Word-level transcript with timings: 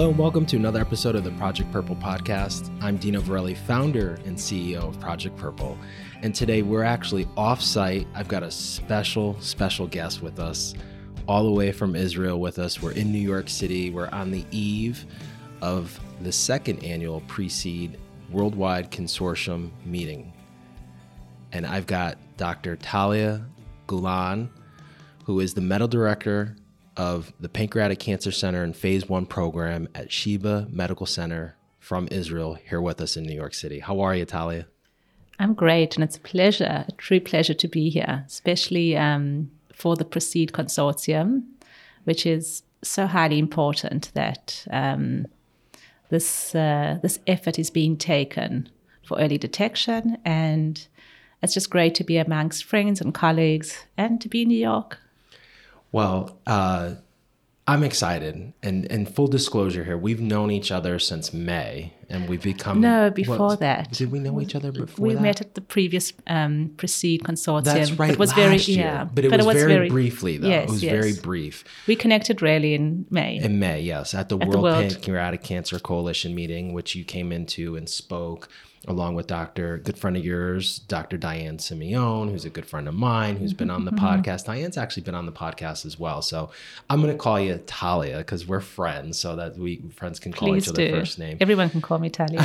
Hello 0.00 0.08
and 0.08 0.18
welcome 0.18 0.46
to 0.46 0.56
another 0.56 0.80
episode 0.80 1.14
of 1.14 1.24
the 1.24 1.30
Project 1.32 1.70
Purple 1.70 1.94
podcast. 1.94 2.74
I'm 2.82 2.96
Dino 2.96 3.20
Verrelli, 3.20 3.54
founder 3.54 4.18
and 4.24 4.34
CEO 4.34 4.76
of 4.76 4.98
Project 4.98 5.36
Purple. 5.36 5.76
And 6.22 6.34
today 6.34 6.62
we're 6.62 6.84
actually 6.84 7.28
off 7.36 7.60
site. 7.60 8.06
I've 8.14 8.26
got 8.26 8.42
a 8.42 8.50
special, 8.50 9.38
special 9.42 9.86
guest 9.86 10.22
with 10.22 10.40
us, 10.40 10.72
all 11.28 11.44
the 11.44 11.50
way 11.50 11.70
from 11.70 11.94
Israel 11.94 12.40
with 12.40 12.58
us. 12.58 12.80
We're 12.80 12.92
in 12.92 13.12
New 13.12 13.18
York 13.18 13.50
City. 13.50 13.90
We're 13.90 14.08
on 14.08 14.30
the 14.30 14.46
eve 14.50 15.04
of 15.60 16.00
the 16.22 16.32
second 16.32 16.82
annual 16.82 17.20
Precede 17.26 17.98
Worldwide 18.30 18.90
Consortium 18.90 19.68
meeting. 19.84 20.32
And 21.52 21.66
I've 21.66 21.86
got 21.86 22.16
Dr. 22.38 22.76
Talia 22.76 23.44
Golan, 23.86 24.48
who 25.26 25.40
is 25.40 25.52
the 25.52 25.60
medical 25.60 25.88
director 25.88 26.56
of 27.00 27.32
the 27.40 27.48
Pancreatic 27.48 27.98
Cancer 27.98 28.30
Center 28.30 28.62
and 28.62 28.76
Phase 28.76 29.08
One 29.08 29.24
program 29.24 29.88
at 29.94 30.12
Sheba 30.12 30.68
Medical 30.70 31.06
Center 31.06 31.56
from 31.78 32.06
Israel, 32.10 32.58
here 32.68 32.82
with 32.82 33.00
us 33.00 33.16
in 33.16 33.24
New 33.24 33.34
York 33.34 33.54
City. 33.54 33.78
How 33.78 34.00
are 34.00 34.14
you, 34.14 34.26
Talia? 34.26 34.66
I'm 35.38 35.54
great, 35.54 35.96
and 35.96 36.04
it's 36.04 36.18
a 36.18 36.20
pleasure, 36.20 36.84
a 36.86 36.92
true 36.98 37.18
pleasure 37.18 37.54
to 37.54 37.68
be 37.68 37.88
here, 37.88 38.24
especially 38.26 38.98
um, 38.98 39.50
for 39.72 39.96
the 39.96 40.04
Precede 40.04 40.52
Consortium, 40.52 41.44
which 42.04 42.26
is 42.26 42.64
so 42.82 43.06
highly 43.06 43.38
important 43.38 44.10
that 44.12 44.66
um, 44.70 45.26
this 46.10 46.54
uh, 46.54 46.98
this 47.00 47.18
effort 47.26 47.58
is 47.58 47.70
being 47.70 47.96
taken 47.96 48.68
for 49.04 49.18
early 49.18 49.38
detection, 49.38 50.18
and 50.26 50.86
it's 51.42 51.54
just 51.54 51.70
great 51.70 51.94
to 51.94 52.04
be 52.04 52.18
amongst 52.18 52.64
friends 52.64 53.00
and 53.00 53.14
colleagues, 53.14 53.86
and 53.96 54.20
to 54.20 54.28
be 54.28 54.42
in 54.42 54.48
New 54.48 54.58
York. 54.58 54.98
Well, 55.92 56.38
uh, 56.46 56.94
I'm 57.70 57.84
excited, 57.84 58.52
and 58.64 58.90
and 58.90 59.08
full 59.14 59.28
disclosure 59.28 59.84
here, 59.84 59.96
we've 59.96 60.20
known 60.20 60.50
each 60.50 60.72
other 60.72 60.98
since 60.98 61.32
May, 61.32 61.92
and 62.08 62.28
we've 62.28 62.42
become 62.42 62.80
no 62.80 63.10
before 63.10 63.38
what, 63.38 63.60
that. 63.60 63.92
Did 63.92 64.10
we 64.10 64.18
know 64.18 64.40
each 64.40 64.56
other 64.56 64.72
before? 64.72 65.06
We 65.06 65.14
that? 65.14 65.22
met 65.22 65.40
at 65.40 65.54
the 65.54 65.60
previous 65.60 66.12
um, 66.26 66.74
Precede 66.76 67.22
consortium. 67.22 67.64
That's 67.64 67.92
right. 67.92 68.10
It 68.10 68.18
was 68.18 68.32
very 68.32 68.56
year. 68.56 68.86
yeah, 68.86 69.04
but 69.04 69.24
it, 69.24 69.30
but 69.30 69.38
was, 69.38 69.44
it 69.44 69.48
was, 69.48 69.62
very, 69.62 69.72
very 69.74 69.88
briefly 69.88 70.36
though. 70.36 70.48
Yes, 70.48 70.68
it 70.68 70.72
was 70.72 70.82
yes. 70.82 70.92
very 70.92 71.12
brief. 71.12 71.62
We 71.86 71.94
connected 71.94 72.42
really 72.42 72.74
in 72.74 73.06
May. 73.10 73.36
In 73.36 73.60
May, 73.60 73.82
yes, 73.82 74.14
at 74.14 74.28
the 74.28 74.38
at 74.38 74.48
World, 74.48 74.54
the 74.54 74.62
World 74.62 74.92
Pancreatic 74.92 75.44
Cancer 75.44 75.78
Coalition 75.78 76.34
meeting, 76.34 76.72
which 76.72 76.96
you 76.96 77.04
came 77.04 77.30
into 77.30 77.76
and 77.76 77.88
spoke 77.88 78.48
along 78.88 79.14
with 79.14 79.26
Dr. 79.26 79.78
good 79.78 79.98
friend 79.98 80.16
of 80.16 80.24
yours, 80.24 80.78
Dr. 80.78 81.18
Diane 81.18 81.58
Simeone, 81.58 82.30
who's 82.30 82.46
a 82.46 82.50
good 82.50 82.64
friend 82.64 82.88
of 82.88 82.94
mine, 82.94 83.36
who's 83.36 83.52
been 83.52 83.68
on 83.68 83.84
the 83.84 83.90
mm-hmm. 83.90 84.04
podcast. 84.04 84.46
Diane's 84.46 84.78
actually 84.78 85.02
been 85.02 85.14
on 85.14 85.26
the 85.26 85.32
podcast 85.32 85.84
as 85.84 85.98
well. 85.98 86.22
So 86.22 86.50
I'm 86.88 87.02
going 87.02 87.12
to 87.12 87.18
call 87.18 87.38
you 87.38 87.62
Talia 87.66 88.18
because 88.18 88.46
we're 88.46 88.60
friends, 88.60 89.18
so 89.18 89.36
that 89.36 89.58
we 89.58 89.82
friends 89.94 90.18
can 90.18 90.32
call 90.32 90.48
Please 90.48 90.68
each 90.68 90.74
do. 90.74 90.86
other 90.86 91.00
first 91.00 91.18
name. 91.18 91.36
Everyone 91.40 91.68
can 91.68 91.82
call 91.82 91.98
me 91.98 92.08
Talia. 92.08 92.40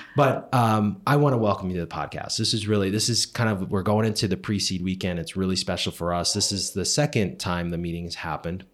but 0.16 0.48
um, 0.54 1.00
I 1.06 1.16
want 1.16 1.32
to 1.32 1.38
welcome 1.38 1.70
you 1.70 1.80
to 1.80 1.86
the 1.86 1.92
podcast. 1.92 2.36
This 2.36 2.54
is 2.54 2.68
really, 2.68 2.90
this 2.90 3.08
is 3.08 3.26
kind 3.26 3.50
of, 3.50 3.70
we're 3.70 3.82
going 3.82 4.06
into 4.06 4.28
the 4.28 4.36
Precede 4.36 4.82
weekend. 4.82 5.18
It's 5.18 5.36
really 5.36 5.56
special 5.56 5.90
for 5.90 6.14
us. 6.14 6.34
This 6.34 6.52
is 6.52 6.70
the 6.70 6.84
second 6.84 7.38
time 7.38 7.70
the 7.70 7.78
meeting 7.78 8.04
has 8.04 8.14
happened 8.14 8.64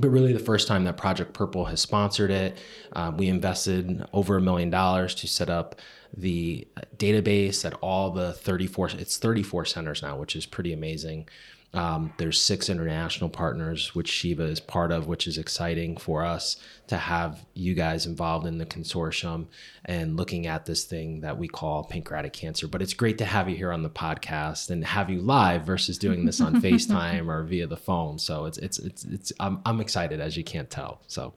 but 0.00 0.08
really 0.08 0.32
the 0.32 0.38
first 0.38 0.66
time 0.66 0.84
that 0.84 0.96
Project 0.96 1.32
Purple 1.32 1.66
has 1.66 1.80
sponsored 1.80 2.30
it. 2.30 2.58
Uh, 2.92 3.12
we 3.16 3.28
invested 3.28 4.04
over 4.12 4.36
a 4.36 4.40
million 4.40 4.70
dollars 4.70 5.14
to 5.16 5.28
set 5.28 5.48
up 5.48 5.80
the 6.16 6.66
database 6.96 7.64
at 7.64 7.74
all 7.74 8.10
the 8.10 8.32
34, 8.32 8.90
it's 8.98 9.18
34 9.18 9.64
centers 9.64 10.02
now, 10.02 10.16
which 10.16 10.36
is 10.36 10.46
pretty 10.46 10.72
amazing. 10.72 11.28
Um, 11.74 12.12
there's 12.18 12.40
six 12.40 12.70
international 12.70 13.28
partners, 13.28 13.96
which 13.96 14.08
Sheba 14.08 14.44
is 14.44 14.60
part 14.60 14.92
of, 14.92 15.08
which 15.08 15.26
is 15.26 15.38
exciting 15.38 15.96
for 15.96 16.24
us 16.24 16.56
to 16.86 16.96
have 16.96 17.44
you 17.52 17.74
guys 17.74 18.06
involved 18.06 18.46
in 18.46 18.58
the 18.58 18.66
consortium 18.66 19.46
and 19.84 20.16
looking 20.16 20.46
at 20.46 20.66
this 20.66 20.84
thing 20.84 21.22
that 21.22 21.36
we 21.36 21.48
call 21.48 21.82
pancreatic 21.82 22.32
cancer. 22.32 22.68
But 22.68 22.80
it's 22.80 22.94
great 22.94 23.18
to 23.18 23.24
have 23.24 23.48
you 23.48 23.56
here 23.56 23.72
on 23.72 23.82
the 23.82 23.90
podcast 23.90 24.70
and 24.70 24.84
have 24.84 25.10
you 25.10 25.20
live 25.20 25.64
versus 25.64 25.98
doing 25.98 26.24
this 26.26 26.40
on 26.40 26.54
FaceTime 26.62 27.26
or 27.28 27.42
via 27.42 27.66
the 27.66 27.76
phone. 27.76 28.20
So 28.20 28.44
it's 28.44 28.58
it's 28.58 28.78
it's 28.78 29.04
it's 29.04 29.32
I'm 29.40 29.60
I'm 29.66 29.80
excited 29.80 30.20
as 30.20 30.36
you 30.36 30.44
can't 30.44 30.70
tell. 30.70 31.02
So 31.08 31.34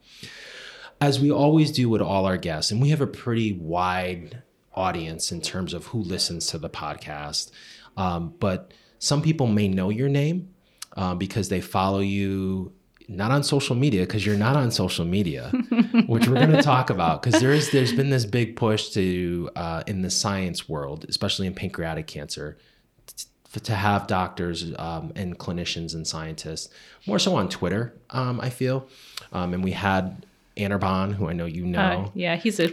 as 1.01 1.19
we 1.19 1.31
always 1.31 1.71
do 1.71 1.89
with 1.89 2.01
all 2.01 2.27
our 2.27 2.37
guests, 2.37 2.69
and 2.69 2.79
we 2.79 2.89
have 2.89 3.01
a 3.01 3.07
pretty 3.07 3.53
wide 3.53 4.43
audience 4.75 5.31
in 5.31 5.41
terms 5.41 5.73
of 5.73 5.87
who 5.87 5.99
listens 5.99 6.45
to 6.47 6.59
the 6.59 6.69
podcast, 6.69 7.49
um, 7.97 8.35
but 8.39 8.71
some 8.99 9.21
people 9.21 9.47
may 9.47 9.67
know 9.67 9.89
your 9.89 10.09
name 10.09 10.53
uh, 10.95 11.15
because 11.15 11.49
they 11.49 11.61
follow 11.61 11.99
you 11.99 12.71
not 13.07 13.31
on 13.31 13.41
social 13.41 13.75
media 13.75 14.01
because 14.01 14.25
you're 14.25 14.37
not 14.37 14.55
on 14.55 14.69
social 14.69 15.05
media, 15.05 15.49
which 16.07 16.27
we're 16.27 16.35
going 16.35 16.51
to 16.51 16.61
talk 16.61 16.89
about 16.89 17.21
because 17.21 17.39
there 17.39 17.53
is 17.53 17.71
there's 17.71 17.93
been 17.93 18.09
this 18.09 18.25
big 18.25 18.55
push 18.55 18.89
to 18.89 19.49
uh, 19.55 19.83
in 19.87 20.01
the 20.01 20.09
science 20.09 20.67
world, 20.67 21.05
especially 21.07 21.47
in 21.47 21.53
pancreatic 21.53 22.05
cancer, 22.07 22.57
t- 23.05 23.59
to 23.61 23.73
have 23.73 24.07
doctors 24.07 24.73
um, 24.77 25.13
and 25.15 25.39
clinicians 25.39 25.93
and 25.93 26.05
scientists 26.05 26.69
more 27.05 27.19
so 27.19 27.35
on 27.35 27.47
Twitter. 27.47 27.93
Um, 28.09 28.41
I 28.41 28.49
feel, 28.49 28.87
um, 29.31 29.53
and 29.53 29.63
we 29.63 29.71
had 29.71 30.25
Anirban, 30.57 31.13
who 31.13 31.27
I 31.29 31.33
know 31.33 31.45
you 31.45 31.65
know. 31.65 31.79
Uh, 31.79 32.09
yeah, 32.13 32.35
he's 32.35 32.59
a 32.59 32.67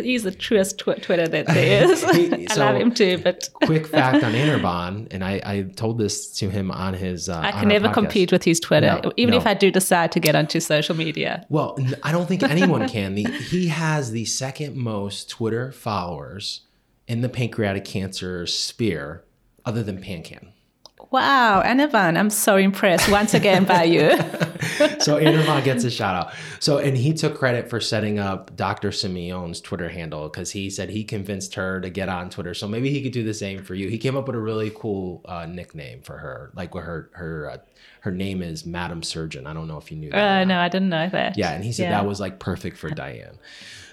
he's 0.00 0.22
the 0.22 0.30
truest 0.30 0.78
tw- 0.78 1.02
Twitter 1.02 1.26
that 1.26 1.46
there 1.46 1.84
is. 1.90 2.04
I 2.04 2.46
so, 2.46 2.60
love 2.60 2.76
him 2.76 2.92
too. 2.92 3.18
But 3.18 3.48
quick 3.64 3.86
fact 3.86 4.22
on 4.22 4.32
Anirban, 4.32 5.08
and 5.10 5.24
I, 5.24 5.40
I 5.44 5.62
told 5.62 5.98
this 5.98 6.30
to 6.38 6.50
him 6.50 6.70
on 6.70 6.94
his. 6.94 7.28
Uh, 7.28 7.40
I 7.40 7.52
can 7.52 7.68
never 7.68 7.88
podcast. 7.88 7.94
compete 7.94 8.32
with 8.32 8.44
his 8.44 8.60
Twitter, 8.60 9.00
no, 9.02 9.12
even 9.16 9.32
no. 9.32 9.38
if 9.38 9.46
I 9.46 9.54
do 9.54 9.70
decide 9.70 10.12
to 10.12 10.20
get 10.20 10.34
onto 10.34 10.60
social 10.60 10.94
media. 10.94 11.46
Well, 11.48 11.78
I 12.02 12.12
don't 12.12 12.26
think 12.26 12.42
anyone 12.42 12.88
can. 12.88 13.14
The, 13.14 13.24
he 13.24 13.68
has 13.68 14.10
the 14.10 14.24
second 14.24 14.76
most 14.76 15.28
Twitter 15.30 15.72
followers 15.72 16.62
in 17.08 17.22
the 17.22 17.28
pancreatic 17.28 17.84
cancer 17.84 18.46
sphere, 18.46 19.24
other 19.64 19.82
than 19.82 20.00
PanCan. 20.00 20.48
Wow, 21.10 21.60
Anirban, 21.64 22.16
I'm 22.16 22.30
so 22.30 22.56
impressed 22.56 23.10
once 23.10 23.34
again 23.34 23.64
by 23.64 23.82
you. 23.82 24.10
so 25.00 25.18
Anirban 25.18 25.64
gets 25.64 25.82
a 25.82 25.90
shout 25.90 26.14
out. 26.14 26.32
So, 26.60 26.78
and 26.78 26.96
he 26.96 27.12
took 27.14 27.36
credit 27.36 27.68
for 27.68 27.80
setting 27.80 28.20
up 28.20 28.54
Dr. 28.54 28.90
Simeone's 28.90 29.60
Twitter 29.60 29.88
handle 29.88 30.28
because 30.28 30.52
he 30.52 30.70
said 30.70 30.88
he 30.88 31.02
convinced 31.02 31.56
her 31.56 31.80
to 31.80 31.90
get 31.90 32.08
on 32.08 32.30
Twitter. 32.30 32.54
So 32.54 32.68
maybe 32.68 32.90
he 32.90 33.02
could 33.02 33.10
do 33.12 33.24
the 33.24 33.34
same 33.34 33.64
for 33.64 33.74
you. 33.74 33.88
He 33.88 33.98
came 33.98 34.16
up 34.16 34.28
with 34.28 34.36
a 34.36 34.40
really 34.40 34.70
cool 34.72 35.22
uh, 35.24 35.46
nickname 35.46 36.00
for 36.02 36.16
her, 36.16 36.52
like 36.54 36.76
what 36.76 36.84
her 36.84 37.10
her 37.14 37.50
uh, 37.50 37.58
her 38.02 38.12
name 38.12 38.40
is 38.40 38.64
Madam 38.64 39.02
Surgeon. 39.02 39.48
I 39.48 39.52
don't 39.52 39.66
know 39.66 39.78
if 39.78 39.90
you 39.90 39.96
knew 39.96 40.10
that. 40.10 40.42
Uh, 40.42 40.44
no, 40.44 40.60
I 40.60 40.68
didn't 40.68 40.90
know 40.90 41.08
that. 41.08 41.36
Yeah, 41.36 41.50
and 41.52 41.64
he 41.64 41.72
said 41.72 41.84
yeah. 41.90 42.00
that 42.00 42.06
was 42.06 42.20
like 42.20 42.38
perfect 42.38 42.76
for 42.76 42.88
Diane. 42.88 43.36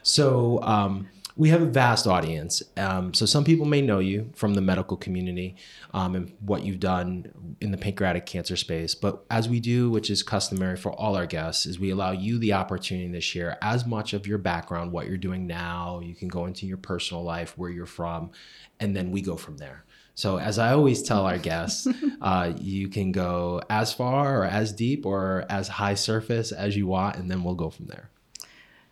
So. 0.04 0.62
um 0.62 1.10
we 1.38 1.50
have 1.50 1.62
a 1.62 1.68
vast 1.68 2.08
audience. 2.08 2.64
Um, 2.78 3.14
so 3.14 3.28
some 3.28 3.44
people 3.44 3.66
may 3.68 3.82
know 3.82 4.00
you 4.00 4.32
from 4.36 4.56
the 4.56 4.62
medical 4.62 4.98
community 4.98 5.56
um, 5.94 6.16
and 6.16 6.34
what 6.40 6.64
you've 6.64 6.80
done 6.80 7.32
in 7.62 7.70
the 7.70 7.78
pancreatic 7.78 8.26
cancer 8.26 8.58
space. 8.58 8.96
But 8.96 9.24
as 9.30 9.48
we 9.48 9.60
do, 9.60 9.92
which 9.92 10.10
is 10.10 10.24
customary 10.24 10.78
for 10.78 10.92
all 10.92 11.16
our 11.16 11.28
guests, 11.28 11.68
is 11.68 11.80
we 11.80 11.92
allow 11.92 12.12
you 12.12 12.40
the 12.40 12.54
opportunity 12.54 13.12
to 13.12 13.22
share 13.22 13.58
as 13.62 13.86
much 13.86 14.14
of 14.14 14.26
your 14.26 14.40
background, 14.40 14.92
what 14.92 15.08
you're 15.08 15.18
doing 15.18 15.46
now. 15.46 16.02
You 16.04 16.16
can 16.16 16.28
go 16.28 16.48
into 16.48 16.66
your 16.66 16.78
personal 16.78 17.24
life, 17.24 17.56
where 17.56 17.70
you're 17.70 17.86
from, 17.86 18.32
and 18.80 18.96
then 18.96 19.12
we 19.12 19.22
go 19.22 19.38
from 19.38 19.58
there. 19.58 19.86
So, 20.16 20.40
as 20.40 20.58
I 20.58 20.74
always 20.74 21.04
tell 21.04 21.28
our 21.28 21.38
guests, 21.38 21.88
uh, 22.22 22.54
you 22.60 22.90
can 22.90 23.12
go 23.12 23.62
as 23.70 23.94
far 23.94 24.42
or 24.42 24.46
as 24.46 24.72
deep 24.72 25.06
or 25.06 25.46
as 25.48 25.68
high 25.68 25.94
surface 25.94 26.52
as 26.52 26.76
you 26.76 26.88
want, 26.88 27.18
and 27.18 27.30
then 27.30 27.44
we'll 27.44 27.54
go 27.54 27.70
from 27.70 27.86
there. 27.86 28.10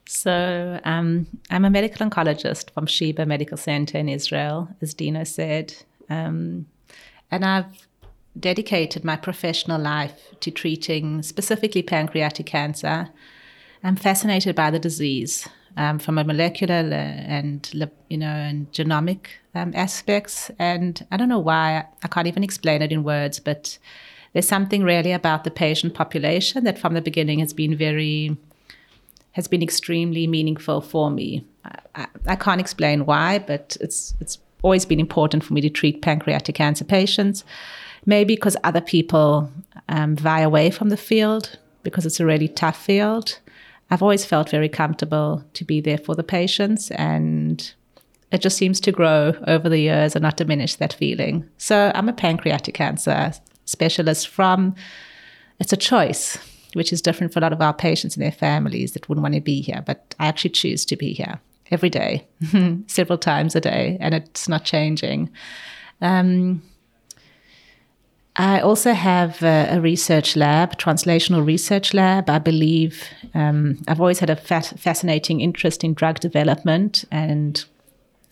So 0.07 0.79
um, 0.83 1.27
I'm 1.49 1.65
a 1.65 1.69
medical 1.69 2.07
oncologist 2.07 2.71
from 2.71 2.85
Sheba 2.85 3.25
Medical 3.25 3.57
Center 3.57 3.97
in 3.97 4.07
Israel, 4.07 4.69
as 4.81 4.93
Dino 4.93 5.23
said. 5.23 5.75
Um, 6.09 6.67
and 7.31 7.43
I've 7.43 7.87
dedicated 8.39 9.03
my 9.03 9.15
professional 9.15 9.81
life 9.81 10.35
to 10.41 10.51
treating 10.51 11.23
specifically 11.23 11.81
pancreatic 11.81 12.45
cancer. 12.45 13.09
I'm 13.83 13.95
fascinated 13.95 14.55
by 14.55 14.71
the 14.71 14.79
disease 14.79 15.47
um, 15.77 15.99
from 15.99 16.17
a 16.17 16.23
molecular 16.23 16.75
and 16.75 17.89
you 18.09 18.17
know 18.17 18.27
and 18.27 18.71
genomic 18.71 19.27
um, 19.53 19.73
aspects. 19.75 20.51
And 20.59 21.05
I 21.11 21.17
don't 21.17 21.29
know 21.29 21.39
why 21.39 21.85
I 22.03 22.07
can't 22.07 22.27
even 22.27 22.43
explain 22.43 22.81
it 22.81 22.91
in 22.91 23.03
words, 23.03 23.39
but 23.39 23.77
there's 24.33 24.47
something 24.47 24.83
really 24.83 25.13
about 25.13 25.43
the 25.45 25.51
patient 25.51 25.93
population 25.93 26.63
that 26.65 26.77
from 26.77 26.93
the 26.93 27.01
beginning 27.01 27.39
has 27.39 27.53
been 27.53 27.75
very 27.75 28.37
has 29.35 29.49
been 29.49 29.61
extremely 29.61 30.27
meaningful 30.27 30.79
for 30.79 31.11
me. 31.11 31.45
I, 31.93 32.07
I, 32.25 32.35
can't 32.37 32.61
explain 32.61 33.05
why, 33.05 33.39
but 33.39 33.75
it's 33.81 34.13
it's 34.21 34.39
always 34.61 34.85
been 34.85 34.99
important 34.99 35.43
for 35.43 35.53
me 35.53 35.59
to 35.59 35.69
treat 35.69 36.01
pancreatic 36.01 36.55
cancer 36.55 36.85
patients. 36.85 37.43
Maybe 38.05 38.35
because 38.35 38.55
other 38.63 38.79
people 38.79 39.51
um, 39.89 40.15
vie 40.15 40.39
away 40.39 40.71
from 40.71 40.87
the 40.87 40.95
field 40.95 41.59
because 41.83 42.05
it's 42.05 42.21
a 42.21 42.25
really 42.25 42.47
tough 42.47 42.81
field. 42.81 43.39
I've 43.91 44.01
always 44.01 44.23
felt 44.23 44.51
very 44.51 44.69
comfortable 44.69 45.43
to 45.53 45.65
be 45.65 45.81
there 45.81 45.97
for 45.97 46.15
the 46.15 46.23
patients, 46.23 46.89
and 46.91 47.73
it 48.31 48.39
just 48.39 48.55
seems 48.55 48.79
to 48.81 48.91
grow 48.93 49.33
over 49.47 49.67
the 49.67 49.79
years 49.79 50.15
and 50.15 50.23
not 50.23 50.37
diminish 50.37 50.75
that 50.75 50.93
feeling. 50.93 51.45
So 51.57 51.91
I'm 51.93 52.07
a 52.07 52.13
pancreatic 52.13 52.73
cancer 52.73 53.33
specialist 53.65 54.29
from. 54.29 54.75
It's 55.59 55.73
a 55.73 55.77
choice 55.77 56.37
which 56.75 56.93
is 56.93 57.01
different 57.01 57.33
for 57.33 57.39
a 57.39 57.41
lot 57.41 57.53
of 57.53 57.61
our 57.61 57.73
patients 57.73 58.15
and 58.15 58.23
their 58.23 58.31
families 58.31 58.91
that 58.91 59.07
wouldn't 59.09 59.23
want 59.23 59.35
to 59.35 59.41
be 59.41 59.61
here. 59.61 59.83
But 59.85 60.15
I 60.19 60.27
actually 60.27 60.51
choose 60.51 60.85
to 60.85 60.95
be 60.95 61.13
here 61.13 61.39
every 61.71 61.89
day, 61.89 62.27
several 62.87 63.17
times 63.17 63.55
a 63.55 63.61
day, 63.61 63.97
and 63.99 64.13
it's 64.13 64.47
not 64.47 64.63
changing. 64.63 65.29
Um, 66.01 66.61
I 68.37 68.59
also 68.59 68.91
have 68.91 69.41
a, 69.43 69.69
a, 69.71 69.81
research 69.81 70.35
lab, 70.35 70.77
translational 70.77 71.45
research 71.45 71.93
lab. 71.93 72.29
I 72.29 72.39
believe 72.39 73.07
um, 73.33 73.81
I've 73.87 74.01
always 74.01 74.19
had 74.19 74.29
a 74.29 74.35
fascinating 74.35 75.39
interest 75.39 75.85
in 75.85 75.93
drug 75.93 76.19
development, 76.19 77.05
and 77.11 77.63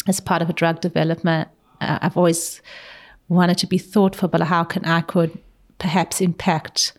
as 0.06 0.20
part 0.20 0.42
of 0.42 0.50
a 0.50 0.54
drug 0.54 0.82
development, 0.82 1.48
uh, 1.80 2.00
I've 2.02 2.18
always 2.18 2.62
wanted 3.30 3.58
to 3.60 3.68
be 3.68 3.78
thoughtful 3.78 4.26
about 4.28 4.48
how 4.48 4.66
can 4.66 4.84
I 4.84 5.02
could 5.02 5.38
perhaps 5.80 6.20
impact 6.20 6.94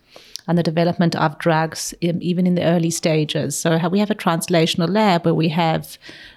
on 0.46 0.56
the 0.56 0.62
development 0.62 1.17
of 1.17 1.38
drugs, 1.38 1.94
even 2.00 2.46
in 2.46 2.55
the 2.55 2.64
early 2.64 2.91
stages. 2.91 3.56
So 3.56 3.88
we 3.88 3.99
have 3.99 4.11
a 4.11 4.14
translational 4.14 4.91
lab 4.91 5.25
where 5.25 5.35
we 5.35 5.49
have, 5.49 5.96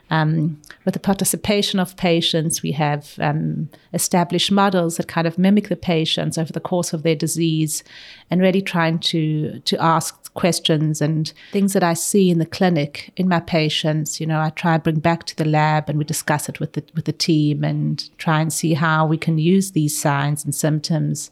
um, 0.09 0.61
with 0.85 0.93
the 0.93 0.99
participation 0.99 1.77
of 1.77 1.97
patients, 1.97 2.63
we 2.63 2.71
have 2.71 3.15
um, 3.19 3.69
established 3.93 4.49
models 4.49 4.95
that 4.95 5.09
kind 5.09 5.27
of 5.27 5.37
mimic 5.37 5.67
the 5.67 5.75
patients 5.75 6.37
over 6.37 6.53
the 6.53 6.61
course 6.61 6.93
of 6.93 7.03
their 7.03 7.15
disease, 7.15 7.83
and 8.31 8.41
really 8.41 8.61
trying 8.61 8.99
to 8.99 9.59
to 9.65 9.77
ask 9.81 10.33
questions 10.33 11.01
and 11.01 11.33
things 11.51 11.73
that 11.73 11.83
I 11.83 11.93
see 11.93 12.29
in 12.29 12.39
the 12.39 12.45
clinic 12.45 13.11
in 13.17 13.27
my 13.27 13.41
patients. 13.41 14.21
You 14.21 14.27
know, 14.27 14.39
I 14.39 14.51
try 14.51 14.75
and 14.75 14.83
bring 14.83 14.99
back 14.99 15.25
to 15.25 15.35
the 15.35 15.45
lab, 15.45 15.89
and 15.89 15.97
we 15.97 16.05
discuss 16.05 16.47
it 16.47 16.61
with 16.61 16.73
the 16.73 16.83
with 16.95 17.03
the 17.03 17.11
team, 17.11 17.65
and 17.65 18.09
try 18.17 18.39
and 18.39 18.53
see 18.53 18.73
how 18.73 19.05
we 19.05 19.17
can 19.17 19.37
use 19.37 19.71
these 19.71 19.99
signs 19.99 20.45
and 20.45 20.55
symptoms 20.55 21.29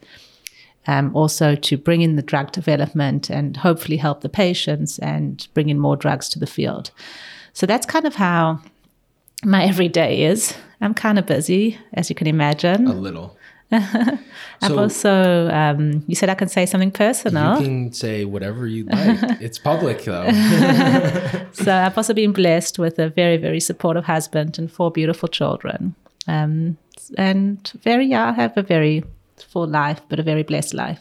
um, 0.87 1.15
also 1.15 1.55
to 1.55 1.77
bring 1.77 2.01
in 2.01 2.15
the 2.15 2.21
drug 2.21 2.51
development 2.51 3.29
and 3.29 3.57
hopefully 3.57 3.97
help 3.97 4.21
the 4.21 4.29
patients 4.29 4.99
and 4.99 5.47
bring 5.53 5.69
in 5.69 5.79
more 5.79 5.95
drugs 5.95 6.29
to 6.29 6.39
the 6.39 6.47
field. 6.47 6.91
So 7.53 7.65
that's 7.65 7.85
kind 7.85 8.05
of 8.05 8.15
how 8.15 8.59
my 9.43 9.63
everyday 9.63 10.23
is. 10.23 10.53
I'm 10.81 10.93
kind 10.93 11.17
of 11.17 11.25
busy, 11.25 11.79
as 11.93 12.09
you 12.09 12.15
can 12.15 12.27
imagine. 12.27 12.87
A 12.87 12.93
little. 12.93 13.37
I've 13.71 14.19
so, 14.61 14.77
also, 14.77 15.49
um, 15.49 16.03
you 16.07 16.15
said 16.15 16.29
I 16.29 16.35
can 16.35 16.47
say 16.47 16.65
something 16.65 16.91
personal. 16.91 17.59
You 17.59 17.65
can 17.65 17.93
say 17.93 18.25
whatever 18.25 18.67
you 18.67 18.85
like. 18.85 19.19
it's 19.41 19.57
public, 19.57 20.03
though. 20.03 20.29
so 21.51 21.73
I've 21.73 21.97
also 21.97 22.13
been 22.13 22.31
blessed 22.31 22.77
with 22.77 22.99
a 22.99 23.09
very, 23.09 23.37
very 23.37 23.59
supportive 23.59 24.05
husband 24.05 24.59
and 24.59 24.71
four 24.71 24.91
beautiful 24.91 25.27
children. 25.27 25.95
Um, 26.27 26.77
and 27.17 27.71
very, 27.81 28.05
yeah, 28.05 28.29
I 28.29 28.31
have 28.33 28.55
a 28.57 28.63
very 28.63 29.03
full 29.37 29.67
life, 29.67 30.01
but 30.09 30.19
a 30.19 30.23
very 30.23 30.43
blessed 30.43 30.73
life. 30.73 30.99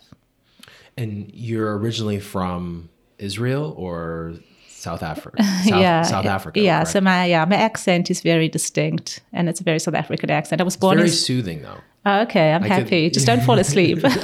And 0.97 1.31
you're 1.35 1.77
originally 1.79 2.21
from 2.21 2.89
Israel 3.19 3.75
or 3.77 4.35
South 4.69 5.03
Africa? 5.03 5.43
South, 5.43 5.81
yeah, 5.81 6.03
South 6.03 6.27
Africa. 6.27 6.61
Yeah. 6.61 6.79
Correct? 6.79 6.91
So 6.91 7.01
my 7.01 7.25
yeah 7.25 7.45
my 7.45 7.57
accent 7.57 8.11
is 8.11 8.21
very 8.21 8.49
distinct, 8.49 9.21
and 9.33 9.49
it's 9.49 9.61
a 9.61 9.65
very 9.65 9.79
South 9.79 9.95
African 9.95 10.31
accent. 10.31 10.61
I 10.61 10.65
was 10.65 10.77
born. 10.77 10.99
It's 10.99 11.01
very 11.01 11.11
in... 11.11 11.17
soothing, 11.17 11.63
though. 11.63 11.81
Oh, 12.07 12.21
okay, 12.23 12.53
I'm 12.53 12.65
I 12.65 12.69
happy. 12.69 13.07
Could... 13.07 13.15
Just 13.15 13.27
don't 13.27 13.43
fall 13.43 13.59
asleep. 13.59 14.05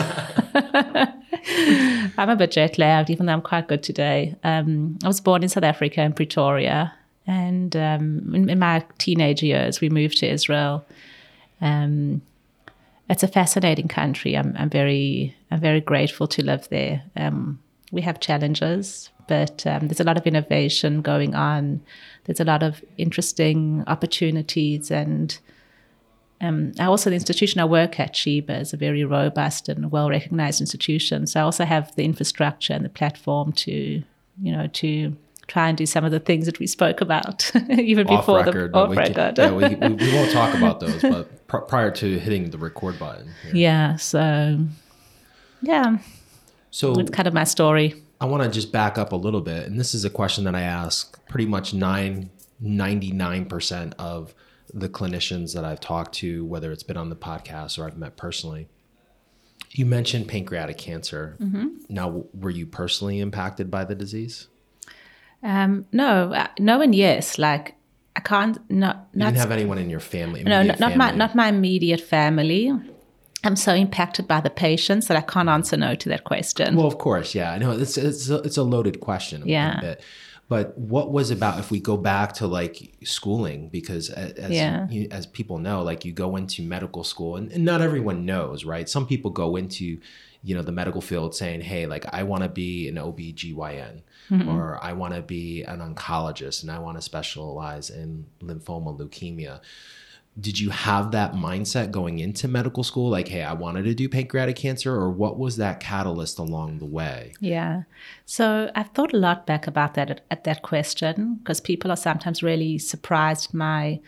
I'm 2.19 2.29
a 2.29 2.37
bit 2.37 2.51
jet 2.51 2.79
lagged, 2.79 3.11
even 3.11 3.27
though 3.27 3.33
I'm 3.33 3.43
quite 3.43 3.69
good 3.69 3.83
today. 3.83 4.37
Um, 4.45 4.99
I 5.03 5.07
was 5.07 5.21
born 5.21 5.43
in 5.43 5.49
South 5.49 5.65
Africa 5.65 6.03
in 6.03 6.12
Pretoria, 6.12 6.93
and 7.27 7.75
um, 7.75 8.35
in, 8.35 8.51
in, 8.51 8.59
my 8.59 8.85
teenage 8.99 9.43
years, 9.43 9.81
we 9.81 9.89
moved 9.89 10.19
to 10.19 10.31
Israel. 10.31 10.85
Um, 11.62 12.21
it's 13.11 13.25
a 13.25 13.29
fascinating 13.29 13.89
country. 13.89 14.37
I'm, 14.37 14.55
I'm 14.57 14.71
very 14.71 15.37
I'm 15.51 15.61
very 15.61 15.81
grateful 15.81 16.29
to 16.29 16.45
live 16.45 16.69
there. 16.69 17.03
Um, 17.17 17.61
we 17.91 18.03
have 18.03 18.21
challenges, 18.21 19.11
but 19.27 19.67
um, 19.67 19.89
there's 19.89 19.99
a 19.99 20.05
lot 20.05 20.17
of 20.17 20.27
innovation 20.27 21.03
going 21.03 21.35
on. 21.35 21.83
There's 22.25 22.39
a 22.39 22.45
lot 22.45 22.62
of 22.62 22.85
interesting 22.99 23.83
opportunities, 23.89 24.93
and 24.93 25.37
um, 26.41 26.73
also 26.79 27.11
the 27.11 27.17
institution 27.17 27.61
I 27.61 27.65
work 27.65 27.99
at, 27.99 28.15
Sheba, 28.15 28.61
is 28.61 28.73
a 28.73 28.77
very 28.77 29.05
robust 29.05 29.69
and 29.69 29.91
well 29.91 30.09
recognized 30.09 30.61
institution. 30.61 31.27
So 31.27 31.41
I 31.41 31.43
also 31.43 31.65
have 31.65 31.95
the 31.97 32.05
infrastructure 32.05 32.75
and 32.75 32.85
the 32.85 32.91
platform 32.91 33.53
to 33.53 34.05
you 34.41 34.53
know 34.53 34.69
to 34.69 35.17
try 35.50 35.69
and 35.69 35.76
do 35.76 35.85
some 35.85 36.05
of 36.05 36.12
the 36.12 36.20
things 36.20 36.47
that 36.47 36.61
we 36.61 36.67
spoke 36.67 37.00
about 37.00 37.50
even 37.70 38.06
off 38.06 38.20
before 38.20 38.44
record, 38.44 38.73
the 38.73 38.79
off 38.79 38.97
record. 38.97 39.37
yeah, 39.37 39.50
we, 39.50 39.67
we, 39.75 39.94
we, 39.94 40.14
won't 40.14 40.31
talk 40.32 40.55
about 40.56 40.79
those, 40.79 41.02
but 41.02 41.49
pr- 41.49 41.58
prior 41.58 41.91
to 41.91 42.19
hitting 42.20 42.50
the 42.50 42.58
record 42.58 42.99
button. 43.00 43.29
Here. 43.43 43.56
Yeah. 43.56 43.97
So, 43.97 44.61
yeah. 45.61 45.99
So 46.70 46.93
it's 47.00 47.11
kind 47.11 47.26
of 47.26 47.35
my 47.35 47.43
story. 47.43 48.00
I 48.20 48.26
want 48.26 48.44
to 48.44 48.49
just 48.49 48.70
back 48.70 48.97
up 48.97 49.11
a 49.11 49.17
little 49.17 49.41
bit, 49.41 49.67
and 49.67 49.79
this 49.81 49.93
is 49.93 50.05
a 50.05 50.11
question 50.11 50.44
that 50.44 50.55
I 50.55 50.62
ask 50.62 51.19
pretty 51.26 51.47
much 51.47 51.75
nine 51.75 52.31
ninety 52.61 53.11
nine 53.11 53.47
percent 53.47 53.94
of 53.99 54.35
the 54.73 54.88
clinicians 54.88 55.52
that 55.55 55.64
I've 55.64 55.81
talked 55.81 56.14
to, 56.17 56.44
whether 56.44 56.70
it's 56.70 56.85
been 56.85 56.97
on 56.97 57.11
the 57.11 57.17
podcast 57.17 57.76
or 57.76 57.87
I've 57.87 57.99
met 57.99 58.17
personally. 58.17 58.69
You 59.70 59.85
mentioned 59.85 60.29
pancreatic 60.29 60.79
cancer. 60.79 61.37
Mm-hmm. 61.41 61.69
Now, 61.88 62.25
were 62.32 62.50
you 62.50 62.67
personally 62.67 63.19
impacted 63.19 63.69
by 63.69 63.85
the 63.85 63.97
disease? 63.97 64.47
Um, 65.43 65.87
no, 65.93 66.33
uh, 66.33 66.49
no, 66.59 66.81
and 66.81 66.95
yes. 66.95 67.39
Like 67.39 67.75
I 68.17 68.21
can't 68.21 68.59
not. 68.71 69.09
You 69.15 69.25
didn't 69.25 69.37
have 69.37 69.51
anyone 69.51 69.79
in 69.79 69.91
your 69.91 70.01
family. 70.01 70.43
No, 70.45 70.63
not, 70.63 70.81
not 70.81 70.97
my 70.97 71.11
not 71.13 71.35
my 71.35 71.49
immediate 71.49 72.01
family. 72.01 72.73
I'm 73.43 73.57
so 73.57 73.73
impacted 73.73 74.29
by 74.29 74.41
the 74.43 74.51
patients 74.51 75.09
that 75.09 75.17
I 75.17 75.23
can't 75.23 75.49
answer 75.49 75.77
no 75.77 75.95
to 75.95 76.09
that 76.11 76.25
question. 76.25 76.77
Well, 76.77 76.87
of 76.87 76.99
course, 76.99 77.35
yeah. 77.35 77.53
I 77.53 77.59
know 77.59 77.71
it's 77.73 77.97
it's 77.97 78.29
a, 78.29 78.37
it's 78.39 78.59
a 78.59 78.63
loaded 78.63 79.01
question. 79.01 79.43
yeah. 79.47 79.95
But 80.49 80.77
what 80.77 81.13
was 81.13 81.31
about 81.31 81.61
if 81.61 81.71
we 81.71 81.79
go 81.79 81.97
back 81.97 82.33
to 82.35 82.49
like 82.49 82.93
schooling 83.05 83.69
because 83.69 84.11
as 84.11 84.51
yeah. 84.51 84.89
you, 84.91 85.07
as 85.13 85.25
people 85.25 85.59
know, 85.59 85.83
like 85.83 86.05
you 86.05 86.11
go 86.11 86.35
into 86.35 86.65
medical 86.65 87.05
school 87.05 87.37
and, 87.37 87.53
and 87.53 87.64
not 87.64 87.81
everyone 87.81 88.26
knows, 88.26 88.64
right? 88.64 88.88
Some 88.88 89.07
people 89.07 89.31
go 89.31 89.55
into 89.55 90.00
you 90.43 90.55
know 90.57 90.62
the 90.62 90.73
medical 90.73 91.00
field 91.00 91.35
saying 91.35 91.61
hey 91.61 91.87
like 91.87 92.07
i 92.14 92.23
want 92.23 92.43
to 92.43 92.49
be 92.49 92.88
an 92.88 92.95
obgyn 92.95 94.03
mm-hmm. 94.31 94.49
or 94.49 94.79
i 94.83 94.93
want 94.93 95.15
to 95.15 95.23
be 95.23 95.63
an 95.65 95.81
oncologist 95.81 96.63
and 96.63 96.71
i 96.71 96.79
want 96.79 96.97
to 96.97 97.03
specialize 97.03 97.91
in 97.91 98.27
lymphoma 98.43 98.99
leukemia. 98.99 99.61
Did 100.39 100.61
you 100.61 100.71
have 100.71 101.11
that 101.11 101.33
mindset 101.35 101.91
going 101.91 102.21
into 102.21 102.47
medical 102.47 102.85
school? 102.85 103.11
Like 103.11 103.29
hey 103.29 103.43
i 103.43 103.53
wanted 103.53 103.85
to 103.85 103.95
do 103.95 104.09
pancreatic 104.09 104.57
cancer 104.57 104.95
or 104.95 105.11
what 105.11 105.39
was 105.39 105.57
that 105.57 105.81
catalyst 105.81 106.39
along 106.39 106.79
the 106.79 106.87
way? 106.87 107.35
Yeah. 107.41 107.83
So 108.27 108.71
i've 108.75 108.91
thought 108.91 109.13
a 109.13 109.19
lot 109.19 109.47
back 109.47 109.67
about 109.67 109.95
that 109.95 110.11
at, 110.11 110.21
at 110.31 110.45
that 110.45 110.63
question 110.63 111.35
because 111.37 111.61
people 111.61 111.91
are 111.91 111.97
sometimes 111.97 112.43
really 112.43 112.79
surprised 112.79 113.53
my 113.53 114.01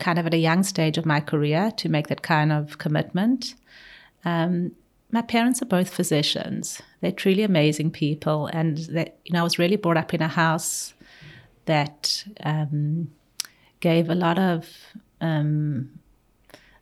kind 0.00 0.18
of 0.18 0.26
at 0.26 0.34
a 0.34 0.38
young 0.38 0.62
stage 0.62 0.98
of 0.98 1.06
my 1.06 1.20
career 1.20 1.70
to 1.76 1.88
make 1.88 2.08
that 2.08 2.22
kind 2.22 2.52
of 2.52 2.78
commitment. 2.78 3.54
Um, 4.24 4.72
my 5.10 5.22
parents 5.22 5.62
are 5.62 5.66
both 5.66 5.88
physicians. 5.88 6.82
They're 7.00 7.12
truly 7.12 7.42
amazing 7.42 7.90
people, 7.90 8.46
and 8.46 8.78
that 8.88 9.18
you 9.24 9.32
know 9.32 9.40
I 9.40 9.44
was 9.44 9.58
really 9.58 9.76
brought 9.76 9.96
up 9.96 10.12
in 10.12 10.22
a 10.22 10.28
house 10.28 10.94
that 11.64 12.24
um, 12.44 13.10
gave 13.80 14.10
a 14.10 14.14
lot 14.14 14.38
of 14.38 14.68
um, 15.20 15.98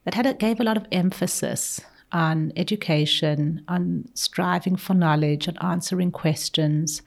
that 0.05 0.15
had 0.15 0.27
a, 0.27 0.35
gave 0.35 0.61
a 0.61 0.65
lot 0.65 0.77
of 0.77 0.87
emphasis 0.91 1.81
on 2.13 2.53
education, 2.57 3.63
on 3.69 4.09
striving 4.15 4.77
for 4.77 4.95
knowledge, 4.95 5.49
on 5.49 5.57
answering 5.59 6.11
questions, 6.11 7.03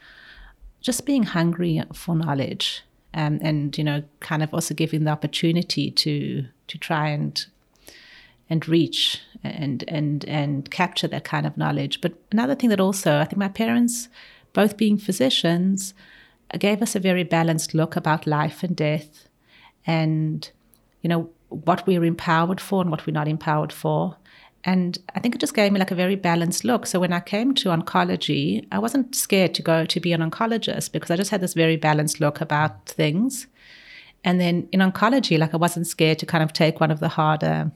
just 0.82 1.06
being 1.06 1.24
hungry 1.24 1.82
for 1.94 2.16
knowledge, 2.16 2.84
um, 3.14 3.40
and 3.42 3.78
you 3.78 3.84
know, 3.84 4.04
kind 4.22 4.42
of 4.42 4.54
also 4.54 4.74
giving 4.74 5.04
the 5.04 5.12
opportunity 5.12 5.92
to 5.92 6.46
to 6.68 6.78
try 6.78 7.10
and 7.10 7.46
and 8.50 8.68
reach 8.70 9.22
and 9.44 9.84
and 9.88 10.26
and 10.26 10.70
capture 10.72 11.08
that 11.08 11.24
kind 11.24 11.46
of 11.46 11.58
knowledge. 11.58 12.02
But 12.02 12.14
another 12.32 12.56
thing 12.56 12.70
that 12.70 12.80
also 12.80 13.20
I 13.20 13.26
think 13.26 13.38
my 13.38 13.50
parents, 13.50 14.10
both 14.54 14.78
being 14.78 14.98
physicians, 14.98 15.94
gave 16.58 16.82
us 16.82 16.96
a 16.96 17.00
very 17.00 17.24
balanced 17.24 17.74
look 17.74 17.96
about 17.96 18.28
life 18.28 18.64
and 18.64 18.76
death, 18.76 19.28
and 19.86 20.50
you 21.02 21.10
know 21.10 21.30
what 21.50 21.86
we're 21.88 22.06
empowered 22.06 22.62
for 22.62 22.82
and 22.82 22.92
what 22.92 23.08
we're 23.08 23.14
not 23.14 23.28
empowered 23.28 23.74
for. 23.74 24.18
And 24.66 24.98
I 25.16 25.20
think 25.20 25.36
it 25.36 25.42
just 25.42 25.54
gave 25.54 25.72
me 25.72 25.80
like 25.80 25.92
a 25.92 25.96
very 25.96 26.16
balanced 26.16 26.66
look. 26.66 26.86
So 26.86 27.00
when 27.00 27.14
I 27.14 27.22
came 27.22 27.54
to 27.56 27.70
oncology, 27.70 28.68
I 28.72 28.80
wasn't 28.80 29.16
scared 29.16 29.54
to 29.56 29.62
go 29.62 29.86
to 29.86 30.00
be 30.00 30.12
an 30.12 30.22
oncologist 30.22 30.92
because 30.92 31.10
I 31.10 31.16
just 31.16 31.32
had 31.32 31.42
this 31.42 31.54
very 31.54 31.78
balanced 31.78 32.20
look 32.20 32.42
about 32.42 32.86
things. 32.86 33.48
And 34.26 34.40
then 34.40 34.68
in 34.74 34.82
oncology, 34.82 35.40
like 35.40 35.54
I 35.54 35.58
wasn't 35.58 35.88
scared 35.88 36.20
to 36.20 36.26
kind 36.26 36.44
of 36.44 36.52
take 36.52 36.82
one 36.82 36.92
of 36.92 37.00
the 37.00 37.08
harder 37.08 37.72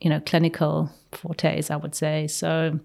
you 0.00 0.10
know, 0.10 0.20
clinical 0.20 0.90
fortes, 1.12 1.70
I 1.70 1.76
would 1.76 1.94
say. 1.94 2.26
So 2.26 2.78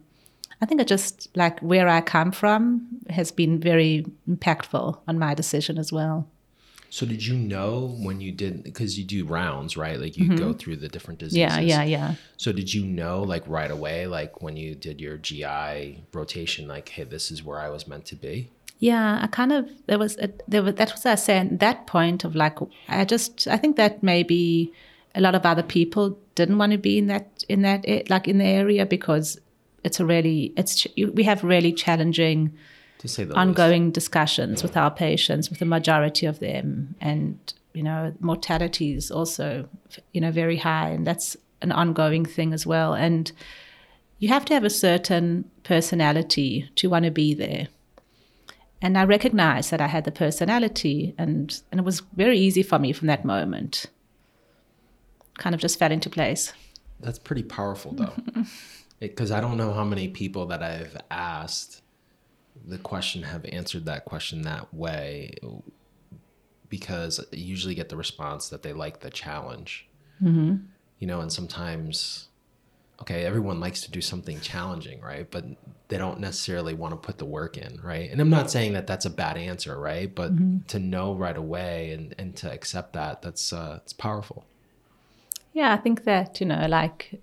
I 0.62 0.66
think 0.66 0.82
it 0.82 0.88
just 0.88 1.30
like 1.36 1.60
where 1.60 1.88
I 1.88 2.02
come 2.02 2.32
from 2.32 2.88
has 3.10 3.32
been 3.32 3.60
very 3.60 4.06
impactful 4.30 5.00
on 5.08 5.20
my 5.20 5.34
decision 5.34 5.78
as 5.78 5.92
well. 5.92 6.28
So 6.90 7.08
did 7.08 7.26
you 7.26 7.36
know 7.36 7.98
when 8.02 8.22
you 8.22 8.32
did 8.32 8.64
because 8.64 9.00
you 9.00 9.04
do 9.04 9.26
rounds, 9.26 9.76
right? 9.76 10.00
Like 10.00 10.16
you 10.16 10.38
go 10.38 10.54
through 10.54 10.76
the 10.76 10.88
different 10.88 11.20
diseases. 11.20 11.52
Mm-hmm. 11.52 11.68
Yeah, 11.68 11.84
yeah, 11.84 11.84
yeah. 11.84 12.16
So 12.38 12.52
did 12.52 12.72
you 12.72 12.86
know 12.86 13.24
like 13.24 13.44
right 13.48 13.72
away, 13.72 14.06
like 14.06 14.44
when 14.44 14.56
you 14.58 14.76
did 14.76 15.02
your 15.02 15.18
GI 15.18 16.04
rotation, 16.14 16.68
like, 16.68 16.90
hey, 16.90 17.04
this 17.04 17.32
is 17.32 17.44
where 17.44 17.60
I 17.60 17.70
was 17.70 17.88
meant 17.88 18.06
to 18.06 18.16
be? 18.16 18.52
Yeah, 18.78 19.20
I 19.24 19.26
kind 19.26 19.52
of 19.52 19.72
there 19.88 19.98
was 19.98 20.18
a, 20.18 20.30
there 20.48 20.62
was 20.62 20.76
that 20.76 20.92
was 20.92 21.04
I 21.04 21.16
saying 21.16 21.58
that 21.58 21.88
point 21.88 22.24
of 22.24 22.36
like 22.36 22.60
I 22.88 23.06
just 23.06 23.48
I 23.48 23.58
think 23.58 23.76
that 23.78 24.04
maybe 24.04 24.72
a 25.16 25.22
lot 25.22 25.36
of 25.36 25.46
other 25.46 25.64
people 25.64 26.18
didn't 26.36 26.58
want 26.58 26.72
to 26.72 26.78
be 26.78 26.98
in 26.98 27.08
that 27.08 27.44
in 27.48 27.62
that 27.62 27.86
like 28.10 28.28
in 28.28 28.38
the 28.38 28.46
area 28.46 28.86
because 28.86 29.40
it's 29.84 30.00
a 30.00 30.06
really 30.06 30.54
it's 30.58 30.88
we 31.14 31.24
have 31.24 31.44
really 31.44 31.72
challenging 31.72 32.54
To 33.00 33.08
say 33.08 33.24
the 33.24 33.30
least. 33.30 33.38
ongoing 33.38 33.92
discussions 33.92 34.64
with 34.64 34.76
our 34.78 34.92
patients 34.92 35.50
with 35.50 35.60
the 35.60 35.66
majority 35.66 36.26
of 36.26 36.40
them. 36.40 36.96
And 37.02 37.38
you 37.74 37.84
know 37.84 38.14
mortality 38.20 38.94
is 38.94 39.12
also 39.12 39.68
you 40.14 40.22
know 40.22 40.32
very 40.32 40.58
high 40.58 40.90
and 40.90 41.06
that's 41.06 41.38
an 41.62 41.72
ongoing 41.72 42.26
thing 42.26 42.54
as 42.54 42.66
well. 42.66 42.94
And 42.94 43.32
you 44.20 44.30
have 44.30 44.46
to 44.46 44.54
have 44.54 44.64
a 44.64 44.70
certain 44.70 45.50
personality 45.64 46.70
to 46.76 46.90
want 46.90 47.06
to 47.06 47.12
be 47.12 47.34
there. 47.34 47.68
And 48.82 48.98
i 48.98 49.04
recognized 49.06 49.72
that 49.72 49.80
i 49.80 49.88
had 49.88 50.04
the 50.04 50.12
personality 50.12 51.14
and 51.18 51.62
and 51.72 51.80
it 51.80 51.86
was 51.86 52.02
very 52.16 52.38
easy 52.38 52.64
for 52.64 52.80
me 52.80 52.92
from 52.92 53.08
that 53.08 53.24
moment 53.24 53.86
kind 55.44 55.54
of 55.54 55.60
just 55.60 55.78
fell 55.78 55.92
into 55.92 56.10
place 56.10 56.54
That's 57.02 57.20
pretty 57.20 57.44
powerful 57.44 57.92
though. 57.94 58.14
Because 59.00 59.32
I 59.32 59.42
don't 59.42 59.58
know 59.58 59.74
how 59.74 59.84
many 59.84 60.08
people 60.08 60.46
that 60.46 60.64
I've 60.64 60.96
asked 61.12 61.82
the 62.66 62.78
question 62.78 63.24
have 63.24 63.44
answered 63.44 63.86
that 63.86 64.06
question 64.06 64.44
that 64.44 64.74
way 64.74 65.34
because 66.70 67.20
you 67.34 67.44
usually 67.44 67.76
get 67.76 67.90
the 67.90 67.98
response 67.98 68.48
that 68.48 68.64
they 68.64 68.72
like 68.72 69.02
the 69.02 69.10
challenge. 69.10 69.90
Mm-hmm. 70.24 70.56
You 71.00 71.08
know, 71.08 71.20
and 71.20 71.34
sometimes, 71.34 72.30
okay, 73.02 73.26
everyone 73.26 73.60
likes 73.60 73.82
to 73.82 73.92
do 73.92 74.00
something 74.00 74.40
challenging, 74.40 75.02
right? 75.02 75.30
But 75.30 75.44
they 75.90 75.98
don't 75.98 76.22
necessarily 76.22 76.74
want 76.74 76.94
to 76.94 76.98
put 76.98 77.18
the 77.18 77.26
work 77.26 77.58
in, 77.58 77.82
right? 77.84 78.10
And 78.10 78.22
I'm 78.22 78.30
not 78.30 78.50
saying 78.50 78.72
that 78.74 78.88
that's 78.88 79.06
a 79.06 79.10
bad 79.10 79.36
answer, 79.36 79.78
right? 79.78 80.16
But 80.16 80.32
to 80.70 80.80
know 80.80 81.14
right 81.14 81.36
away 81.36 81.92
and, 81.92 82.16
and 82.18 82.36
to 82.38 82.50
accept 82.50 82.94
that, 82.94 83.22
that's 83.22 83.52
uh, 83.52 83.80
it's 83.84 83.92
powerful. 83.92 84.46
Yeah, 85.54 85.72
I 85.72 85.78
think 85.78 86.04
that, 86.06 86.42
you 86.42 86.48
know, 86.48 86.66
like 86.68 87.22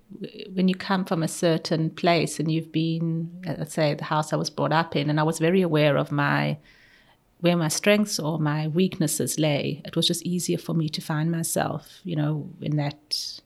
when 0.53 0.69
you 0.69 0.75
come 0.75 1.03
from 1.03 1.21
a 1.21 1.27
certain 1.27 1.89
place 1.89 2.39
and 2.39 2.49
you've 2.49 2.71
been, 2.71 3.43
uh, 3.45 3.55
let's 3.57 3.73
say, 3.73 3.93
the 3.93 4.05
house 4.05 4.31
I 4.31 4.37
was 4.37 4.49
brought 4.49 4.71
up 4.71 4.95
in, 4.95 5.09
and 5.09 5.19
I 5.19 5.23
was 5.23 5.37
very 5.37 5.61
aware 5.61 5.97
of 5.97 6.11
my, 6.13 6.57
where 7.41 7.57
my 7.57 7.67
strengths 7.67 8.19
or 8.19 8.39
my 8.39 8.69
weaknesses 8.69 9.37
lay, 9.37 9.81
it 9.83 9.97
was 9.97 10.07
just 10.07 10.23
easier 10.23 10.57
for 10.57 10.73
me 10.73 10.87
to 10.89 11.01
find 11.01 11.29
myself, 11.29 11.99
you 12.05 12.15
know, 12.15 12.49
in 12.61 12.77
that, 12.77 13.41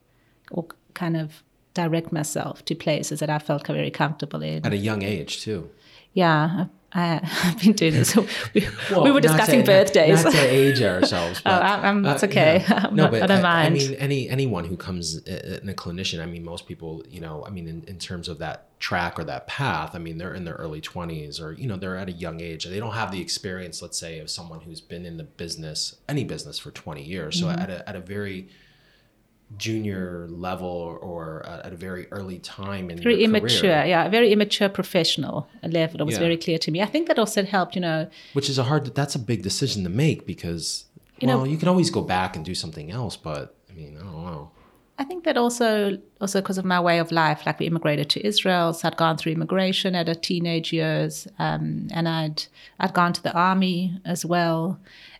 or 0.51 0.67
kind 0.93 1.17
of 1.17 1.41
direct 1.73 2.11
myself 2.11 2.63
to 2.65 2.75
places 2.75 3.19
that 3.21 3.29
I 3.29 3.39
felt 3.39 3.65
very 3.65 3.91
comfortable 3.91 4.43
in. 4.43 4.65
At 4.65 4.73
a 4.73 4.77
young 4.77 5.01
age, 5.01 5.41
too. 5.41 5.69
Yeah, 6.15 6.65
I, 6.93 7.19
I've 7.43 7.59
been 7.61 7.73
doing 7.73 7.93
this. 7.93 8.15
We, 8.15 8.25
we 8.55 8.67
Well, 8.89 9.03
were 9.03 9.11
not 9.13 9.21
discussing 9.23 9.59
to- 9.59 9.65
birthdays. 9.65 10.23
Not, 10.23 10.31
to 10.33 10.39
age 10.49 10.81
ourselves. 10.81 11.39
Oh, 11.39 11.41
But, 11.51 11.61
I- 11.61 11.81
I'm- 11.81 12.05
it's 12.05 12.23
uh, 12.23 12.27
okay. 12.27 12.63
yeah. 12.67 12.85
I'm 12.87 12.95
no, 12.95 13.03
not- 13.03 13.11
but 13.11 13.23
I 13.23 13.27
don't 13.27 13.45
I, 13.45 13.65
I 13.65 13.69
mean, 13.69 13.93
any 13.95 14.29
anyone 14.29 14.63
who 14.65 14.77
comes 14.77 15.17
in 15.27 15.67
a 15.69 15.73
clinician, 15.73 16.21
I 16.23 16.25
mean, 16.25 16.43
most 16.43 16.65
people, 16.67 17.03
you 17.09 17.19
know, 17.19 17.43
I 17.45 17.49
mean, 17.49 17.67
in, 17.67 17.83
in 17.83 17.99
terms 17.99 18.29
of 18.29 18.39
that 18.39 18.79
track 18.79 19.19
or 19.19 19.25
that 19.25 19.45
path, 19.47 19.91
I 19.93 19.99
mean, 19.99 20.17
they're 20.17 20.33
in 20.33 20.45
their 20.45 20.55
early 20.55 20.79
20s 20.81 21.41
or, 21.41 21.51
you 21.51 21.67
know, 21.67 21.75
they're 21.75 21.97
at 21.97 22.07
a 22.07 22.13
young 22.13 22.39
age. 22.39 22.63
They 22.65 22.79
don't 22.79 22.93
have 22.93 23.11
the 23.11 23.21
experience, 23.21 23.81
let's 23.81 23.99
say, 23.99 24.19
of 24.19 24.29
someone 24.29 24.61
who's 24.61 24.79
been 24.81 25.05
in 25.05 25.17
the 25.17 25.23
business, 25.25 25.95
any 26.07 26.23
business 26.23 26.57
for 26.59 26.71
20 26.71 27.03
years. 27.03 27.41
Mm-hmm. 27.41 27.55
So 27.55 27.61
at 27.61 27.69
a, 27.69 27.89
at 27.89 27.95
a 27.97 27.99
very 27.99 28.47
junior 29.57 30.27
level 30.29 30.97
or 31.01 31.45
at 31.65 31.71
a 31.71 31.75
very 31.75 32.07
early 32.11 32.39
time 32.39 32.89
in 32.89 32.97
very 33.01 33.23
immature 33.23 33.61
career, 33.61 33.85
yeah 33.85 34.07
very 34.09 34.31
immature 34.31 34.67
professional 34.69 35.47
level 35.63 36.01
it 36.01 36.03
was 36.03 36.15
Yeah. 36.15 36.19
very 36.27 36.37
clear 36.37 36.57
to 36.57 36.71
me 36.71 36.81
i 36.81 36.85
think 36.85 37.07
that 37.07 37.17
also 37.19 37.43
helped 37.43 37.75
you 37.75 37.81
know 37.81 38.07
which 38.33 38.49
is 38.49 38.57
a 38.57 38.63
hard, 38.63 38.93
that's 38.95 39.15
a 39.15 39.19
big 39.19 39.43
decision 39.43 39.83
to 39.83 39.89
make 39.89 40.25
because, 40.25 40.85
You 41.21 41.27
know- 41.27 41.45
you 41.45 41.57
can 41.57 41.69
always 41.69 41.89
go 41.89 42.01
back 42.01 42.35
and 42.35 42.43
do 42.43 42.55
something 42.55 42.91
else, 42.91 43.15
but 43.15 43.55
I 43.69 43.73
mean, 43.73 43.95
I 43.97 44.03
don't 44.03 44.25
know. 44.25 44.49
i 44.97 45.03
think 45.09 45.23
that 45.25 45.37
also 45.37 45.97
also 46.23 46.37
because 46.41 46.57
of 46.61 46.65
my 46.65 46.79
way 46.79 46.97
of 47.03 47.11
life 47.11 47.39
like 47.45 47.57
we 47.59 47.65
immigrated 47.71 48.07
to 48.09 48.19
israel 48.31 48.67
so 48.73 48.87
i'd 48.87 48.97
gone 48.97 49.15
through 49.17 49.33
immigration 49.39 49.91
at 50.01 50.07
a 50.09 50.15
teenage 50.29 50.69
years 50.79 51.13
um, 51.45 51.63
and 51.97 52.05
i'd 52.17 52.39
i'd 52.81 52.93
gone 52.99 53.13
to 53.17 53.21
the 53.27 53.33
army 53.33 53.77
as 54.13 54.21
well 54.33 54.79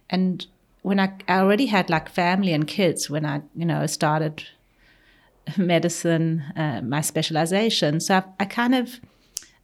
and 0.09 0.47
when 0.85 0.99
I, 0.99 1.09
I 1.27 1.39
already 1.39 1.65
had 1.65 1.89
like 1.89 2.09
family 2.09 2.53
and 2.53 2.67
kids 2.67 3.09
when 3.09 3.25
i 3.25 3.41
you 3.55 3.65
know 3.65 3.85
started 3.87 4.43
medicine 5.57 6.43
uh, 6.55 6.81
my 6.81 7.01
specialization 7.01 7.99
so 7.99 8.15
I, 8.17 8.23
I 8.41 8.45
kind 8.45 8.75
of 8.75 8.99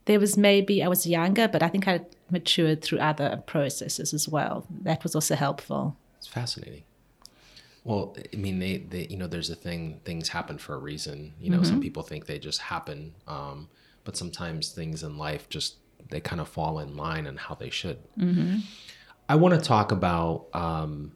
there 0.04 0.18
was 0.18 0.36
maybe 0.36 0.82
I 0.82 0.88
was 0.88 1.06
younger, 1.06 1.48
but 1.48 1.62
I 1.62 1.68
think 1.68 1.86
I 1.86 2.00
matured 2.30 2.82
through 2.82 2.98
other 2.98 3.42
processes 3.46 4.12
as 4.12 4.28
well. 4.28 4.66
That 4.82 5.02
was 5.02 5.14
also 5.14 5.34
helpful. 5.34 5.96
It's 6.18 6.26
fascinating. 6.26 6.82
Well, 7.84 8.16
I 8.32 8.36
mean, 8.36 8.58
they, 8.58 8.78
they, 8.78 9.06
you 9.08 9.16
know, 9.16 9.26
there's 9.26 9.50
a 9.50 9.56
thing, 9.56 10.00
things 10.04 10.28
happen 10.28 10.58
for 10.58 10.74
a 10.74 10.78
reason. 10.78 11.34
You 11.40 11.50
know, 11.50 11.62
some 11.64 11.80
people 11.80 12.04
think 12.04 12.26
they 12.26 12.38
just 12.38 12.60
happen. 12.60 13.12
Um, 13.26 13.68
but 14.04 14.16
sometimes 14.16 14.70
things 14.70 15.02
in 15.02 15.18
life 15.18 15.48
just, 15.48 15.76
they 16.08 16.20
kind 16.20 16.40
of 16.40 16.48
fall 16.48 16.78
in 16.78 16.96
line 16.96 17.26
and 17.26 17.38
how 17.38 17.56
they 17.56 17.70
should. 17.70 17.98
I 19.32 19.36
want 19.36 19.54
to 19.54 19.60
talk 19.60 19.92
about 19.92 20.48
um, 20.52 21.12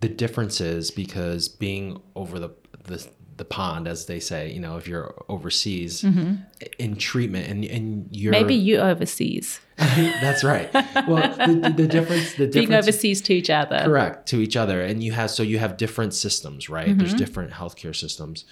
the 0.00 0.08
differences 0.08 0.90
because 0.90 1.48
being 1.48 2.02
over 2.14 2.38
the, 2.38 2.50
the, 2.84 3.08
the 3.38 3.46
pond, 3.46 3.88
as 3.88 4.04
they 4.04 4.20
say, 4.20 4.52
you 4.52 4.60
know, 4.60 4.76
if 4.76 4.86
you're 4.86 5.14
overseas 5.30 6.04
in 6.04 6.96
treatment 6.96 7.48
and, 7.48 7.64
and 7.64 8.08
you're 8.10 8.30
Maybe 8.32 8.54
you 8.54 8.76
overseas, 8.76 9.58
that's 9.78 10.44
right. 10.44 10.68
Well, 11.08 11.34
the, 11.46 11.60
the, 11.62 11.70
the 11.70 11.88
difference, 11.88 12.34
the 12.34 12.46
being 12.48 12.74
overseas 12.74 13.22
to 13.22 13.32
each 13.32 13.48
other. 13.48 13.80
correct 13.84 14.28
to 14.28 14.36
each 14.40 14.56
other 14.56 14.82
and 14.82 15.02
you 15.02 15.12
have 15.12 15.30
so 15.30 15.42
you 15.42 15.58
have 15.58 15.78
different 15.78 16.12
systems 16.12 16.68
right 16.68 16.88
Mm-hmm. 16.88 16.98
there's 16.98 17.14
different 17.14 17.52
healthcare 17.52 17.96
systems 17.96 18.44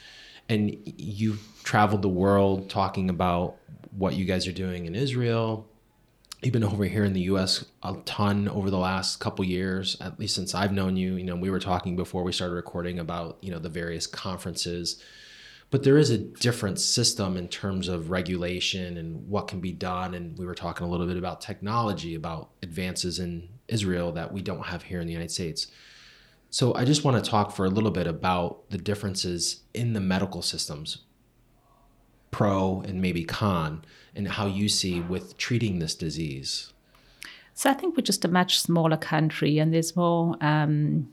and 0.48 0.76
you've 0.84 1.46
traveled 1.62 2.00
the 2.02 2.08
world 2.08 2.70
talking 2.70 3.10
about 3.10 3.56
what 4.02 4.14
you 4.14 4.24
guys 4.24 4.46
are 4.46 4.52
doing 4.52 4.86
in 4.86 4.94
israel 4.94 5.66
you've 6.42 6.52
been 6.52 6.64
over 6.64 6.84
here 6.84 7.04
in 7.04 7.12
the 7.12 7.22
us 7.22 7.64
a 7.82 7.94
ton 8.04 8.48
over 8.48 8.70
the 8.70 8.78
last 8.78 9.20
couple 9.20 9.44
years 9.44 9.96
at 10.00 10.18
least 10.18 10.34
since 10.34 10.54
i've 10.54 10.72
known 10.72 10.96
you. 10.96 11.16
You 11.16 11.24
know 11.24 11.36
we 11.36 11.50
were 11.50 11.60
talking 11.60 11.96
before 11.96 12.22
we 12.22 12.32
started 12.32 12.54
recording 12.54 12.98
about 12.98 13.38
you 13.40 13.50
know 13.50 13.58
the 13.58 13.68
various 13.68 14.06
conferences. 14.06 15.02
But 15.70 15.84
there 15.84 15.98
is 15.98 16.10
a 16.10 16.18
different 16.18 16.80
system 16.80 17.36
in 17.36 17.46
terms 17.46 17.86
of 17.86 18.10
regulation 18.10 18.96
and 18.96 19.28
what 19.28 19.46
can 19.46 19.60
be 19.60 19.70
done. 19.70 20.14
And 20.14 20.36
we 20.36 20.44
were 20.44 20.56
talking 20.56 20.84
a 20.84 20.90
little 20.90 21.06
bit 21.06 21.16
about 21.16 21.40
technology 21.40 22.16
about 22.16 22.50
advances 22.60 23.20
in 23.20 23.48
israel 23.68 24.10
that 24.12 24.32
we 24.32 24.42
don't 24.42 24.66
have 24.66 24.82
here 24.82 25.00
in 25.00 25.06
the 25.06 25.12
united 25.12 25.30
states. 25.30 25.68
So 26.50 26.74
i 26.74 26.84
just 26.84 27.04
want 27.04 27.22
to 27.22 27.30
talk 27.30 27.52
for 27.52 27.66
a 27.66 27.70
little 27.70 27.92
bit 27.92 28.06
about 28.06 28.68
the 28.70 28.78
differences 28.78 29.62
in 29.74 29.92
the 29.92 30.00
medical 30.00 30.42
systems 30.42 31.04
pro 32.30 32.80
and 32.82 33.00
maybe 33.00 33.24
con 33.24 33.84
and 34.14 34.28
how 34.28 34.46
you 34.46 34.68
see 34.68 35.00
with 35.00 35.36
treating 35.36 35.78
this 35.78 35.94
disease? 35.94 36.72
So 37.54 37.70
I 37.70 37.74
think 37.74 37.96
we're 37.96 38.02
just 38.02 38.24
a 38.24 38.28
much 38.28 38.60
smaller 38.60 38.96
country, 38.96 39.58
and 39.58 39.72
there's 39.72 39.94
more 39.94 40.36
um, 40.40 41.08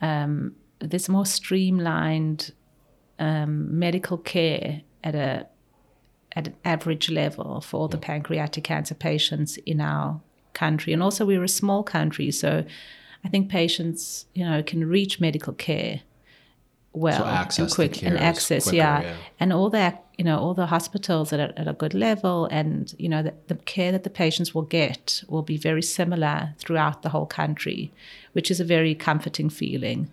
um, 0.00 0.54
there's 0.78 1.08
more 1.08 1.26
streamlined 1.26 2.52
um, 3.18 3.78
medical 3.78 4.18
care 4.18 4.82
at 5.02 5.14
a 5.14 5.46
at 6.32 6.48
an 6.48 6.54
average 6.64 7.10
level 7.10 7.60
for 7.60 7.80
all 7.80 7.88
the 7.88 7.98
pancreatic 7.98 8.64
cancer 8.64 8.94
patients 8.94 9.56
in 9.58 9.80
our 9.80 10.20
country, 10.52 10.92
and 10.92 11.02
also 11.02 11.26
we're 11.26 11.44
a 11.44 11.48
small 11.48 11.82
country, 11.82 12.30
so 12.30 12.64
I 13.24 13.28
think 13.28 13.50
patients 13.50 14.26
you 14.34 14.44
know 14.44 14.62
can 14.62 14.88
reach 14.88 15.20
medical 15.20 15.52
care 15.52 16.02
well 16.96 17.24
access 17.24 17.58
and 17.58 17.74
quick 17.74 18.02
and 18.02 18.18
access, 18.18 18.64
quicker, 18.64 18.76
yeah. 18.76 19.02
yeah. 19.02 19.16
and 19.38 19.52
all 19.52 19.68
that 19.68 20.04
you 20.16 20.24
know 20.24 20.38
all 20.38 20.54
the 20.54 20.66
hospitals 20.66 21.30
that 21.30 21.38
are 21.38 21.52
at 21.56 21.68
a 21.68 21.74
good 21.74 21.94
level 21.94 22.46
and 22.46 22.94
you 22.98 23.08
know 23.08 23.22
the, 23.22 23.34
the 23.48 23.54
care 23.54 23.92
that 23.92 24.02
the 24.02 24.10
patients 24.10 24.54
will 24.54 24.62
get 24.62 25.22
will 25.28 25.42
be 25.42 25.58
very 25.58 25.82
similar 25.82 26.54
throughout 26.58 27.02
the 27.02 27.10
whole 27.10 27.26
country 27.26 27.92
which 28.32 28.50
is 28.50 28.60
a 28.60 28.64
very 28.64 28.94
comforting 28.94 29.50
feeling 29.50 30.10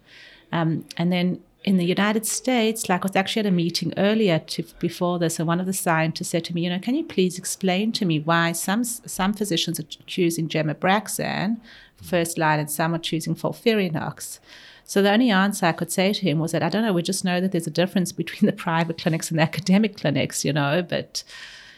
um, 0.51 0.85
and 0.97 1.11
then 1.11 1.41
in 1.63 1.77
the 1.77 1.85
United 1.85 2.25
States, 2.25 2.89
like 2.89 3.05
I 3.05 3.07
was 3.07 3.15
actually 3.15 3.41
at 3.41 3.45
a 3.45 3.51
meeting 3.51 3.93
earlier 3.95 4.39
to, 4.39 4.63
before 4.79 5.17
this, 5.17 5.39
and 5.39 5.47
one 5.47 5.61
of 5.61 5.65
the 5.65 5.71
scientists 5.71 6.27
said 6.29 6.43
to 6.45 6.53
me, 6.53 6.65
you 6.65 6.69
know, 6.69 6.79
can 6.79 6.93
you 6.93 7.05
please 7.05 7.37
explain 7.37 7.93
to 7.93 8.05
me 8.05 8.19
why 8.19 8.51
some 8.51 8.83
some 8.83 9.33
physicians 9.33 9.79
are 9.79 9.87
choosing 10.05 10.49
gem-Abraxane 10.49 11.61
first 12.01 12.37
line 12.37 12.59
and 12.59 12.69
some 12.69 12.93
are 12.93 12.99
choosing 12.99 13.33
FOLFIRINOX? 13.33 14.39
So 14.85 15.01
the 15.01 15.11
only 15.11 15.29
answer 15.29 15.65
I 15.65 15.71
could 15.71 15.91
say 15.91 16.13
to 16.13 16.21
him 16.21 16.39
was 16.39 16.51
that 16.51 16.61
I 16.63 16.69
don't 16.69 16.83
know. 16.83 16.93
We 16.93 17.01
just 17.01 17.23
know 17.23 17.39
that 17.39 17.51
there's 17.51 17.67
a 17.67 17.71
difference 17.71 18.11
between 18.11 18.45
the 18.49 18.55
private 18.55 18.97
clinics 18.97 19.29
and 19.29 19.39
the 19.39 19.43
academic 19.43 19.97
clinics, 19.97 20.43
you 20.43 20.53
know. 20.53 20.85
But 20.87 21.23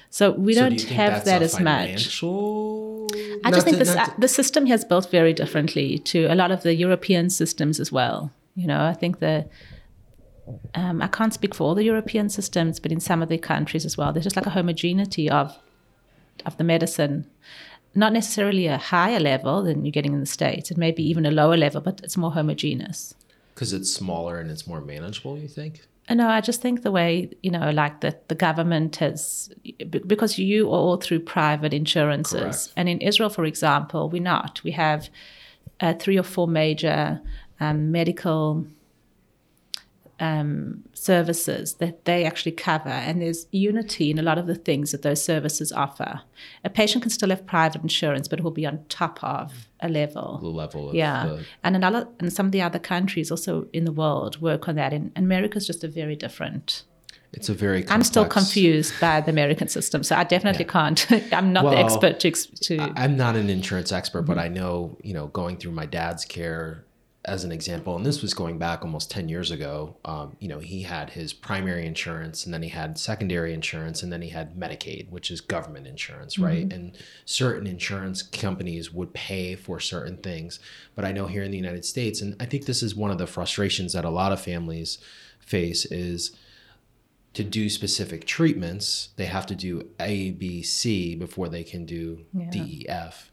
so 0.09 0.31
we 0.31 0.53
So 0.53 0.61
do 0.61 0.69
don't 0.69 0.79
think 0.79 0.91
have 0.91 1.25
that 1.25 1.41
as 1.41 1.59
much. 1.59 2.21
I 3.43 3.51
just 3.51 3.65
think 3.65 3.77
this, 3.77 3.95
the 4.17 4.27
system 4.27 4.65
has 4.67 4.85
built 4.85 5.11
very 5.11 5.33
differently 5.33 5.99
to 5.99 6.25
a 6.25 6.35
lot 6.35 6.51
of 6.51 6.63
the 6.63 6.73
European 6.73 7.29
systems 7.29 7.79
as 7.79 7.91
well. 7.91 8.31
You 8.55 8.67
know, 8.67 8.85
I 8.85 8.93
think 8.93 9.19
the 9.19 9.47
um, 10.73 11.01
I 11.01 11.07
can't 11.07 11.33
speak 11.33 11.55
for 11.55 11.63
all 11.63 11.75
the 11.75 11.83
European 11.83 12.29
systems, 12.29 12.79
but 12.79 12.91
in 12.91 12.99
some 12.99 13.21
of 13.21 13.29
the 13.29 13.37
countries 13.37 13.85
as 13.85 13.97
well, 13.97 14.13
there's 14.13 14.25
just 14.25 14.35
like 14.35 14.45
a 14.45 14.51
homogeneity 14.51 15.29
of 15.29 15.57
of 16.45 16.57
the 16.57 16.63
medicine. 16.63 17.29
Not 17.95 18.13
necessarily 18.13 18.67
a 18.67 18.77
higher 18.77 19.19
level 19.19 19.63
than 19.63 19.85
you're 19.85 19.91
getting 19.91 20.13
in 20.13 20.19
the 20.19 20.25
States. 20.25 20.69
It 20.69 20.77
may 20.77 20.91
be 20.91 21.03
even 21.09 21.25
a 21.25 21.31
lower 21.31 21.57
level, 21.57 21.81
but 21.81 22.01
it's 22.03 22.17
more 22.17 22.31
homogeneous. 22.31 23.15
Because 23.53 23.71
it's 23.71 23.91
smaller 23.91 24.39
and 24.39 24.51
it's 24.51 24.67
more 24.67 24.81
manageable, 24.81 25.37
you 25.37 25.47
think? 25.47 25.87
No, 26.09 26.27
I 26.27 26.41
just 26.41 26.61
think 26.61 26.83
the 26.83 26.91
way, 26.91 27.31
you 27.41 27.49
know, 27.49 27.71
like 27.71 28.01
that 28.01 28.27
the 28.27 28.35
government 28.35 28.97
has, 28.97 29.49
because 30.05 30.37
you 30.37 30.67
are 30.67 30.71
all 30.71 30.97
through 30.97 31.21
private 31.21 31.73
insurances. 31.73 32.41
Correct. 32.41 32.73
And 32.75 32.89
in 32.89 32.99
Israel, 33.01 33.29
for 33.29 33.45
example, 33.45 34.09
we're 34.09 34.21
not. 34.21 34.61
We 34.63 34.71
have 34.71 35.09
uh, 35.79 35.93
three 35.93 36.19
or 36.19 36.23
four 36.23 36.47
major 36.47 37.19
um, 37.59 37.91
medical 37.91 38.67
um, 40.19 40.83
services 40.93 41.75
that 41.75 42.05
they 42.05 42.23
actually 42.23 42.53
cover, 42.53 42.89
and 42.89 43.21
there's 43.21 43.47
unity 43.51 44.11
in 44.11 44.17
a 44.17 44.21
lot 44.21 44.37
of 44.37 44.47
the 44.47 44.55
things 44.55 44.91
that 44.91 45.01
those 45.01 45.23
services 45.23 45.71
offer. 45.71 46.21
A 46.63 46.69
patient 46.69 47.03
can 47.03 47.09
still 47.09 47.29
have 47.29 47.45
private 47.45 47.81
insurance, 47.81 48.27
but 48.27 48.39
it 48.39 48.43
will 48.43 48.51
be 48.51 48.65
on 48.65 48.85
top 48.87 49.23
of 49.23 49.67
a 49.81 49.89
level. 49.89 50.39
The 50.41 50.47
level, 50.47 50.95
yeah. 50.95 51.25
The... 51.25 51.45
And 51.63 51.75
another, 51.75 52.07
and 52.19 52.31
some 52.31 52.45
of 52.45 52.51
the 52.51 52.61
other 52.61 52.79
countries 52.79 53.29
also 53.29 53.67
in 53.73 53.85
the 53.85 53.91
world 53.91 54.41
work 54.41 54.67
on 54.67 54.75
that. 54.75 54.93
And 54.93 55.11
America 55.15 55.57
is 55.57 55.67
just 55.67 55.83
a 55.83 55.87
very 55.87 56.15
different. 56.15 56.83
It's 57.33 57.49
a 57.49 57.53
very. 57.53 57.81
Complex... 57.81 57.91
I'm 57.91 58.03
still 58.03 58.25
confused 58.25 58.93
by 59.01 59.19
the 59.19 59.31
American 59.31 59.67
system, 59.67 60.03
so 60.03 60.15
I 60.15 60.23
definitely 60.23 60.63
yeah. 60.63 60.71
can't. 60.71 61.07
I'm 61.33 61.51
not 61.51 61.65
well, 61.65 61.73
the 61.73 61.79
expert 61.79 62.21
to. 62.21 62.31
to... 62.31 62.93
I'm 62.95 63.17
not 63.17 63.35
an 63.35 63.49
insurance 63.49 63.91
expert, 63.91 64.21
but 64.21 64.37
I 64.37 64.47
know 64.47 64.97
you 65.03 65.13
know 65.13 65.27
going 65.27 65.57
through 65.57 65.73
my 65.73 65.85
dad's 65.85 66.23
care 66.23 66.85
as 67.25 67.43
an 67.43 67.51
example, 67.51 67.95
and 67.95 68.05
this 68.05 68.21
was 68.21 68.33
going 68.33 68.57
back 68.57 68.83
almost 68.83 69.09
10 69.09 69.29
years 69.29 69.49
ago, 69.49 69.97
um, 70.05 70.35
you 70.39 70.47
know, 70.47 70.59
he 70.59 70.83
had 70.83 71.09
his 71.09 71.33
primary 71.33 71.85
insurance 71.85 72.45
and 72.45 72.53
then 72.53 72.61
he 72.61 72.69
had 72.69 72.97
secondary 72.97 73.53
insurance 73.53 74.03
and 74.03 74.13
then 74.13 74.21
he 74.21 74.29
had 74.29 74.55
Medicaid, 74.55 75.09
which 75.09 75.31
is 75.31 75.41
government 75.41 75.87
insurance, 75.87 76.37
right? 76.37 76.69
Mm-hmm. 76.69 76.75
And 76.75 76.97
certain 77.25 77.65
insurance 77.65 78.21
companies 78.21 78.93
would 78.93 79.13
pay 79.13 79.55
for 79.55 79.79
certain 79.79 80.17
things. 80.17 80.59
But 80.93 81.03
I 81.03 81.11
know 81.11 81.25
here 81.25 81.43
in 81.43 81.51
the 81.51 81.57
United 81.57 81.83
States, 81.83 82.21
and 82.21 82.35
I 82.39 82.45
think 82.45 82.65
this 82.65 82.83
is 82.83 82.95
one 82.95 83.11
of 83.11 83.17
the 83.17 83.27
frustrations 83.27 83.93
that 83.93 84.05
a 84.05 84.09
lot 84.09 84.31
of 84.31 84.39
families 84.39 84.99
face 85.39 85.85
is 85.85 86.35
to 87.33 87.43
do 87.43 87.69
specific 87.69 88.25
treatments, 88.25 89.09
they 89.17 89.25
have 89.25 89.45
to 89.47 89.55
do 89.55 89.89
A, 89.99 90.31
B, 90.31 90.61
C 90.61 91.15
before 91.15 91.49
they 91.49 91.63
can 91.63 91.85
do 91.85 92.25
yeah. 92.33 92.49
D, 92.51 92.59
E, 92.59 92.85
F. 92.87 93.31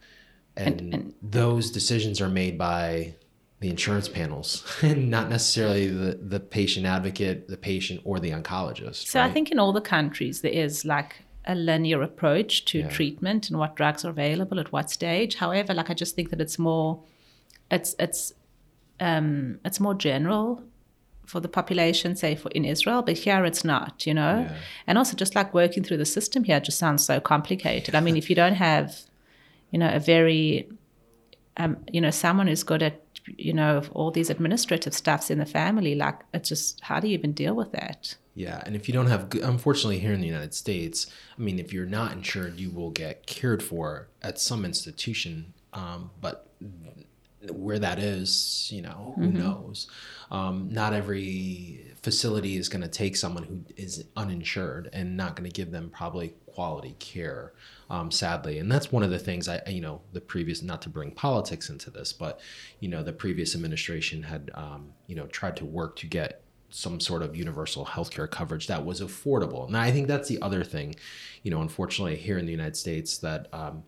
And, 0.56 0.80
and, 0.80 0.94
and 0.94 1.14
those 1.22 1.70
decisions 1.70 2.20
are 2.20 2.28
made 2.28 2.58
by 2.58 3.14
the 3.62 3.70
insurance 3.70 4.08
panels 4.08 4.64
and 4.82 5.08
not 5.08 5.30
necessarily 5.30 5.86
the, 5.86 6.16
the 6.16 6.40
patient 6.40 6.84
advocate, 6.84 7.48
the 7.48 7.56
patient, 7.56 8.00
or 8.04 8.18
the 8.18 8.30
oncologist. 8.30 9.06
So 9.06 9.20
right? 9.20 9.30
I 9.30 9.32
think 9.32 9.50
in 9.50 9.58
all 9.58 9.72
the 9.72 9.80
countries 9.80 10.42
there 10.42 10.52
is 10.52 10.84
like 10.84 11.22
a 11.46 11.54
linear 11.54 12.02
approach 12.02 12.64
to 12.66 12.80
yeah. 12.80 12.88
treatment 12.88 13.48
and 13.48 13.58
what 13.58 13.76
drugs 13.76 14.04
are 14.04 14.10
available 14.10 14.58
at 14.60 14.72
what 14.72 14.90
stage. 14.90 15.36
However, 15.36 15.72
like 15.74 15.90
I 15.90 15.94
just 15.94 16.16
think 16.16 16.30
that 16.30 16.40
it's 16.40 16.58
more 16.58 17.02
it's 17.70 17.94
it's 17.98 18.34
um, 19.00 19.60
it's 19.64 19.80
more 19.80 19.94
general 19.94 20.62
for 21.26 21.38
the 21.38 21.48
population, 21.48 22.16
say 22.16 22.34
for 22.34 22.50
in 22.50 22.64
Israel, 22.64 23.00
but 23.02 23.16
here 23.16 23.44
it's 23.44 23.64
not, 23.64 24.06
you 24.06 24.12
know. 24.12 24.46
Yeah. 24.48 24.56
And 24.88 24.98
also 24.98 25.16
just 25.16 25.34
like 25.36 25.54
working 25.54 25.84
through 25.84 25.98
the 25.98 26.04
system 26.04 26.42
here 26.44 26.58
just 26.58 26.78
sounds 26.78 27.04
so 27.04 27.20
complicated. 27.20 27.94
I 27.94 28.00
mean, 28.00 28.16
if 28.16 28.28
you 28.28 28.36
don't 28.36 28.54
have, 28.54 29.02
you 29.70 29.78
know, 29.78 29.88
a 29.92 30.00
very 30.00 30.68
um, 31.56 31.76
you 31.92 32.00
know, 32.00 32.10
someone 32.10 32.46
who's 32.46 32.62
good 32.62 32.82
at 32.82 33.01
you 33.26 33.52
know, 33.52 33.82
all 33.92 34.10
these 34.10 34.30
administrative 34.30 34.94
stuffs 34.94 35.30
in 35.30 35.38
the 35.38 35.46
family. 35.46 35.94
Like, 35.94 36.20
it's 36.34 36.48
just, 36.48 36.80
how 36.80 37.00
do 37.00 37.08
you 37.08 37.14
even 37.14 37.32
deal 37.32 37.54
with 37.54 37.72
that? 37.72 38.16
Yeah. 38.34 38.62
And 38.64 38.74
if 38.74 38.88
you 38.88 38.94
don't 38.94 39.08
have, 39.08 39.32
unfortunately, 39.42 39.98
here 39.98 40.12
in 40.12 40.20
the 40.20 40.26
United 40.26 40.54
States, 40.54 41.06
I 41.38 41.42
mean, 41.42 41.58
if 41.58 41.72
you're 41.72 41.86
not 41.86 42.12
insured, 42.12 42.58
you 42.58 42.70
will 42.70 42.90
get 42.90 43.26
cared 43.26 43.62
for 43.62 44.08
at 44.22 44.38
some 44.38 44.64
institution. 44.64 45.52
Um, 45.72 46.10
but 46.20 46.48
where 47.50 47.78
that 47.78 47.98
is, 47.98 48.70
you 48.72 48.82
know, 48.82 49.14
who 49.16 49.26
mm-hmm. 49.26 49.38
knows? 49.38 49.88
Um, 50.30 50.68
not 50.70 50.92
every 50.92 51.92
facility 52.02 52.56
is 52.56 52.68
going 52.68 52.82
to 52.82 52.88
take 52.88 53.16
someone 53.16 53.42
who 53.42 53.64
is 53.76 54.04
uninsured 54.16 54.88
and 54.92 55.16
not 55.16 55.36
going 55.36 55.48
to 55.50 55.54
give 55.54 55.70
them 55.70 55.90
probably 55.90 56.34
quality 56.54 56.94
care 56.98 57.52
um, 57.90 58.10
sadly. 58.10 58.58
And 58.58 58.70
that's 58.72 58.90
one 58.90 59.02
of 59.02 59.10
the 59.10 59.18
things 59.18 59.48
I, 59.48 59.60
you 59.66 59.80
know, 59.80 60.00
the 60.12 60.20
previous, 60.20 60.62
not 60.62 60.80
to 60.82 60.88
bring 60.88 61.10
politics 61.10 61.68
into 61.68 61.90
this, 61.90 62.12
but, 62.12 62.40
you 62.80 62.88
know, 62.88 63.02
the 63.02 63.12
previous 63.12 63.54
administration 63.54 64.22
had, 64.22 64.50
um, 64.54 64.92
you 65.06 65.14
know, 65.14 65.26
tried 65.26 65.56
to 65.56 65.64
work 65.64 65.96
to 65.96 66.06
get 66.06 66.42
some 66.70 67.00
sort 67.00 67.22
of 67.22 67.36
universal 67.36 67.84
healthcare 67.84 68.30
coverage 68.30 68.66
that 68.66 68.84
was 68.84 69.02
affordable. 69.02 69.66
And 69.66 69.76
I 69.76 69.90
think 69.90 70.08
that's 70.08 70.28
the 70.28 70.40
other 70.40 70.64
thing, 70.64 70.94
you 71.42 71.50
know, 71.50 71.60
unfortunately 71.60 72.16
here 72.16 72.38
in 72.38 72.46
the 72.46 72.52
United 72.52 72.76
States 72.76 73.18
that 73.18 73.48
um, 73.52 73.84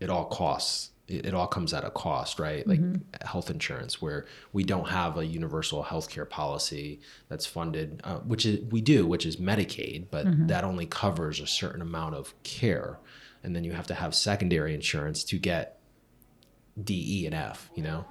it 0.00 0.10
all 0.10 0.24
costs 0.24 0.90
it, 1.08 1.34
all 1.34 1.46
comes 1.46 1.72
at 1.72 1.84
a 1.84 1.90
cost, 1.90 2.38
right? 2.38 2.66
Like 2.66 2.80
mm-hmm. 2.80 3.26
health 3.26 3.50
insurance, 3.50 4.02
where 4.02 4.26
we 4.52 4.64
don't 4.64 4.88
have 4.88 5.16
a 5.18 5.24
universal 5.24 5.84
healthcare 5.84 6.28
policy 6.28 7.00
that's 7.28 7.46
funded, 7.46 8.00
uh, 8.04 8.18
which 8.18 8.44
is 8.44 8.60
we 8.70 8.80
do, 8.80 9.06
which 9.06 9.24
is 9.24 9.36
Medicaid, 9.36 10.06
but 10.10 10.26
mm-hmm. 10.26 10.48
that 10.48 10.64
only 10.64 10.86
covers 10.86 11.40
a 11.40 11.46
certain 11.46 11.80
amount 11.80 12.14
of 12.14 12.34
care, 12.42 12.98
and 13.44 13.54
then 13.54 13.62
you 13.62 13.72
have 13.72 13.86
to 13.86 13.94
have 13.94 14.14
secondary 14.14 14.74
insurance 14.74 15.22
to 15.24 15.38
get 15.38 15.78
D, 16.82 17.22
E, 17.22 17.26
and 17.26 17.34
F, 17.34 17.70
you 17.74 17.82
know, 17.82 18.04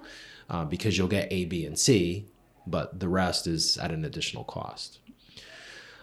uh, 0.50 0.64
because 0.64 0.98
you'll 0.98 1.08
get 1.08 1.28
A, 1.32 1.46
B, 1.46 1.66
and 1.66 1.78
C, 1.78 2.26
but 2.66 3.00
the 3.00 3.10
rest 3.10 3.46
is 3.46 3.78
at 3.78 3.92
an 3.92 4.06
additional 4.06 4.46
cost. 4.46 5.00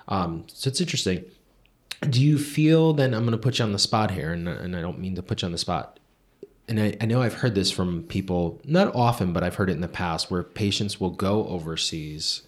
Um, 0.09 0.45
so 0.49 0.69
it's 0.69 0.81
interesting. 0.81 1.25
Do 2.03 2.21
you 2.21 2.37
feel 2.37 2.93
then? 2.93 3.15
I'm 3.15 3.23
going 3.23 3.33
to 3.33 3.39
put 3.39 3.61
you 3.61 3.65
on 3.65 3.73
the 3.73 3.79
spot 3.79 4.11
here, 4.11 4.33
and, 4.33 4.47
and 4.47 4.77
I 4.77 4.81
don't 4.81 4.99
mean 4.99 5.15
to 5.15 5.23
put 5.23 5.41
you 5.41 5.47
on 5.47 5.53
the 5.53 5.59
spot 5.59 6.01
and 6.73 6.81
I, 6.81 6.97
I, 7.03 7.05
know 7.05 7.21
I've 7.21 7.35
heard 7.35 7.55
this 7.55 7.71
from 7.71 8.05
people, 8.05 8.59
not 8.65 8.95
often, 8.95 9.35
but 9.35 9.45
I've 9.45 9.57
heard 9.57 9.69
it 9.69 9.75
in 9.75 9.83
the 9.83 9.89
past, 9.89 10.31
where 10.31 10.43
patients 10.43 10.99
will 10.99 11.11
go 11.11 11.47
overseas 11.49 12.43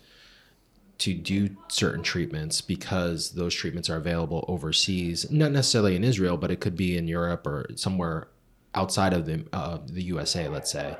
to 0.96 1.12
do 1.12 1.50
certain 1.68 2.02
treatments 2.02 2.62
because 2.62 3.32
those 3.32 3.54
treatments 3.54 3.90
are 3.90 3.96
available 3.96 4.42
overseas, 4.48 5.30
not 5.30 5.52
necessarily 5.52 5.94
in 5.94 6.04
Israel, 6.04 6.38
but 6.38 6.50
it 6.50 6.58
could 6.58 6.74
be 6.74 6.96
in 6.96 7.06
Europe 7.06 7.46
or 7.46 7.66
somewhere 7.76 8.28
outside 8.74 9.12
of 9.12 9.26
the 9.26 9.44
uh, 9.52 9.78
the 9.84 10.02
USA, 10.04 10.48
let's 10.48 10.72
say. 10.72 10.96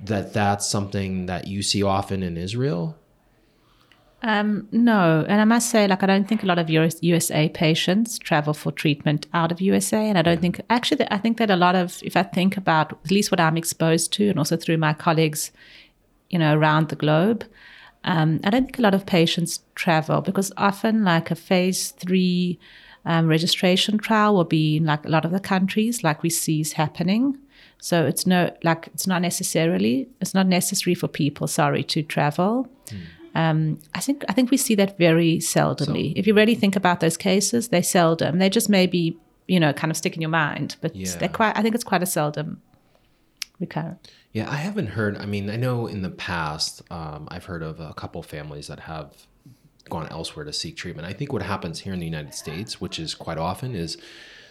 That 0.00 0.32
that's 0.32 0.66
something 0.66 1.26
that 1.26 1.48
you 1.48 1.62
see 1.62 1.82
often 1.82 2.22
in 2.22 2.38
Israel. 2.38 2.96
Um, 4.24 4.68
no, 4.70 5.24
and 5.28 5.40
I 5.40 5.44
must 5.44 5.70
say, 5.70 5.88
like, 5.88 6.04
I 6.04 6.06
don't 6.06 6.28
think 6.28 6.44
a 6.44 6.46
lot 6.46 6.58
of 6.58 6.70
US, 6.70 7.02
USA 7.02 7.48
patients 7.48 8.18
travel 8.18 8.54
for 8.54 8.70
treatment 8.70 9.26
out 9.34 9.50
of 9.50 9.60
USA, 9.60 10.08
and 10.08 10.16
I 10.16 10.22
don't 10.22 10.40
think 10.40 10.60
actually, 10.70 11.06
I 11.10 11.18
think 11.18 11.38
that 11.38 11.50
a 11.50 11.56
lot 11.56 11.74
of, 11.74 12.00
if 12.04 12.16
I 12.16 12.22
think 12.22 12.56
about 12.56 12.92
at 13.04 13.10
least 13.10 13.32
what 13.32 13.40
I'm 13.40 13.56
exposed 13.56 14.12
to, 14.14 14.28
and 14.28 14.38
also 14.38 14.56
through 14.56 14.76
my 14.76 14.92
colleagues, 14.92 15.50
you 16.30 16.38
know, 16.38 16.56
around 16.56 16.88
the 16.88 16.96
globe, 16.96 17.44
um, 18.04 18.40
I 18.44 18.50
don't 18.50 18.64
think 18.64 18.78
a 18.78 18.82
lot 18.82 18.94
of 18.94 19.06
patients 19.06 19.60
travel 19.74 20.20
because 20.20 20.52
often, 20.56 21.04
like, 21.04 21.32
a 21.32 21.34
phase 21.34 21.90
three 21.90 22.60
um, 23.04 23.26
registration 23.26 23.98
trial 23.98 24.34
will 24.34 24.44
be 24.44 24.76
in 24.76 24.86
like 24.86 25.04
a 25.04 25.08
lot 25.08 25.24
of 25.24 25.32
the 25.32 25.40
countries, 25.40 26.04
like 26.04 26.22
we 26.22 26.30
see 26.30 26.60
is 26.60 26.74
happening. 26.74 27.36
So 27.80 28.06
it's 28.06 28.24
no, 28.24 28.54
like, 28.62 28.88
it's 28.94 29.08
not 29.08 29.20
necessarily, 29.20 30.08
it's 30.20 30.34
not 30.34 30.46
necessary 30.46 30.94
for 30.94 31.08
people, 31.08 31.48
sorry, 31.48 31.82
to 31.84 32.04
travel. 32.04 32.68
Mm. 32.86 33.00
Um, 33.34 33.78
I 33.94 34.00
think 34.00 34.24
I 34.28 34.32
think 34.32 34.50
we 34.50 34.56
see 34.56 34.74
that 34.76 34.98
very 34.98 35.38
seldomly. 35.38 36.12
So, 36.12 36.18
if 36.18 36.26
you 36.26 36.34
really 36.34 36.54
think 36.54 36.76
about 36.76 37.00
those 37.00 37.16
cases, 37.16 37.68
they 37.68 37.82
seldom. 37.82 38.38
They 38.38 38.50
just 38.50 38.68
maybe 38.68 39.16
you 39.48 39.58
know 39.58 39.72
kind 39.72 39.90
of 39.90 39.96
stick 39.96 40.14
in 40.14 40.20
your 40.20 40.30
mind, 40.30 40.76
but 40.80 40.94
yeah. 40.94 41.16
they're 41.16 41.28
quite. 41.28 41.56
I 41.56 41.62
think 41.62 41.74
it's 41.74 41.84
quite 41.84 42.02
a 42.02 42.06
seldom 42.06 42.60
recurrent. 43.58 44.10
Yeah, 44.32 44.50
I 44.50 44.56
haven't 44.56 44.88
heard. 44.88 45.16
I 45.18 45.26
mean, 45.26 45.48
I 45.50 45.56
know 45.56 45.86
in 45.86 46.02
the 46.02 46.10
past 46.10 46.82
um, 46.90 47.28
I've 47.30 47.44
heard 47.44 47.62
of 47.62 47.80
a 47.80 47.94
couple 47.94 48.22
families 48.22 48.66
that 48.66 48.80
have 48.80 49.26
gone 49.88 50.08
elsewhere 50.10 50.44
to 50.44 50.52
seek 50.52 50.76
treatment. 50.76 51.06
I 51.06 51.12
think 51.12 51.32
what 51.32 51.42
happens 51.42 51.80
here 51.80 51.92
in 51.92 52.00
the 52.00 52.06
United 52.06 52.34
States, 52.34 52.80
which 52.80 52.98
is 52.98 53.14
quite 53.14 53.38
often, 53.38 53.74
is 53.74 53.96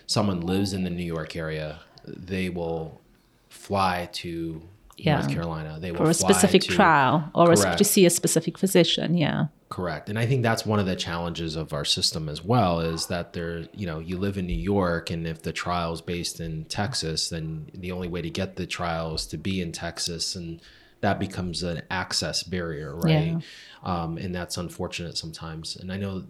someone 0.05 0.41
lives 0.41 0.73
in 0.73 0.83
the 0.83 0.89
New 0.89 1.03
York 1.03 1.35
area. 1.35 1.79
They 2.05 2.49
will 2.49 3.01
fly 3.49 4.09
to 4.13 4.61
yeah. 4.97 5.19
North 5.19 5.31
Carolina. 5.31 5.77
They 5.79 5.91
will 5.91 5.97
for 5.99 6.09
a 6.09 6.13
specific 6.13 6.61
to, 6.63 6.69
trial 6.69 7.29
or 7.33 7.51
a, 7.53 7.75
to 7.75 7.83
see 7.83 8.05
a 8.05 8.09
specific 8.09 8.57
physician. 8.57 9.15
Yeah. 9.17 9.47
Correct. 9.69 10.09
And 10.09 10.19
I 10.19 10.25
think 10.25 10.43
that's 10.43 10.65
one 10.65 10.79
of 10.79 10.85
the 10.85 10.97
challenges 10.97 11.55
of 11.55 11.71
our 11.71 11.85
system 11.85 12.27
as 12.27 12.43
well 12.43 12.81
is 12.81 13.07
that 13.07 13.31
there, 13.31 13.67
you 13.73 13.87
know, 13.87 13.99
you 13.99 14.17
live 14.17 14.37
in 14.37 14.45
New 14.45 14.53
York 14.53 15.09
and 15.09 15.25
if 15.25 15.41
the 15.41 15.53
trial 15.53 15.93
is 15.93 16.01
based 16.01 16.41
in 16.41 16.65
Texas, 16.65 17.29
then 17.29 17.69
the 17.73 17.93
only 17.93 18.09
way 18.09 18.21
to 18.21 18.29
get 18.29 18.57
the 18.57 18.67
trial 18.67 19.15
is 19.15 19.25
to 19.27 19.37
be 19.37 19.61
in 19.61 19.71
Texas 19.71 20.35
and 20.35 20.61
that 20.99 21.19
becomes 21.19 21.63
an 21.63 21.81
access 21.89 22.43
barrier, 22.43 22.95
right? 22.95 23.31
Yeah. 23.31 23.39
Um, 23.83 24.17
and 24.17 24.35
that's 24.35 24.57
unfortunate 24.57 25.17
sometimes. 25.17 25.77
And 25.77 25.91
I 25.91 25.97
know, 25.97 26.25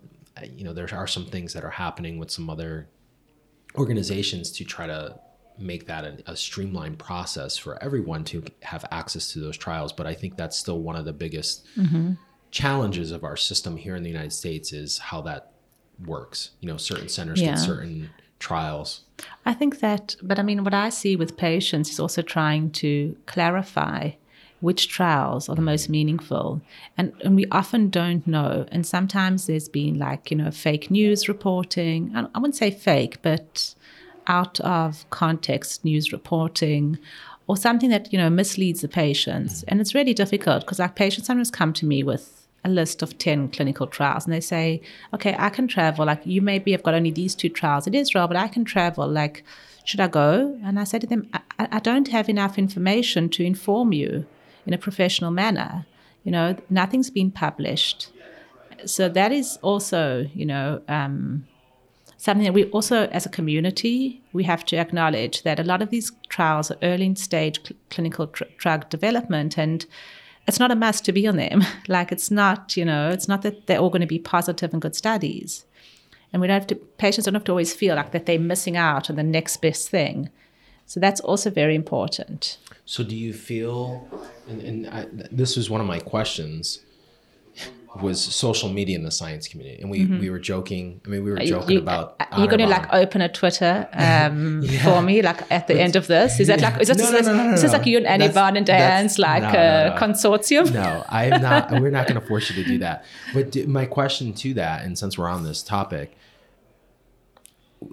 you 0.56 0.64
know, 0.64 0.74
there 0.74 0.88
are 0.94 1.08
some 1.08 1.26
things 1.26 1.54
that 1.54 1.64
are 1.64 1.72
happening 1.72 2.20
with 2.20 2.32
some 2.32 2.50
other 2.50 2.88
organizations 3.76 4.52
to 4.52 4.64
try 4.64 4.88
to 4.88 5.20
make 5.62 5.88
that 5.88 6.06
a, 6.06 6.32
a 6.32 6.36
streamlined 6.36 7.00
process 7.00 7.58
for 7.58 7.82
everyone 7.84 8.24
to 8.26 8.44
have 8.62 8.86
access 8.92 9.32
to 9.34 9.40
those 9.40 9.58
trials. 9.58 9.94
But 9.94 10.08
I 10.08 10.14
think 10.14 10.38
that's 10.38 10.58
still 10.58 10.80
one 10.80 10.96
of 10.96 11.06
the 11.06 11.14
biggest 11.14 11.66
mm-hmm. 11.78 12.14
challenges 12.52 13.12
of 13.12 13.24
our 13.24 13.38
system 13.38 13.78
here 13.78 13.96
in 13.96 14.04
the 14.04 14.10
United 14.10 14.34
States 14.34 14.74
is 14.74 14.98
how 14.98 15.22
that 15.22 15.52
works. 16.06 16.52
You 16.60 16.68
know, 16.70 16.78
certain 16.78 17.10
centers 17.10 17.42
Yeah. 17.42 17.52
get 17.52 17.60
certain 17.60 18.10
trials. 18.40 19.02
I 19.46 19.54
think 19.54 19.80
that, 19.80 20.16
but 20.22 20.40
I 20.40 20.44
mean, 20.44 20.64
what 20.64 20.74
I 20.74 20.90
see 20.90 21.16
with 21.16 21.38
patients 21.38 21.92
is 21.92 22.00
also 22.00 22.22
trying 22.22 22.72
to 22.72 23.16
clarify 23.28 24.12
which 24.62 24.88
trials 24.90 25.50
are 25.50 25.56
the 25.56 25.62
most 25.62 25.84
mm-hmm. 25.84 25.92
meaningful. 25.92 26.62
And, 26.98 27.14
and 27.24 27.36
we 27.36 27.46
often 27.52 27.90
don't 27.90 28.26
know. 28.28 28.66
And 28.72 28.86
sometimes 28.86 29.48
there's 29.48 29.68
been 29.68 29.98
like, 29.98 30.32
you 30.32 30.38
know, 30.38 30.52
fake 30.52 30.92
news 30.92 31.28
reporting. 31.28 32.12
I 32.16 32.28
I 32.34 32.40
wouldn't 32.40 32.56
say 32.56 32.72
fake, 32.72 33.22
but 33.22 33.76
out 34.32 34.60
of 34.62 35.06
context 35.10 35.84
news 35.84 36.12
reporting 36.14 36.98
or 37.48 37.58
something 37.58 37.90
that, 37.90 38.12
you 38.14 38.18
know, 38.18 38.30
misleads 38.30 38.82
the 38.82 38.88
patients. 38.88 39.64
And 39.68 39.82
it's 39.82 39.94
really 39.94 40.14
difficult 40.14 40.62
because 40.62 40.80
our 40.80 40.90
patients 40.90 41.28
sometimes 41.28 41.52
come 41.52 41.74
to 41.74 41.86
me 41.86 42.02
with 42.02 42.48
a 42.64 42.70
list 42.70 43.02
of 43.02 43.18
10 43.18 43.50
clinical 43.50 43.88
trials 43.88 44.24
and 44.26 44.34
they 44.34 44.40
say, 44.40 44.82
okay, 45.14 45.36
I 45.38 45.50
can 45.50 45.68
travel. 45.68 46.06
Like 46.06 46.26
you 46.26 46.42
maybe 46.42 46.72
have 46.72 46.84
got 46.84 46.94
only 46.94 47.12
these 47.12 47.36
two 47.36 47.50
trials 47.50 47.88
in 47.88 47.94
Israel, 47.94 48.28
but 48.28 48.38
I 48.38 48.48
can 48.48 48.64
travel. 48.64 49.08
Like, 49.08 49.44
should 49.84 50.00
I 50.00 50.08
go? 50.08 50.58
And 50.64 50.80
I 50.80 50.86
say 50.86 51.00
to 51.00 51.08
them, 51.08 51.28
I, 51.34 51.40
I 51.60 51.68
I 51.78 51.80
don't 51.80 52.10
have 52.10 52.30
enough 52.30 52.58
information 52.58 53.30
to 53.30 53.44
inform 53.44 53.92
you 53.94 54.26
in 54.66 54.74
a 54.74 54.78
professional 54.78 55.32
manner. 55.32 55.86
You 56.24 56.32
know, 56.32 56.56
nothing's 56.70 57.10
been 57.10 57.32
published. 57.32 58.12
So 58.86 59.10
that 59.10 59.32
is 59.32 59.58
also, 59.62 60.30
you 60.34 60.46
know, 60.46 60.82
um, 60.88 61.48
something 62.22 62.44
that 62.44 62.54
we 62.54 62.66
also, 62.66 63.08
as 63.08 63.26
a 63.26 63.30
community, 63.30 64.22
we 64.32 64.44
have 64.44 64.64
to 64.64 64.78
acknowledge 64.78 65.42
that 65.42 65.60
a 65.60 65.64
lot 65.64 65.82
of 65.82 65.90
these 65.90 66.12
trials 66.30 66.70
are 66.70 66.78
early 66.84 67.16
stage 67.16 67.60
cl- 67.66 67.80
clinical 67.90 68.28
tr- 68.28 68.44
drug 68.58 68.88
development, 68.90 69.58
and 69.58 69.88
it's 70.48 70.60
not 70.60 70.70
a 70.70 70.76
must 70.76 71.04
to 71.06 71.12
be 71.12 71.26
on 71.28 71.38
them. 71.38 71.64
like 71.88 72.12
it's 72.12 72.30
not, 72.30 72.78
you 72.78 72.86
know, 72.86 73.10
it's 73.10 73.28
not 73.28 73.42
that 73.42 73.66
they're 73.66 73.80
all 73.80 73.90
going 73.90 74.02
to 74.02 74.08
be 74.08 74.20
positive 74.20 74.72
and 74.72 74.84
good 74.84 74.96
studies, 74.96 75.66
and 76.32 76.42
we 76.42 76.48
don't 76.48 76.60
have 76.60 76.68
to. 76.68 76.76
Patients 76.76 77.26
don't 77.26 77.34
have 77.34 77.44
to 77.46 77.52
always 77.52 77.74
feel 77.74 77.96
like 77.96 78.12
that 78.12 78.28
they're 78.28 78.40
missing 78.40 78.78
out 78.78 79.10
on 79.10 79.16
the 79.16 79.24
next 79.24 79.58
best 79.58 79.90
thing. 79.90 80.30
So 80.86 81.00
that's 81.00 81.22
also 81.22 81.50
very 81.50 81.74
important. 81.74 82.60
So 82.86 83.04
do 83.04 83.16
you 83.16 83.34
feel, 83.34 84.08
and, 84.48 84.62
and 84.62 84.88
I, 84.88 85.08
this 85.32 85.56
was 85.56 85.70
one 85.70 85.82
of 85.82 85.88
my 85.88 86.00
questions, 86.00 86.82
was 88.00 88.22
social 88.22 88.70
media 88.70 88.96
in 88.98 89.04
the 89.04 89.12
science 89.12 89.48
community, 89.50 89.82
and 89.82 89.92
we, 89.92 90.06
we 90.06 90.30
were 90.30 90.40
joking. 90.40 91.02
I 91.06 91.10
mean, 91.10 91.24
we 91.26 91.32
were 91.32 91.38
joking 91.40 91.72
You- 91.72 91.80
about. 91.80 92.16
uh, 92.22 92.26
you're 92.38 92.48
going 92.48 92.60
to 92.62 92.68
like 92.68 92.92
open 92.94 93.20
a 93.22 93.28
Twitter 93.28 93.90
um, 93.94 94.64
for 94.84 95.02
me, 95.02 95.22
like 95.22 95.42
at 95.52 95.68
the 95.68 95.78
end 95.80 95.98
of 95.98 96.08
this. 96.08 96.40
Is 96.40 96.48
that 96.48 96.62
like 96.62 96.80
is 96.80 96.88
this, 96.88 96.98
No, 97.00 97.04
is 97.06 97.12
no, 97.12 97.18
this, 97.18 97.28
no, 97.28 97.54
is 97.54 97.62
this 97.64 97.74
like 97.74 97.86
you 97.86 97.98
and 97.98 98.06
Anirban 98.08 98.56
and 98.56 98.66
Diane's 98.66 99.20
like 99.20 99.44
no, 99.44 99.50
uh, 99.60 100.00
consortium? 100.00 100.72
No, 100.74 101.04
I 101.10 101.26
am 101.26 101.42
not. 101.42 101.72
we're 101.82 101.92
not 101.92 102.08
going 102.08 102.20
to 102.20 102.26
force 102.26 102.50
you 102.50 102.64
to 102.64 102.70
do 102.70 102.78
that. 102.78 103.04
But 103.34 103.52
d- 103.52 103.66
my 103.66 103.86
question 103.86 104.34
to 104.36 104.54
that, 104.54 104.86
and 104.86 104.98
since 104.98 105.18
we're 105.18 105.28
on 105.30 105.44
this 105.44 105.62
topic, 105.62 106.16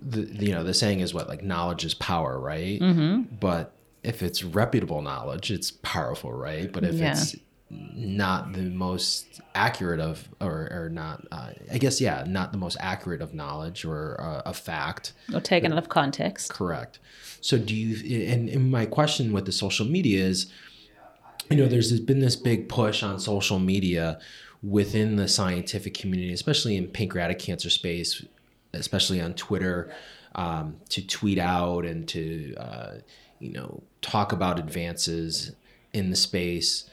the 0.03 0.21
you 0.47 0.53
know 0.55 0.63
the 0.65 0.75
saying 0.75 1.01
is 1.01 1.15
what 1.15 1.29
like 1.29 1.43
knowledge 1.43 1.85
is 1.85 1.95
power, 1.95 2.39
right? 2.39 2.81
Mm-hmm. 2.81 3.35
But 3.41 3.73
if 4.03 4.23
it's 4.23 4.45
reputable 4.45 5.03
knowledge, 5.03 5.51
it's 5.51 5.71
powerful, 5.71 6.33
right? 6.33 6.71
But 6.71 6.85
if 6.85 6.95
Yeah. 6.95 7.13
it's 7.13 7.35
not 7.71 8.53
the 8.53 8.63
most 8.63 9.41
accurate 9.55 10.01
of, 10.01 10.29
or 10.41 10.69
or 10.73 10.89
not, 10.89 11.27
uh, 11.31 11.51
I 11.71 11.79
guess 11.79 12.01
yeah, 12.01 12.25
not 12.27 12.53
the 12.53 12.59
most 12.59 12.77
accurate 12.81 13.21
of 13.21 13.35
knowledge 13.35 13.85
or 13.85 14.21
uh, 14.21 14.43
a 14.47 14.55
fact, 14.55 15.13
Or 15.35 15.41
taken 15.41 15.73
out 15.73 15.79
of 15.79 15.89
context. 15.89 16.53
Correct. 16.53 16.99
So 17.41 17.59
do 17.59 17.75
you 17.75 18.27
and, 18.27 18.49
and 18.49 18.71
my 18.71 18.87
question 18.87 19.33
with 19.33 19.45
the 19.45 19.53
social 19.53 19.87
media 19.87 20.25
is 20.25 20.51
you 21.51 21.57
know 21.57 21.67
there's 21.67 21.99
been 22.01 22.21
this 22.21 22.37
big 22.37 22.69
push 22.69 23.03
on 23.03 23.19
social 23.19 23.59
media 23.59 24.19
within 24.63 25.17
the 25.17 25.29
scientific 25.29 25.95
community 25.95 26.33
especially 26.33 26.77
in 26.77 26.89
pancreatic 26.89 27.39
cancer 27.39 27.71
space 27.71 28.25
especially 28.75 29.21
on 29.21 29.33
twitter 29.35 29.95
um, 30.35 30.77
to 30.89 31.07
tweet 31.07 31.39
out 31.39 31.85
and 31.85 32.09
to 32.09 32.55
uh, 32.57 32.95
you 33.39 33.53
know 33.53 33.83
talk 34.03 34.33
about 34.33 34.59
advances 34.59 35.53
in 35.93 36.11
the 36.11 36.17
space 36.17 36.89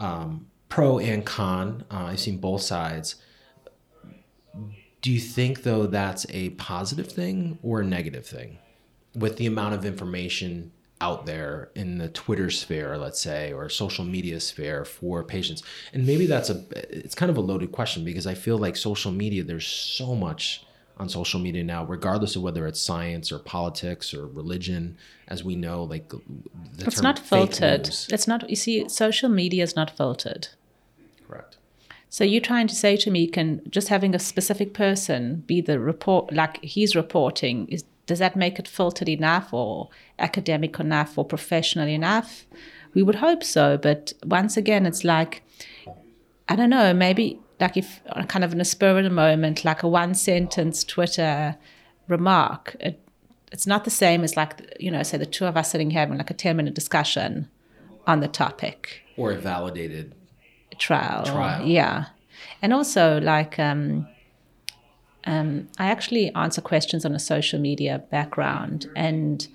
um, 0.00 0.46
pro 0.68 0.98
and 0.98 1.24
con 1.24 1.84
uh, 1.90 2.06
i've 2.06 2.20
seen 2.20 2.38
both 2.38 2.62
sides 2.62 3.16
do 5.02 5.10
you 5.10 5.20
think 5.20 5.62
though 5.62 5.86
that's 5.86 6.26
a 6.30 6.50
positive 6.50 7.10
thing 7.10 7.58
or 7.62 7.80
a 7.80 7.84
negative 7.84 8.26
thing 8.26 8.58
with 9.14 9.36
the 9.36 9.46
amount 9.46 9.74
of 9.74 9.84
information 9.84 10.72
out 11.00 11.24
there 11.24 11.70
in 11.74 11.98
the 11.98 12.08
Twitter 12.08 12.50
sphere, 12.50 12.98
let's 12.98 13.20
say, 13.20 13.52
or 13.52 13.68
social 13.68 14.04
media 14.04 14.38
sphere 14.38 14.84
for 14.84 15.24
patients. 15.24 15.62
And 15.92 16.06
maybe 16.06 16.26
that's 16.26 16.50
a 16.50 16.62
it's 16.90 17.14
kind 17.14 17.30
of 17.30 17.36
a 17.36 17.40
loaded 17.40 17.72
question 17.72 18.04
because 18.04 18.26
I 18.26 18.34
feel 18.34 18.58
like 18.58 18.76
social 18.76 19.10
media 19.10 19.42
there's 19.42 19.66
so 19.66 20.14
much 20.14 20.64
on 21.00 21.08
social 21.08 21.40
media 21.40 21.64
now 21.64 21.84
regardless 21.84 22.36
of 22.36 22.42
whether 22.42 22.66
it's 22.66 22.80
science 22.80 23.32
or 23.32 23.38
politics 23.38 24.12
or 24.12 24.26
religion 24.26 24.96
as 25.28 25.42
we 25.42 25.56
know 25.56 25.82
like 25.84 26.08
the 26.10 26.86
It's 26.86 27.02
not 27.02 27.18
filtered. 27.18 27.88
It's 27.88 28.28
not. 28.28 28.48
You 28.50 28.56
see, 28.56 28.88
social 28.88 29.28
media 29.28 29.62
is 29.62 29.74
not 29.74 29.90
filtered. 29.96 30.48
correct 31.26 31.56
So 32.10 32.24
you're 32.24 32.48
trying 32.52 32.66
to 32.66 32.74
say 32.74 32.96
to 32.96 33.10
me, 33.10 33.28
can 33.28 33.62
just 33.70 33.88
having 33.88 34.14
a 34.14 34.18
specific 34.18 34.74
person 34.74 35.44
be 35.46 35.60
the 35.60 35.78
report, 35.78 36.32
like 36.32 36.62
he's 36.62 36.94
reporting, 36.96 37.68
is 37.68 37.84
does 38.06 38.18
that 38.18 38.34
make 38.34 38.58
it 38.58 38.66
filtered 38.66 39.08
enough, 39.08 39.54
or 39.54 39.88
academic 40.18 40.80
enough, 40.80 41.16
or 41.16 41.24
professional 41.24 41.88
enough? 41.88 42.44
We 42.92 43.02
would 43.04 43.14
hope 43.16 43.44
so, 43.44 43.78
but 43.78 44.12
once 44.24 44.56
again, 44.56 44.84
it's 44.84 45.04
like 45.04 45.42
I 46.50 46.56
don't 46.56 46.70
know, 46.70 46.92
maybe 46.92 47.38
like 47.60 47.76
if 47.76 48.00
kind 48.28 48.44
of 48.44 48.52
in 48.52 48.60
a 48.60 48.64
spur 48.64 48.98
of 48.98 49.04
the 49.04 49.10
moment, 49.10 49.64
like 49.64 49.82
a 49.82 49.88
one 49.88 50.14
sentence 50.14 50.84
Twitter 50.84 51.56
remark, 52.08 52.76
it, 52.80 53.00
it's 53.52 53.66
not 53.66 53.84
the 53.84 53.90
same 53.90 54.24
as 54.24 54.36
like 54.36 54.76
you 54.80 54.90
know, 54.90 55.02
say 55.02 55.18
the 55.18 55.26
two 55.26 55.46
of 55.46 55.56
us 55.56 55.70
sitting 55.70 55.90
here 55.90 56.00
having 56.00 56.18
like 56.18 56.30
a 56.30 56.34
ten 56.34 56.56
minute 56.56 56.74
discussion 56.74 57.48
on 58.06 58.20
the 58.20 58.28
topic 58.28 59.02
or 59.16 59.32
a 59.32 59.36
validated 59.36 60.14
trial. 60.78 61.24
Trial. 61.24 61.66
Yeah. 61.66 62.06
And 62.62 62.72
also, 62.72 63.20
like, 63.20 63.58
um, 63.58 64.08
um, 65.24 65.68
I 65.78 65.90
actually 65.90 66.34
answer 66.34 66.60
questions 66.60 67.04
on 67.04 67.14
a 67.14 67.18
social 67.18 67.60
media 67.60 68.02
background. 68.10 68.86
And 68.96 69.46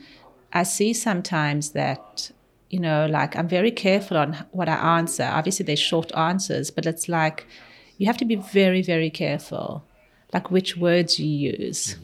I 0.53 0.63
see 0.63 0.93
sometimes 0.93 1.71
that, 1.71 2.31
you 2.69 2.79
know, 2.79 3.07
like 3.07 3.35
I'm 3.35 3.47
very 3.47 3.71
careful 3.71 4.17
on 4.17 4.45
what 4.51 4.69
I 4.69 4.97
answer. 4.97 5.23
Obviously, 5.23 5.65
they're 5.65 5.75
short 5.75 6.15
answers, 6.15 6.71
but 6.71 6.85
it's 6.85 7.09
like 7.09 7.47
you 7.97 8.05
have 8.07 8.17
to 8.17 8.25
be 8.25 8.35
very, 8.35 8.81
very 8.81 9.09
careful, 9.09 9.83
like 10.33 10.51
which 10.51 10.77
words 10.77 11.19
you 11.19 11.27
use, 11.27 11.95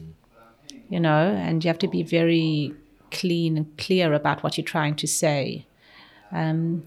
you 0.88 1.00
know, 1.00 1.28
and 1.28 1.64
you 1.64 1.68
have 1.68 1.78
to 1.80 1.88
be 1.88 2.02
very 2.02 2.74
clean 3.10 3.56
and 3.56 3.78
clear 3.78 4.12
about 4.12 4.42
what 4.42 4.56
you're 4.56 4.64
trying 4.64 4.94
to 4.96 5.06
say. 5.06 5.66
Um, 6.30 6.84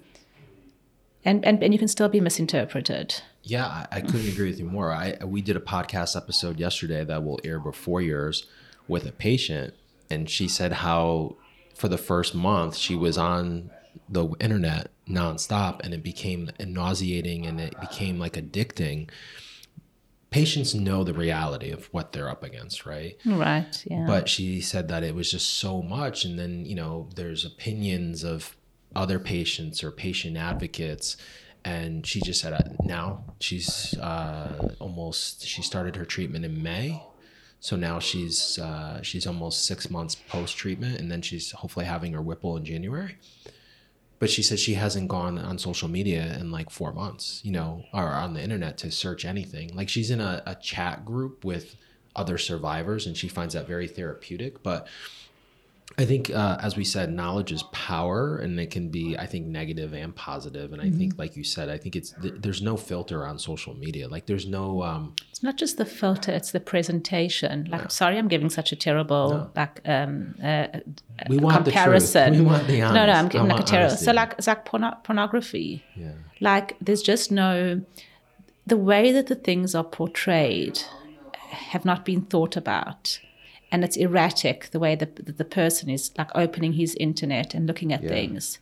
and, 1.23 1.45
and, 1.45 1.63
and 1.63 1.73
you 1.73 1.79
can 1.79 1.87
still 1.87 2.09
be 2.09 2.19
misinterpreted. 2.19 3.21
Yeah, 3.43 3.65
I, 3.65 3.87
I 3.91 4.01
couldn't 4.01 4.27
agree 4.27 4.49
with 4.49 4.59
you 4.59 4.65
more. 4.65 4.91
I 4.91 5.17
we 5.23 5.41
did 5.41 5.55
a 5.55 5.59
podcast 5.59 6.15
episode 6.15 6.59
yesterday 6.59 7.03
that 7.03 7.23
will 7.23 7.39
air 7.43 7.59
before 7.59 8.01
yours 8.01 8.47
with 8.87 9.05
a 9.05 9.11
patient, 9.11 9.75
and 10.09 10.29
she 10.29 10.47
said 10.47 10.73
how 10.73 11.35
for 11.75 11.87
the 11.87 11.97
first 11.97 12.33
month 12.33 12.75
she 12.75 12.95
was 12.95 13.17
on 13.17 13.69
the 14.09 14.29
internet 14.39 14.89
nonstop, 15.07 15.81
and 15.83 15.93
it 15.93 16.03
became 16.03 16.49
nauseating 16.59 17.45
and 17.45 17.59
it 17.59 17.79
became 17.79 18.19
like 18.19 18.33
addicting. 18.33 19.09
Patients 20.29 20.75
know 20.75 21.03
the 21.03 21.13
reality 21.13 21.71
of 21.71 21.85
what 21.93 22.11
they're 22.11 22.29
up 22.29 22.43
against, 22.43 22.85
right? 22.85 23.17
Right. 23.25 23.83
Yeah. 23.89 24.05
But 24.05 24.27
she 24.27 24.59
said 24.59 24.87
that 24.89 25.03
it 25.03 25.15
was 25.15 25.31
just 25.31 25.49
so 25.49 25.81
much. 25.81 26.25
And 26.25 26.37
then, 26.37 26.65
you 26.65 26.75
know, 26.75 27.09
there's 27.15 27.45
opinions 27.45 28.23
of 28.23 28.57
other 28.95 29.19
patients 29.19 29.83
or 29.83 29.91
patient 29.91 30.35
advocates. 30.35 31.15
And 31.63 32.05
she 32.05 32.19
just 32.21 32.41
said 32.41 32.53
uh, 32.53 32.59
now 32.83 33.23
she's 33.39 33.97
uh, 33.97 34.75
almost, 34.79 35.45
she 35.45 35.61
started 35.61 35.95
her 35.95 36.05
treatment 36.05 36.43
in 36.43 36.61
May. 36.61 37.01
So 37.61 37.75
now 37.75 37.97
she's 37.97 38.59
uh, 38.59 39.01
she's 39.01 39.25
almost 39.25 39.65
six 39.65 39.89
months 39.89 40.13
post 40.13 40.55
treatment, 40.55 40.99
and 40.99 41.11
then 41.11 41.23
she's 41.23 41.51
hopefully 41.51 41.85
having 41.85 42.13
her 42.13 42.21
Whipple 42.21 42.55
in 42.57 42.63
January. 42.63 43.17
But 44.17 44.30
she 44.30 44.41
said 44.41 44.60
she 44.60 44.75
hasn't 44.75 45.10
gone 45.10 45.38
on 45.38 45.58
social 45.58 45.89
media 45.89 46.38
in 46.39 46.49
like 46.51 46.69
four 46.69 46.93
months, 46.93 47.41
you 47.43 47.51
know, 47.51 47.84
or 47.93 48.08
on 48.08 48.34
the 48.34 48.41
internet 48.41 48.78
to 48.80 48.91
search 48.91 49.25
anything. 49.25 49.75
Like 49.75 49.89
she's 49.89 50.10
in 50.10 50.21
a, 50.21 50.41
a 50.45 50.56
chat 50.56 51.04
group 51.04 51.43
with 51.43 51.75
other 52.15 52.38
survivors, 52.38 53.06
and 53.06 53.17
she 53.17 53.28
finds 53.28 53.54
that 53.54 53.67
very 53.67 53.88
therapeutic. 53.88 54.63
But 54.63 54.88
I 55.97 56.03
think, 56.05 56.29
uh, 56.29 56.58
as 56.62 56.75
we 56.75 56.84
said, 56.84 57.12
knowledge 57.13 57.51
is 57.53 57.63
power, 57.71 58.38
and 58.38 58.60
it 58.60 58.69
can 58.69 58.89
be, 58.89 59.17
I 59.17 59.25
think, 59.25 59.47
negative 59.47 59.93
and 59.93 60.13
positive. 60.13 60.73
And 60.73 60.81
I 60.81 60.86
Mm-hmm. 60.88 60.97
think, 60.97 61.17
like 61.17 61.38
you 61.38 61.43
said, 61.45 61.69
I 61.69 61.77
think 61.77 61.95
it's 61.95 62.12
th- 62.21 62.34
there's 62.39 62.62
no 62.62 62.75
filter 62.75 63.25
on 63.25 63.39
social 63.39 63.73
media. 63.75 64.08
Like 64.10 64.25
there's 64.25 64.45
no, 64.45 64.84
um, 64.84 65.15
It's 65.29 65.41
not 65.41 65.55
just 65.58 65.77
the 65.77 65.86
filter; 65.86 66.31
it's 66.34 66.51
the 66.51 66.60
presentation. 66.60 67.67
Like, 67.71 67.91
sorry, 67.91 68.17
I'm 68.17 68.27
giving 68.27 68.49
such 68.49 68.71
a 68.73 68.75
terrible 68.75 69.49
like 69.55 69.79
um, 69.86 70.36
uh, 70.43 70.67
we 71.29 71.38
want 71.38 71.63
comparison. 71.63 72.23
the 72.34 72.38
truth. 72.39 72.39
We 72.41 72.45
want 72.53 72.67
the 72.67 72.81
honest. 72.81 72.95
no, 72.95 73.05
no, 73.05 73.13
I'm 73.13 73.27
giving 73.29 73.47
like 73.47 73.60
a 73.62 73.63
terrible. 73.63 73.89
honesty. 73.91 74.05
So, 74.05 74.12
like, 74.12 74.34
it's 74.38 74.47
like 74.47 74.65
porno- 74.65 74.97
pornography. 75.03 75.84
yeah, 75.95 76.12
Like, 76.41 76.75
there's 76.81 77.01
just 77.01 77.31
no 77.31 77.81
the 78.67 78.77
way 78.77 79.12
that 79.13 79.27
the 79.27 79.36
things 79.36 79.75
are 79.75 79.84
portrayed 79.84 80.81
have 81.71 81.86
not 81.86 82.03
been 82.03 82.21
thought 82.23 82.58
about. 82.58 83.19
And 83.75 83.83
it's 83.83 83.97
erratic 83.97 84.69
the 84.71 84.79
way 84.79 84.95
that 84.95 85.17
that 85.25 85.38
the 85.38 85.43
person 85.43 85.89
is 85.89 86.11
like 86.17 86.29
opening 86.33 86.73
his 86.73 86.95
internet 86.95 87.53
and 87.53 87.67
looking 87.67 87.91
at 87.91 88.07
things. 88.07 88.57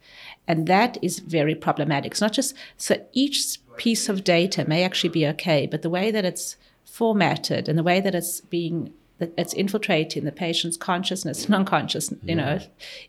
And 0.48 0.66
that 0.66 0.98
is 1.04 1.20
very 1.20 1.54
problematic. 1.54 2.14
It's 2.14 2.20
not 2.20 2.34
just 2.34 2.56
so 2.78 2.96
each 3.14 3.60
piece 3.78 4.10
of 4.10 4.24
data 4.24 4.68
may 4.68 4.84
actually 4.84 5.12
be 5.12 5.28
okay, 5.28 5.68
but 5.68 5.84
the 5.84 5.90
way 5.92 6.10
that 6.10 6.26
it's 6.26 6.58
formatted 6.84 7.70
and 7.70 7.78
the 7.78 7.84
way 7.84 8.02
that 8.02 8.16
it's 8.16 8.42
being 8.42 8.92
that 9.20 9.32
it's 9.38 9.54
infiltrating 9.54 10.24
the 10.26 10.32
patient's 10.32 10.78
consciousness, 10.78 11.48
non-conscious, 11.56 12.12
you 12.24 12.34
know, 12.34 12.58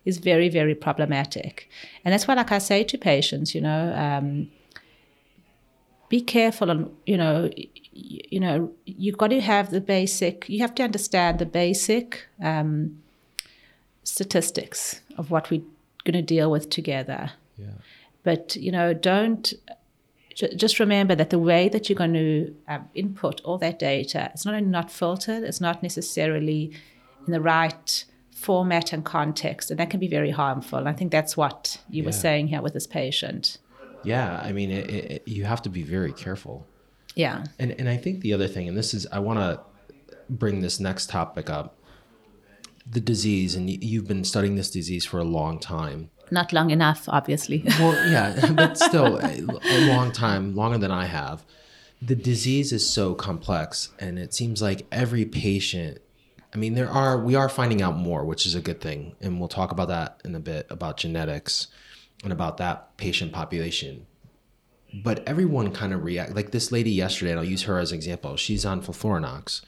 is 0.04 0.18
very, 0.18 0.50
very 0.50 0.74
problematic. 0.74 1.70
And 2.04 2.12
that's 2.12 2.28
why, 2.28 2.34
like 2.34 2.52
I 2.52 2.58
say 2.58 2.84
to 2.84 2.98
patients, 2.98 3.54
you 3.54 3.62
know, 3.62 3.94
um, 3.94 4.50
be 6.08 6.20
careful 6.20 6.70
and 6.70 6.90
you 7.06 7.16
know 7.16 7.50
you 7.92 8.40
know 8.40 8.72
you've 8.84 9.18
got 9.18 9.28
to 9.28 9.40
have 9.40 9.70
the 9.70 9.80
basic 9.80 10.48
you 10.48 10.60
have 10.60 10.74
to 10.74 10.82
understand 10.82 11.38
the 11.38 11.46
basic 11.46 12.26
um, 12.42 13.02
statistics 14.02 15.00
of 15.16 15.30
what 15.30 15.50
we're 15.50 15.62
going 16.04 16.14
to 16.14 16.22
deal 16.22 16.50
with 16.50 16.68
together. 16.68 17.32
Yeah, 17.56 17.66
but 18.22 18.56
you 18.56 18.72
know 18.72 18.92
don't 18.92 19.52
just 20.34 20.80
remember 20.80 21.14
that 21.14 21.30
the 21.30 21.38
way 21.38 21.68
that 21.68 21.88
you're 21.88 21.96
going 21.96 22.14
to 22.14 22.54
um, 22.66 22.88
input 22.94 23.40
all 23.42 23.56
that 23.58 23.78
data 23.78 24.30
it's 24.34 24.44
not 24.44 24.52
only 24.54 24.68
not 24.68 24.90
filtered 24.90 25.44
it's 25.44 25.60
not 25.60 25.80
necessarily 25.80 26.72
in 27.24 27.32
the 27.32 27.40
right 27.40 28.04
format 28.34 28.92
and 28.92 29.04
context 29.04 29.70
and 29.70 29.78
that 29.78 29.90
can 29.90 30.00
be 30.00 30.08
very 30.08 30.30
harmful. 30.30 30.80
And 30.80 30.88
i 30.88 30.92
think 30.92 31.12
that's 31.12 31.36
what 31.36 31.78
you 31.88 32.02
were 32.02 32.10
saying 32.10 32.48
here 32.48 32.60
with 32.60 32.74
this 32.74 32.88
patient 32.88 33.58
yeah. 34.04 34.40
I 34.42 34.52
mean, 34.52 34.70
it, 34.70 34.90
it, 34.90 35.22
you 35.26 35.44
have 35.44 35.62
to 35.62 35.68
be 35.70 35.82
very 35.82 36.12
careful. 36.12 36.66
yeah 37.14 37.44
And 37.58 37.72
and 37.78 37.88
I 37.88 37.96
think 37.96 38.20
the 38.20 38.32
other 38.32 38.48
thing, 38.48 38.68
and 38.68 38.76
this 38.76 38.94
is, 38.94 39.06
I 39.12 39.18
want 39.18 39.38
to 39.38 39.60
bring 40.28 40.60
this 40.60 40.80
next 40.80 41.10
topic 41.10 41.50
up, 41.50 41.76
the 42.90 43.00
disease, 43.00 43.54
and 43.54 43.68
you've 43.70 44.06
been 44.08 44.24
studying 44.24 44.56
this 44.56 44.70
disease 44.70 45.04
for 45.06 45.18
a 45.18 45.24
long 45.24 45.58
time. 45.58 46.10
not 46.30 46.52
long 46.52 46.70
enough 46.70 47.00
obviously 47.08 47.58
Well, 47.78 47.94
yeah, 48.10 48.50
but 48.60 48.78
still 48.78 49.18
a, 49.18 49.34
a 49.76 49.78
long 49.92 50.10
time, 50.12 50.54
longer 50.56 50.78
than 50.78 50.90
I 50.90 51.06
have. 51.06 51.44
The 52.02 52.14
disease 52.16 52.72
is 52.72 52.88
so 52.98 53.14
complex, 53.14 53.90
and 53.98 54.18
it 54.18 54.34
seems 54.34 54.60
like 54.60 54.86
every 54.90 55.24
patient. 55.24 55.98
I 56.52 56.56
mean, 56.56 56.74
there 56.74 56.90
are 56.90 57.18
we 57.18 57.34
are 57.34 57.48
finding 57.48 57.80
out 57.82 57.96
more, 57.96 58.24
which 58.24 58.44
is 58.46 58.54
a 58.54 58.60
good 58.60 58.80
thing, 58.80 59.16
and 59.20 59.38
we'll 59.38 59.48
talk 59.60 59.70
about 59.72 59.88
that 59.88 60.20
in 60.24 60.34
a 60.34 60.40
bit 60.40 60.66
about 60.70 60.96
genetics 60.98 61.68
and 62.24 62.32
about 62.32 62.56
that 62.58 62.96
patient 62.96 63.32
population. 63.32 64.06
But 65.02 65.26
everyone 65.26 65.72
kind 65.72 65.92
of 65.92 66.04
react 66.04 66.34
like 66.34 66.50
this 66.50 66.70
lady 66.70 66.90
yesterday, 66.90 67.32
and 67.32 67.40
I'll 67.40 67.46
use 67.46 67.64
her 67.64 67.78
as 67.78 67.92
an 67.92 67.96
example. 67.96 68.36
She's 68.36 68.64
on 68.64 68.80
FOLFIRINOX. 68.80 69.62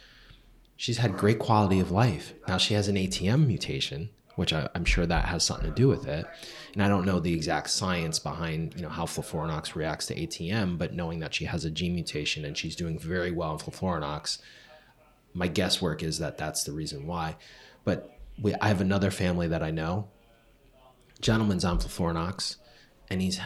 She's 0.77 0.99
had 0.99 1.17
great 1.17 1.39
quality 1.39 1.81
of 1.81 1.91
life. 1.91 2.35
Now 2.47 2.59
she 2.59 2.75
has 2.75 2.87
an 2.89 2.97
ATM 2.97 3.47
mutation, 3.47 4.11
which 4.37 4.53
I, 4.53 4.69
I'm 4.75 4.85
sure 4.85 5.07
that 5.07 5.25
has 5.27 5.43
something 5.43 5.69
to 5.69 5.75
do 5.75 5.89
with 5.89 6.07
it. 6.07 6.27
And 6.75 6.83
I 6.83 6.89
don't 6.89 7.07
know 7.07 7.19
the 7.19 7.33
exact 7.33 7.71
science 7.71 8.19
behind 8.19 8.75
you 8.77 8.83
know 8.83 8.89
how 8.89 9.05
FOLFIRINOX 9.05 9.75
reacts 9.75 10.07
to 10.07 10.15
ATM, 10.15 10.79
but 10.79 10.95
knowing 10.95 11.21
that 11.21 11.35
she 11.35 11.47
has 11.47 11.65
a 11.65 11.71
gene 11.71 11.95
mutation 11.95 12.45
and 12.45 12.57
she's 12.57 12.77
doing 12.77 12.99
very 12.99 13.31
well 13.31 13.53
in 13.53 13.59
FOLFIRINOX, 13.59 14.39
my 15.35 15.49
guesswork 15.49 16.03
is 16.03 16.19
that 16.19 16.39
that's 16.39 16.65
the 16.65 16.73
reason 16.73 17.07
why. 17.07 17.37
But 17.85 18.17
we, 18.41 18.55
I 18.55 18.69
have 18.69 18.81
another 18.81 19.11
family 19.11 19.49
that 19.49 19.63
I 19.63 19.71
know. 19.71 20.09
Gentleman's 21.21 21.65
on 21.65 21.79
FOLFIRINOX, 21.79 22.57
and 23.09 23.23
he's 23.23 23.41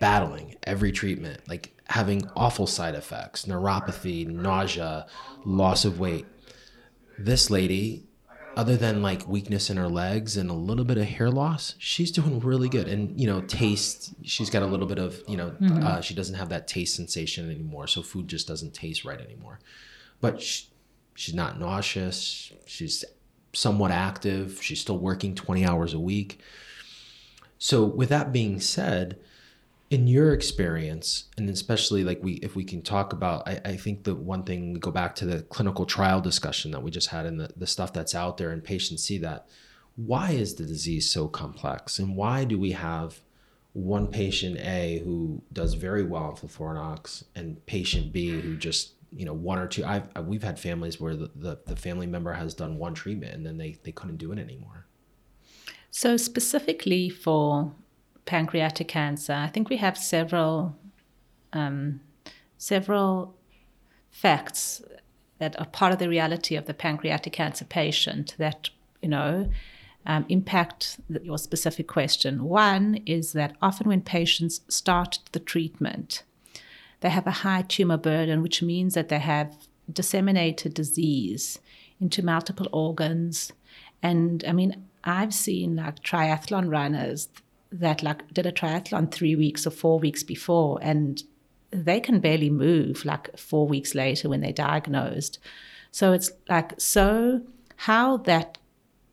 battling 0.00 0.56
every 0.62 0.92
treatment, 0.92 1.40
like 1.48 1.78
having 1.88 2.28
awful 2.36 2.66
side 2.66 2.94
effects, 2.94 3.44
neuropathy, 3.44 4.26
nausea, 4.26 5.06
loss 5.44 5.84
of 5.84 5.98
weight. 5.98 6.26
This 7.18 7.50
lady, 7.50 8.04
other 8.56 8.76
than 8.76 9.02
like 9.02 9.26
weakness 9.28 9.70
in 9.70 9.76
her 9.76 9.88
legs 9.88 10.36
and 10.36 10.50
a 10.50 10.54
little 10.54 10.84
bit 10.84 10.96
of 10.98 11.04
hair 11.04 11.30
loss, 11.30 11.74
she's 11.78 12.10
doing 12.10 12.40
really 12.40 12.68
good. 12.68 12.88
And 12.88 13.20
you 13.20 13.26
know, 13.26 13.40
taste, 13.42 14.14
she's 14.22 14.50
got 14.50 14.62
a 14.62 14.66
little 14.66 14.86
bit 14.86 14.98
of 14.98 15.22
you 15.28 15.36
know, 15.36 15.54
uh, 15.82 16.00
she 16.00 16.14
doesn't 16.14 16.36
have 16.36 16.48
that 16.48 16.66
taste 16.66 16.96
sensation 16.96 17.50
anymore, 17.50 17.86
so 17.86 18.02
food 18.02 18.28
just 18.28 18.48
doesn't 18.48 18.74
taste 18.74 19.04
right 19.04 19.20
anymore. 19.20 19.60
But 20.20 20.40
she, 20.40 20.66
she's 21.14 21.34
not 21.34 21.58
nauseous. 21.58 22.52
She's 22.66 23.04
somewhat 23.52 23.90
active. 23.90 24.60
She's 24.62 24.80
still 24.80 24.98
working 24.98 25.34
twenty 25.34 25.64
hours 25.64 25.94
a 25.94 26.00
week. 26.00 26.40
So, 27.64 27.82
with 27.86 28.10
that 28.10 28.30
being 28.30 28.60
said, 28.60 29.18
in 29.88 30.06
your 30.06 30.34
experience, 30.34 31.30
and 31.38 31.48
especially 31.48 32.04
like 32.04 32.22
we, 32.22 32.34
if 32.34 32.54
we 32.54 32.62
can 32.62 32.82
talk 32.82 33.14
about, 33.14 33.48
I, 33.48 33.58
I 33.64 33.76
think 33.78 34.04
the 34.04 34.14
one 34.14 34.42
thing 34.42 34.74
we 34.74 34.78
go 34.78 34.90
back 34.90 35.14
to 35.14 35.24
the 35.24 35.40
clinical 35.44 35.86
trial 35.86 36.20
discussion 36.20 36.72
that 36.72 36.82
we 36.82 36.90
just 36.90 37.08
had 37.08 37.24
and 37.24 37.40
the, 37.40 37.48
the 37.56 37.66
stuff 37.66 37.90
that's 37.90 38.14
out 38.14 38.36
there 38.36 38.50
and 38.50 38.62
patients 38.62 39.02
see 39.02 39.16
that. 39.20 39.46
Why 39.96 40.32
is 40.32 40.56
the 40.56 40.66
disease 40.66 41.10
so 41.10 41.26
complex? 41.26 41.98
And 41.98 42.16
why 42.16 42.44
do 42.44 42.58
we 42.58 42.72
have 42.72 43.22
one 43.72 44.08
patient 44.08 44.58
A 44.58 45.00
who 45.02 45.40
does 45.50 45.72
very 45.72 46.02
well 46.02 46.24
on 46.24 46.36
FOLFIRINOX 46.36 47.24
and 47.34 47.64
patient 47.64 48.12
B 48.12 48.28
who 48.42 48.58
just, 48.58 48.92
you 49.10 49.24
know, 49.24 49.32
one 49.32 49.58
or 49.58 49.68
two, 49.68 49.86
I've, 49.86 50.10
we've 50.26 50.44
had 50.44 50.60
families 50.60 51.00
where 51.00 51.16
the, 51.16 51.30
the, 51.34 51.58
the 51.64 51.76
family 51.76 52.06
member 52.06 52.34
has 52.34 52.52
done 52.52 52.76
one 52.76 52.92
treatment 52.92 53.32
and 53.32 53.46
then 53.46 53.56
they, 53.56 53.78
they 53.84 53.92
couldn't 53.92 54.18
do 54.18 54.32
it 54.32 54.38
anymore. 54.38 54.83
So, 55.96 56.16
specifically 56.16 57.08
for 57.08 57.70
pancreatic 58.26 58.88
cancer, 58.88 59.32
I 59.32 59.46
think 59.46 59.68
we 59.68 59.76
have 59.76 59.96
several 59.96 60.76
um, 61.52 62.00
several 62.58 63.36
facts 64.10 64.82
that 65.38 65.56
are 65.60 65.66
part 65.66 65.92
of 65.92 66.00
the 66.00 66.08
reality 66.08 66.56
of 66.56 66.66
the 66.66 66.74
pancreatic 66.74 67.32
cancer 67.32 67.64
patient 67.64 68.34
that 68.38 68.70
you 69.02 69.08
know 69.08 69.48
um, 70.04 70.26
impact 70.28 70.98
your 71.22 71.38
specific 71.38 71.86
question. 71.86 72.42
One 72.42 73.00
is 73.06 73.32
that 73.34 73.54
often 73.62 73.86
when 73.86 74.00
patients 74.00 74.62
start 74.66 75.20
the 75.30 75.38
treatment, 75.38 76.24
they 77.02 77.10
have 77.10 77.28
a 77.28 77.44
high 77.46 77.62
tumor 77.62 77.98
burden, 77.98 78.42
which 78.42 78.62
means 78.62 78.94
that 78.94 79.10
they 79.10 79.20
have 79.20 79.56
disseminated 79.92 80.74
disease 80.74 81.60
into 82.00 82.20
multiple 82.20 82.68
organs. 82.72 83.52
And 84.02 84.44
I 84.44 84.52
mean, 84.52 84.88
I've 85.04 85.34
seen 85.34 85.76
like 85.76 86.02
triathlon 86.02 86.70
runners 86.70 87.28
that 87.70 88.02
like 88.02 88.32
did 88.32 88.46
a 88.46 88.52
triathlon 88.52 89.10
three 89.10 89.36
weeks 89.36 89.66
or 89.66 89.70
four 89.70 89.98
weeks 89.98 90.22
before, 90.22 90.78
and 90.82 91.22
they 91.70 92.00
can 92.00 92.20
barely 92.20 92.50
move 92.50 93.04
like 93.04 93.36
four 93.38 93.66
weeks 93.68 93.94
later 93.94 94.28
when 94.28 94.40
they're 94.40 94.52
diagnosed. 94.52 95.38
So 95.90 96.12
it's 96.12 96.30
like 96.48 96.72
so 96.78 97.42
how 97.76 98.18
that 98.18 98.58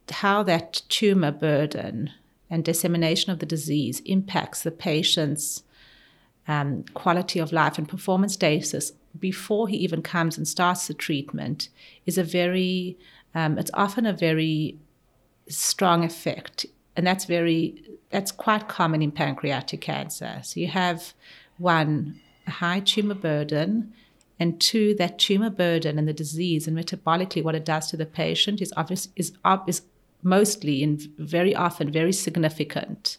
how 0.10 0.44
that 0.44 0.82
tumor 0.90 1.32
burden 1.32 2.12
and 2.50 2.64
dissemination 2.64 3.32
of 3.32 3.40
the 3.40 3.46
disease 3.46 4.02
impacts 4.02 4.64
the 4.64 4.72
patient's 4.72 5.64
um, 6.48 6.84
quality 6.94 7.40
of 7.40 7.54
life 7.54 7.78
and 7.78 7.88
performance 7.88 8.34
status 8.34 8.92
before 9.18 9.68
he 9.68 9.78
even 9.78 10.02
comes 10.02 10.38
and 10.38 10.48
starts 10.48 10.88
the 10.88 10.94
treatment 10.94 11.70
is 12.06 12.18
a 12.18 12.24
very 12.24 12.98
um, 13.34 13.58
it's 13.58 13.72
often 13.74 14.06
a 14.06 14.14
very 14.14 14.78
strong 15.52 16.04
effect 16.04 16.66
and 16.96 17.06
that's 17.06 17.26
very 17.26 17.84
that's 18.10 18.32
quite 18.32 18.68
common 18.68 19.02
in 19.02 19.12
pancreatic 19.12 19.82
cancer. 19.82 20.42
So 20.44 20.60
you 20.60 20.68
have 20.68 21.14
one 21.58 22.20
a 22.48 22.52
high 22.52 22.82
tumor 22.82 23.16
burden 23.16 23.94
and 24.40 24.60
two 24.60 24.96
that 24.96 25.20
tumor 25.20 25.50
burden 25.50 25.98
and 25.98 26.08
the 26.08 26.14
disease 26.14 26.68
and 26.68 26.78
metabolically 26.78 27.44
what 27.44 27.56
it 27.56 27.64
does 27.64 27.90
to 27.92 27.98
the 27.98 28.06
patient 28.06 28.62
is 28.62 28.74
obvious 28.76 29.08
is, 29.16 29.34
is 29.68 29.82
mostly 30.24 30.84
and 30.84 31.02
very 31.18 31.56
often 31.56 31.92
very 31.92 32.12
significant 32.12 33.18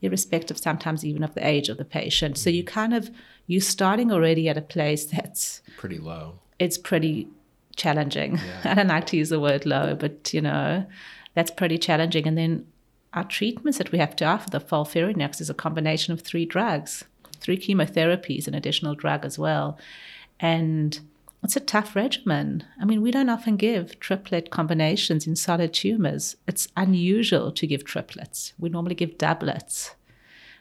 irrespective 0.00 0.58
sometimes 0.58 1.04
even 1.04 1.22
of 1.22 1.34
the 1.34 1.46
age 1.46 1.68
of 1.68 1.76
the 1.76 1.84
patient. 1.84 2.36
So 2.36 2.50
you 2.50 2.64
mm-hmm. 2.64 2.74
kind 2.74 2.94
of 2.94 3.10
you're 3.46 3.60
starting 3.60 4.10
already 4.10 4.48
at 4.48 4.56
a 4.56 4.62
place 4.62 5.04
that's 5.04 5.62
Pretty 5.76 5.98
low. 5.98 6.38
it's 6.58 6.78
pretty 6.78 7.28
challenging. 7.76 8.40
I 8.64 8.74
don't 8.74 8.88
like 8.88 9.06
to 9.06 9.16
use 9.16 9.28
the 9.28 9.40
word 9.40 9.66
low 9.66 9.94
but 9.94 10.32
you 10.32 10.40
know 10.40 10.86
that's 11.34 11.50
pretty 11.50 11.78
challenging 11.78 12.26
and 12.26 12.36
then 12.36 12.66
our 13.14 13.24
treatments 13.24 13.78
that 13.78 13.92
we 13.92 13.98
have 13.98 14.16
to 14.16 14.24
offer 14.24 14.50
the 14.50 14.60
FOLFIRINOX 14.60 15.40
is 15.40 15.50
a 15.50 15.54
combination 15.54 16.12
of 16.12 16.20
three 16.20 16.44
drugs 16.44 17.04
three 17.40 17.58
chemotherapies 17.58 18.46
an 18.46 18.54
additional 18.54 18.94
drug 18.94 19.24
as 19.24 19.38
well 19.38 19.78
and 20.40 21.00
it's 21.44 21.56
a 21.56 21.60
tough 21.60 21.96
regimen. 21.96 22.64
I 22.80 22.84
mean, 22.84 23.02
we 23.02 23.10
don't 23.10 23.28
often 23.28 23.56
give 23.56 23.98
triplet 23.98 24.50
combinations 24.50 25.26
in 25.26 25.34
solid 25.34 25.74
tumors. 25.74 26.36
It's 26.46 26.68
unusual 26.76 27.50
to 27.52 27.66
give 27.66 27.84
triplets. 27.84 28.52
We 28.58 28.68
normally 28.68 28.94
give 28.94 29.18
doublets. 29.18 29.96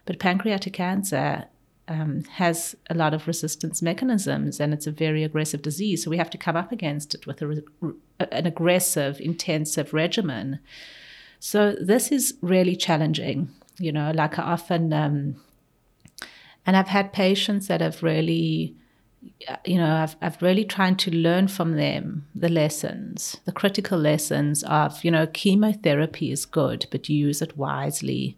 But 0.06 0.18
pancreatic 0.18 0.74
cancer 0.74 1.46
um, 1.92 2.24
has 2.36 2.76
a 2.90 2.96
lot 2.96 3.14
of 3.14 3.28
resistance 3.28 3.82
mechanisms 3.82 4.60
and 4.60 4.74
it's 4.74 4.88
a 4.88 4.92
very 4.92 5.24
aggressive 5.24 5.62
disease. 5.62 6.04
So 6.04 6.10
we 6.10 6.18
have 6.18 6.30
to 6.30 6.38
come 6.38 6.56
up 6.56 6.72
against 6.72 7.14
it 7.14 7.28
with 7.28 7.42
a, 7.42 7.64
an 8.32 8.46
aggressive, 8.46 9.20
intensive 9.20 9.94
regimen. 9.94 10.60
So 11.40 11.74
this 11.74 12.12
is 12.12 12.36
really 12.42 12.76
challenging. 12.78 13.50
You 13.78 13.92
know, 13.92 14.12
like 14.16 14.40
I 14.40 14.44
often, 14.44 14.94
um, 14.94 15.36
and 16.66 16.78
I've 16.78 16.88
had 16.88 17.12
patients 17.12 17.68
that 17.68 17.82
have 17.82 18.02
really 18.04 18.76
you 19.66 19.78
know, 19.78 19.98
I've, 19.98 20.16
I've 20.20 20.42
really 20.42 20.66
tried 20.66 20.98
to 21.00 21.12
learn 21.12 21.48
from 21.48 21.76
them 21.76 22.26
the 22.34 22.50
lessons, 22.50 23.38
the 23.46 23.52
critical 23.52 24.00
lessons 24.00 24.64
of, 24.64 25.04
you 25.04 25.12
know, 25.12 25.28
chemotherapy 25.28 26.32
is 26.32 26.46
good, 26.46 26.88
but 26.90 27.08
use 27.08 27.40
it 27.40 27.56
wisely. 27.56 28.36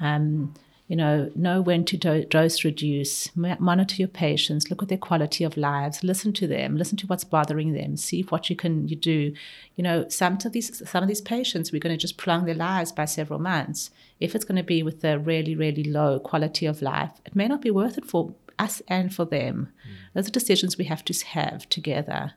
Um, 0.00 0.54
you 0.88 0.96
know, 0.96 1.30
know 1.34 1.60
when 1.60 1.84
to 1.84 1.98
do- 1.98 2.24
dose 2.24 2.64
reduce, 2.64 3.34
monitor 3.36 3.96
your 3.96 4.08
patients, 4.08 4.70
look 4.70 4.82
at 4.82 4.88
their 4.88 4.96
quality 4.96 5.44
of 5.44 5.58
lives, 5.58 6.02
listen 6.02 6.32
to 6.32 6.46
them, 6.46 6.76
listen 6.76 6.96
to 6.96 7.06
what's 7.06 7.24
bothering 7.24 7.74
them, 7.74 7.96
see 7.98 8.22
what 8.22 8.48
you 8.48 8.56
can 8.56 8.88
you 8.88 8.96
do. 8.96 9.34
You 9.76 9.84
know, 9.84 10.08
some 10.08 10.38
of 10.44 10.52
these 10.52 10.88
some 10.88 11.02
of 11.02 11.08
these 11.08 11.20
patients 11.20 11.70
we're 11.70 11.78
going 11.78 11.94
to 11.94 12.00
just 12.00 12.16
prolong 12.16 12.46
their 12.46 12.54
lives 12.54 12.90
by 12.90 13.04
several 13.04 13.38
months. 13.38 13.90
If 14.18 14.34
it's 14.34 14.46
going 14.46 14.56
to 14.56 14.62
be 14.62 14.82
with 14.82 15.04
a 15.04 15.18
really 15.18 15.54
really 15.54 15.84
low 15.84 16.18
quality 16.18 16.64
of 16.64 16.80
life, 16.80 17.20
it 17.26 17.36
may 17.36 17.48
not 17.48 17.60
be 17.60 17.70
worth 17.70 17.98
it 17.98 18.06
for 18.06 18.34
us 18.58 18.80
and 18.88 19.14
for 19.14 19.26
them. 19.26 19.68
Mm. 19.86 20.14
Those 20.14 20.28
are 20.28 20.32
decisions 20.32 20.78
we 20.78 20.86
have 20.86 21.04
to 21.04 21.26
have 21.26 21.68
together. 21.68 22.32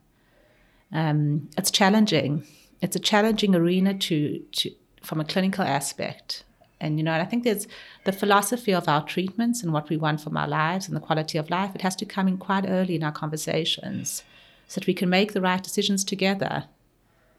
Um, 0.92 1.50
it's 1.58 1.72
challenging. 1.72 2.46
It's 2.82 2.98
a 2.98 3.00
challenging 3.00 3.56
arena 3.56 3.94
to, 3.94 4.40
to 4.40 4.72
from 5.02 5.22
a 5.22 5.26
clinical 5.26 5.64
aspect. 5.64 6.44
And 6.82 6.98
you 6.98 7.04
know, 7.04 7.14
I 7.14 7.26
think 7.26 7.44
there's 7.44 7.68
the 8.04 8.12
philosophy 8.12 8.74
of 8.74 8.90
our 8.90 9.06
treatments 9.06 9.64
and 9.64 9.72
what 9.72 9.90
we 9.90 9.98
want 9.98 10.20
from 10.20 10.36
our 10.36 10.48
lives 10.48 10.88
and 10.88 10.96
the 10.96 11.00
quality 11.00 11.38
of 11.38 11.50
life. 11.50 11.76
It 11.76 11.82
has 11.82 11.96
to 11.98 12.06
come 12.06 12.28
in 12.28 12.38
quite 12.38 12.66
early 12.68 12.96
in 12.96 13.04
our 13.04 13.12
conversations, 13.12 14.24
so 14.68 14.80
that 14.80 14.88
we 14.88 14.94
can 14.94 15.10
make 15.10 15.34
the 15.34 15.42
right 15.42 15.62
decisions 15.62 16.04
together. 16.04 16.66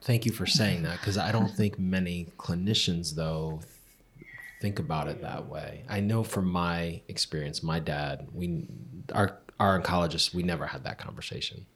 Thank 0.01 0.25
you 0.25 0.33
for 0.33 0.47
saying 0.47 0.83
that 0.85 0.99
because 1.01 1.19
I 1.19 1.33
don't 1.33 1.51
think 1.51 1.79
many 1.79 2.29
clinicians, 2.39 3.15
though, 3.15 3.61
think 4.61 4.79
about 4.79 5.09
it 5.09 5.23
that 5.23 5.49
way. 5.49 5.85
I 5.89 6.01
know 6.01 6.23
from 6.23 6.47
my 6.47 7.03
experience, 7.09 7.63
my 7.63 7.81
dad, 7.81 8.29
we 8.33 8.67
our 9.13 9.39
our 9.59 9.81
oncologist, 9.81 10.35
we 10.35 10.43
never 10.43 10.67
had 10.67 10.85
that 10.85 10.99
conversation. 10.99 11.67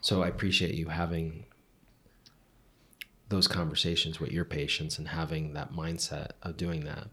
So 0.00 0.22
I 0.22 0.28
appreciate 0.28 0.74
you 0.74 0.88
having 0.88 1.46
those 3.28 3.48
conversations 3.48 4.20
with 4.20 4.32
your 4.32 4.44
patients 4.44 4.98
and 4.98 5.08
having 5.08 5.54
that 5.54 5.72
mindset 5.72 6.32
of 6.42 6.56
doing 6.56 6.84
that. 6.84 7.08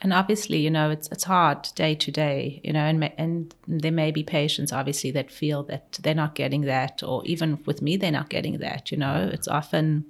And 0.00 0.12
obviously, 0.12 0.58
you 0.58 0.70
know, 0.70 0.90
it's 0.90 1.08
it's 1.12 1.24
hard 1.24 1.68
day 1.76 1.94
to 1.94 2.10
day, 2.10 2.60
you 2.64 2.72
know, 2.72 2.80
and 2.80 3.12
and 3.16 3.54
there 3.68 3.92
may 3.92 4.10
be 4.10 4.24
patients 4.24 4.72
obviously 4.72 5.12
that 5.12 5.30
feel 5.30 5.62
that 5.64 5.98
they're 6.02 6.14
not 6.14 6.34
getting 6.34 6.62
that, 6.62 7.02
or 7.04 7.24
even 7.24 7.60
with 7.66 7.80
me, 7.80 7.96
they're 7.96 8.10
not 8.10 8.28
getting 8.28 8.58
that. 8.58 8.90
You 8.90 8.98
know, 8.98 9.30
it's 9.32 9.46
often. 9.46 10.04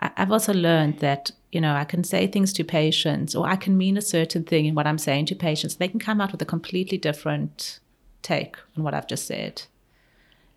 I've 0.00 0.30
also 0.30 0.52
learned 0.52 0.98
that 1.00 1.32
you 1.50 1.60
know, 1.60 1.74
I 1.74 1.84
can 1.84 2.04
say 2.04 2.26
things 2.26 2.52
to 2.54 2.64
patients 2.64 3.34
or 3.34 3.46
I 3.46 3.56
can 3.56 3.78
mean 3.78 3.96
a 3.96 4.02
certain 4.02 4.44
thing 4.44 4.66
in 4.66 4.74
what 4.74 4.86
I'm 4.86 4.98
saying 4.98 5.26
to 5.26 5.34
patients. 5.34 5.76
They 5.76 5.88
can 5.88 6.00
come 6.00 6.20
out 6.20 6.32
with 6.32 6.42
a 6.42 6.46
completely 6.46 6.98
different 6.98 7.80
take 8.22 8.56
on 8.76 8.84
what 8.84 8.94
I've 8.94 9.06
just 9.06 9.26
said. 9.26 9.62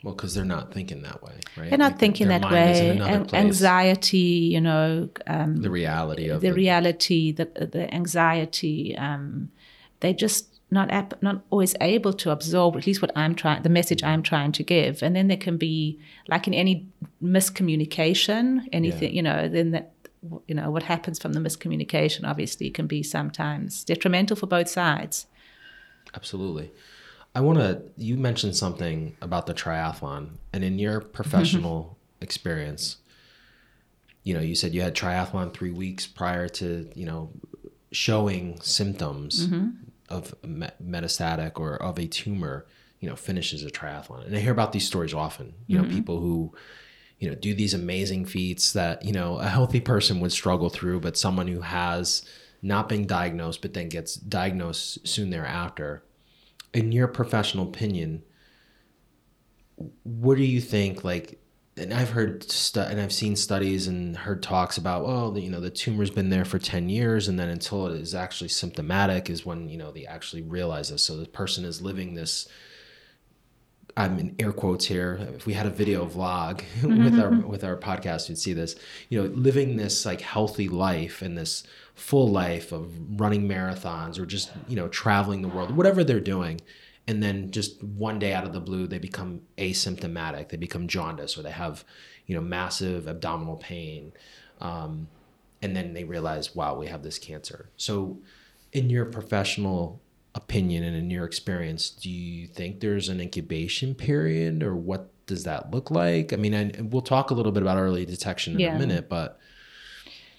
Well, 0.03 0.15
because 0.15 0.33
they're 0.33 0.43
not 0.43 0.73
thinking 0.73 1.03
that 1.03 1.21
way, 1.21 1.39
right? 1.55 1.69
They're 1.69 1.77
not 1.77 1.91
like 1.91 1.99
thinking 1.99 2.29
that 2.29 2.49
way. 2.49 2.97
An- 2.97 3.33
anxiety, 3.35 4.17
you 4.17 4.59
know, 4.59 5.09
um, 5.27 5.57
the 5.57 5.69
reality 5.69 6.29
of 6.29 6.41
the, 6.41 6.49
the, 6.49 6.53
reality, 6.53 7.31
the 7.31 7.45
the 7.45 7.93
anxiety. 7.93 8.97
Um, 8.97 9.51
they 9.99 10.13
just 10.13 10.59
not 10.71 10.89
ap- 10.89 11.21
not 11.21 11.43
always 11.51 11.75
able 11.81 12.13
to 12.13 12.31
absorb 12.31 12.77
at 12.77 12.87
least 12.87 13.01
what 13.01 13.11
I'm 13.15 13.35
trying, 13.35 13.61
the 13.61 13.69
message 13.69 14.03
I'm 14.03 14.23
trying 14.23 14.53
to 14.53 14.63
give, 14.63 15.03
and 15.03 15.15
then 15.15 15.27
there 15.27 15.37
can 15.37 15.57
be 15.57 15.99
like 16.27 16.47
in 16.47 16.55
any 16.55 16.87
miscommunication, 17.21 18.61
anything, 18.71 19.09
yeah. 19.11 19.15
you 19.15 19.21
know, 19.21 19.47
then 19.47 19.69
that 19.71 19.93
you 20.47 20.55
know 20.55 20.69
what 20.69 20.83
happens 20.83 21.19
from 21.19 21.33
the 21.33 21.39
miscommunication 21.39 22.27
obviously 22.27 22.69
can 22.69 22.87
be 22.87 23.01
sometimes 23.01 23.83
detrimental 23.83 24.35
for 24.35 24.45
both 24.45 24.69
sides 24.69 25.25
absolutely 26.13 26.71
i 27.35 27.41
want 27.41 27.57
to 27.57 27.81
you 27.97 28.17
mentioned 28.17 28.55
something 28.55 29.15
about 29.21 29.45
the 29.45 29.53
triathlon 29.53 30.29
and 30.53 30.63
in 30.63 30.79
your 30.79 30.99
professional 30.99 31.97
experience 32.21 32.97
you 34.23 34.33
know 34.33 34.39
you 34.39 34.55
said 34.55 34.73
you 34.73 34.81
had 34.81 34.95
triathlon 34.95 35.53
three 35.53 35.71
weeks 35.71 36.07
prior 36.07 36.47
to 36.47 36.89
you 36.95 37.05
know 37.05 37.29
showing 37.91 38.59
symptoms 38.61 39.47
mm-hmm. 39.47 39.69
of 40.09 40.33
metastatic 40.43 41.59
or 41.59 41.75
of 41.81 41.97
a 41.99 42.07
tumor 42.07 42.65
you 42.99 43.09
know 43.09 43.15
finishes 43.15 43.63
a 43.63 43.69
triathlon 43.69 44.25
and 44.25 44.35
i 44.35 44.39
hear 44.39 44.51
about 44.51 44.71
these 44.71 44.85
stories 44.85 45.13
often 45.13 45.53
you 45.67 45.77
know 45.77 45.83
mm-hmm. 45.83 45.93
people 45.93 46.19
who 46.19 46.53
you 47.19 47.29
know 47.29 47.35
do 47.35 47.53
these 47.53 47.73
amazing 47.73 48.25
feats 48.25 48.73
that 48.73 49.03
you 49.03 49.11
know 49.11 49.37
a 49.37 49.47
healthy 49.47 49.79
person 49.79 50.19
would 50.19 50.31
struggle 50.31 50.69
through 50.69 50.99
but 50.99 51.17
someone 51.17 51.47
who 51.47 51.61
has 51.61 52.23
not 52.61 52.87
been 52.87 53.07
diagnosed 53.07 53.61
but 53.61 53.73
then 53.73 53.89
gets 53.89 54.15
diagnosed 54.15 55.05
soon 55.07 55.29
thereafter 55.29 56.03
in 56.73 56.91
your 56.91 57.07
professional 57.07 57.67
opinion 57.67 58.23
what 60.03 60.37
do 60.37 60.43
you 60.43 60.61
think 60.61 61.03
like 61.03 61.41
and 61.77 61.93
I've 61.93 62.09
heard 62.09 62.43
stu- 62.51 62.81
and 62.81 62.99
I've 62.99 63.13
seen 63.13 63.35
studies 63.35 63.87
and 63.87 64.15
heard 64.15 64.43
talks 64.43 64.77
about 64.77 65.05
well 65.05 65.37
you 65.37 65.49
know 65.49 65.59
the 65.59 65.69
tumor's 65.69 66.11
been 66.11 66.29
there 66.29 66.45
for 66.45 66.59
10 66.59 66.89
years 66.89 67.27
and 67.27 67.39
then 67.39 67.49
until 67.49 67.87
it 67.87 67.99
is 67.99 68.13
actually 68.13 68.49
symptomatic 68.49 69.29
is 69.29 69.45
when 69.45 69.69
you 69.69 69.77
know 69.77 69.91
they 69.91 70.05
actually 70.05 70.41
realize 70.41 70.89
this. 70.89 71.03
So 71.03 71.17
the 71.17 71.25
person 71.25 71.65
is 71.65 71.81
living 71.81 72.13
this 72.13 72.47
I'm 73.97 74.19
in 74.19 74.35
air 74.39 74.51
quotes 74.51 74.85
here. 74.85 75.27
If 75.35 75.45
we 75.45 75.53
had 75.53 75.65
a 75.65 75.69
video 75.69 76.05
vlog 76.05 76.63
with 76.83 77.19
our 77.19 77.31
mm-hmm. 77.31 77.47
with 77.47 77.63
our 77.63 77.77
podcast, 77.77 78.29
you'd 78.29 78.37
see 78.37 78.53
this. 78.53 78.75
You 79.09 79.21
know, 79.21 79.29
living 79.29 79.77
this 79.77 80.05
like 80.05 80.21
healthy 80.21 80.67
life 80.69 81.21
and 81.21 81.37
this 81.37 81.63
full 81.95 82.29
life 82.29 82.71
of 82.71 83.19
running 83.19 83.47
marathons 83.47 84.17
or 84.17 84.25
just 84.25 84.51
you 84.67 84.75
know 84.75 84.87
traveling 84.87 85.41
the 85.41 85.47
world, 85.47 85.75
whatever 85.75 86.03
they're 86.03 86.19
doing, 86.19 86.61
and 87.07 87.21
then 87.21 87.51
just 87.51 87.83
one 87.83 88.19
day 88.19 88.33
out 88.33 88.45
of 88.45 88.53
the 88.53 88.59
blue 88.59 88.87
they 88.87 88.99
become 88.99 89.41
asymptomatic. 89.57 90.49
They 90.49 90.57
become 90.57 90.87
jaundice 90.87 91.37
or 91.37 91.43
they 91.43 91.51
have 91.51 91.83
you 92.25 92.35
know 92.35 92.41
massive 92.41 93.07
abdominal 93.07 93.57
pain, 93.57 94.13
um, 94.59 95.07
and 95.61 95.75
then 95.75 95.93
they 95.93 96.03
realize, 96.03 96.55
wow, 96.55 96.75
we 96.75 96.87
have 96.87 97.03
this 97.03 97.19
cancer. 97.19 97.69
So, 97.77 98.19
in 98.73 98.89
your 98.89 99.05
professional 99.05 100.00
opinion 100.35 100.83
and 100.83 100.95
in 100.95 101.09
your 101.09 101.25
experience, 101.25 101.89
do 101.89 102.09
you 102.09 102.47
think 102.47 102.79
there's 102.79 103.09
an 103.09 103.19
incubation 103.19 103.95
period 103.95 104.63
or 104.63 104.75
what 104.75 105.09
does 105.25 105.43
that 105.43 105.71
look 105.71 105.91
like? 105.91 106.33
I 106.33 106.35
mean, 106.35 106.53
and 106.53 106.91
we'll 106.91 107.01
talk 107.01 107.31
a 107.31 107.33
little 107.33 107.51
bit 107.51 107.63
about 107.63 107.77
early 107.77 108.05
detection 108.05 108.53
in 108.53 108.59
yeah. 108.59 108.75
a 108.75 108.79
minute, 108.79 109.09
but. 109.09 109.39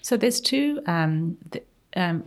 So 0.01 0.17
there's 0.17 0.41
two. 0.41 0.81
Um, 0.85 1.37
the, 1.51 1.63
um, 1.95 2.23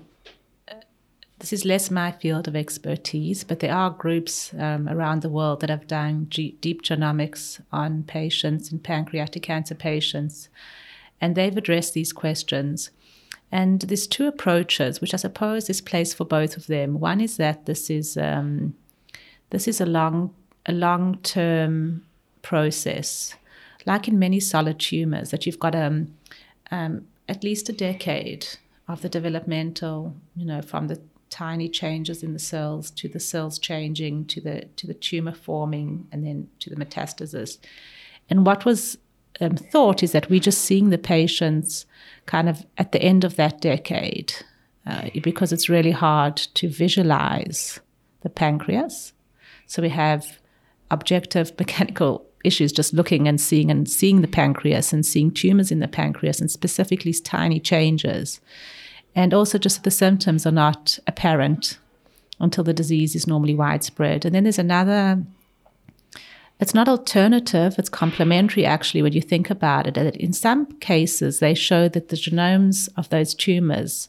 this 1.38 1.52
is 1.52 1.64
less 1.64 1.90
my 1.90 2.12
field 2.12 2.48
of 2.48 2.57
expertise, 2.57 3.44
but 3.44 3.61
there 3.61 3.74
are 3.74 3.90
groups 3.90 4.55
um, 4.59 4.88
around 4.88 5.20
the 5.20 5.29
world 5.29 5.61
that 5.61 5.68
have 5.68 5.87
done 5.87 6.29
G- 6.31 6.57
deep 6.61 6.83
genomics 6.83 7.61
on 7.70 8.05
patients 8.05 8.72
and 8.72 8.83
pancreatic 8.83 9.42
cancer 9.42 9.74
patients, 9.74 10.48
and 11.20 11.35
they've 11.35 11.57
addressed 11.57 11.92
these 11.92 12.12
questions. 12.12 12.90
And 13.52 13.80
there's 13.82 14.06
two 14.06 14.26
approaches, 14.26 15.00
which 15.00 15.14
I 15.14 15.18
suppose 15.18 15.70
is 15.70 15.80
place 15.80 16.12
for 16.12 16.24
both 16.24 16.56
of 16.56 16.66
them. 16.66 16.98
One 16.98 17.20
is 17.20 17.37
that 17.37 17.66
this 17.66 17.88
is 17.90 18.16
um, 18.16 18.74
this 19.50 19.68
is 19.68 19.80
a 19.80 19.87
long 19.87 20.35
a 20.66 20.72
long 20.72 21.18
term 21.22 22.04
process, 22.42 23.35
like 23.87 24.09
in 24.09 24.18
many 24.18 24.40
solid 24.40 24.80
tumors, 24.80 25.30
that 25.30 25.46
you've 25.46 25.61
got 25.61 25.74
um, 25.74 26.14
um, 26.70 27.06
at 27.28 27.44
least 27.44 27.68
a 27.68 27.72
decade 27.72 28.47
of 28.88 29.03
the 29.03 29.09
developmental, 29.09 30.14
you 30.36 30.44
know, 30.44 30.62
from 30.62 30.88
the 30.88 31.01
tiny 31.30 31.68
changes 31.68 32.22
in 32.22 32.32
the 32.32 32.38
cells 32.38 32.90
to 32.90 33.09
the 33.09 33.20
cells 33.20 33.59
changing 33.59 34.24
to 34.26 34.40
the 34.40 34.64
to 34.76 34.86
the 34.86 34.94
tumor 34.94 35.34
forming 35.34 36.07
and 36.11 36.24
then 36.26 36.49
to 36.61 36.70
the 36.70 36.76
metastasis. 36.76 37.59
And 38.28 38.44
what 38.44 38.64
was 38.64 38.99
um, 39.40 39.57
thought 39.57 40.03
is 40.03 40.12
that 40.12 40.30
we're 40.30 40.40
just 40.40 40.62
seeing 40.62 40.90
the 40.90 40.99
patients 40.99 41.86
kind 42.27 42.49
of 42.49 42.66
at 42.77 42.93
the 42.93 43.01
end 43.01 43.24
of 43.24 43.37
that 43.37 43.61
decade 43.61 44.35
uh, 44.87 45.09
because 45.22 45.53
it's 45.53 45.68
really 45.68 45.91
hard 45.91 46.37
to 46.37 46.68
visualize 46.68 47.81
the 48.22 48.31
pancreas. 48.31 49.12
So 49.66 49.83
we 49.83 49.89
have 49.89 50.39
objective 50.91 51.53
mechanical 51.59 52.24
issues 52.45 52.72
just 52.72 52.93
looking 52.93 53.27
and 53.27 53.41
seeing 53.41 53.70
and 53.70 53.89
seeing 53.91 54.20
the 54.20 54.29
pancreas 54.29 54.93
and 54.93 55.05
seeing 55.05 55.33
tumors 55.33 55.72
in 55.72 55.81
the 55.81 55.89
pancreas 55.89 56.41
and 56.41 56.51
specifically 56.51 57.12
tiny 57.12 57.59
changes. 57.59 58.41
And 59.14 59.35
also 59.35 59.59
just 59.59 59.83
the 59.83 59.91
symptoms 59.91 60.47
are 60.47 60.53
not 60.53 60.99
apparent 61.07 61.79
until 62.39 62.62
the 62.62 62.74
disease 62.74 63.16
is 63.16 63.27
normally 63.27 63.55
widespread. 63.55 64.24
And 64.24 64.35
then 64.35 64.45
there's 64.45 64.59
another 64.59 65.22
it's 66.59 66.74
not 66.74 66.88
alternative, 66.88 67.74
it's 67.78 67.88
complementary 67.88 68.64
actually 68.64 69.02
when 69.02 69.12
you 69.12 69.20
think 69.20 69.50
about 69.50 69.86
it. 69.86 69.96
In 70.16 70.32
some 70.32 70.66
cases, 70.80 71.38
they 71.38 71.54
show 71.54 71.88
that 71.88 72.09
the 72.09 72.16
genomes 72.16 72.88
of 72.96 73.09
those 73.11 73.34
tumors 73.34 74.09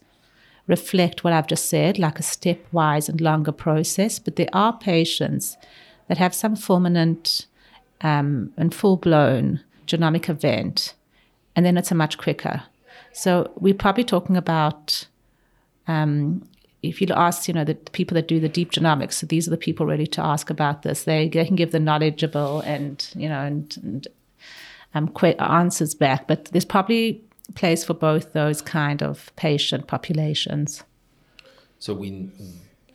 reflect 0.65 1.23
what 1.23 1.33
I've 1.33 1.47
just 1.47 1.69
said, 1.69 1.99
like 1.99 2.19
a 2.19 2.23
stepwise 2.23 3.09
and 3.09 3.19
longer 3.19 3.51
process. 3.51 4.19
But 4.19 4.35
there 4.35 4.49
are 4.53 4.77
patients 4.77 5.57
that 6.07 6.17
have 6.17 6.33
some 6.33 6.55
fulminant 6.55 7.47
um, 8.01 8.53
and 8.57 8.73
full 8.73 8.97
blown 8.97 9.61
genomic 9.85 10.29
event, 10.29 10.93
and 11.55 11.65
then 11.65 11.77
it's 11.77 11.91
a 11.91 11.95
much 11.95 12.17
quicker. 12.17 12.63
So 13.13 13.51
we're 13.55 13.73
probably 13.73 14.03
talking 14.03 14.37
about 14.37 15.07
um, 15.87 16.47
if 16.83 17.01
you 17.01 17.07
ask, 17.11 17.47
you 17.47 17.53
know, 17.53 17.63
the 17.63 17.75
people 17.75 18.15
that 18.15 18.27
do 18.27 18.39
the 18.39 18.49
deep 18.49 18.71
genomics, 18.71 19.13
so 19.13 19.25
these 19.25 19.47
are 19.47 19.51
the 19.51 19.57
people 19.57 19.85
ready 19.85 20.07
to 20.07 20.23
ask 20.23 20.49
about 20.49 20.83
this. 20.83 21.03
They, 21.03 21.27
they 21.27 21.45
can 21.45 21.55
give 21.55 21.71
the 21.71 21.79
knowledgeable 21.79 22.61
and, 22.61 23.07
you 23.15 23.27
know, 23.27 23.41
and, 23.41 23.77
and 23.83 24.07
um, 24.93 25.13
answers 25.39 25.95
back. 25.95 26.27
But 26.27 26.45
there's 26.45 26.65
probably 26.65 27.21
place 27.55 27.83
for 27.83 27.93
both 27.93 28.33
those 28.33 28.61
kind 28.61 29.01
of 29.01 29.31
patient 29.35 29.87
populations. 29.87 30.83
So 31.79 31.93
we 31.93 32.29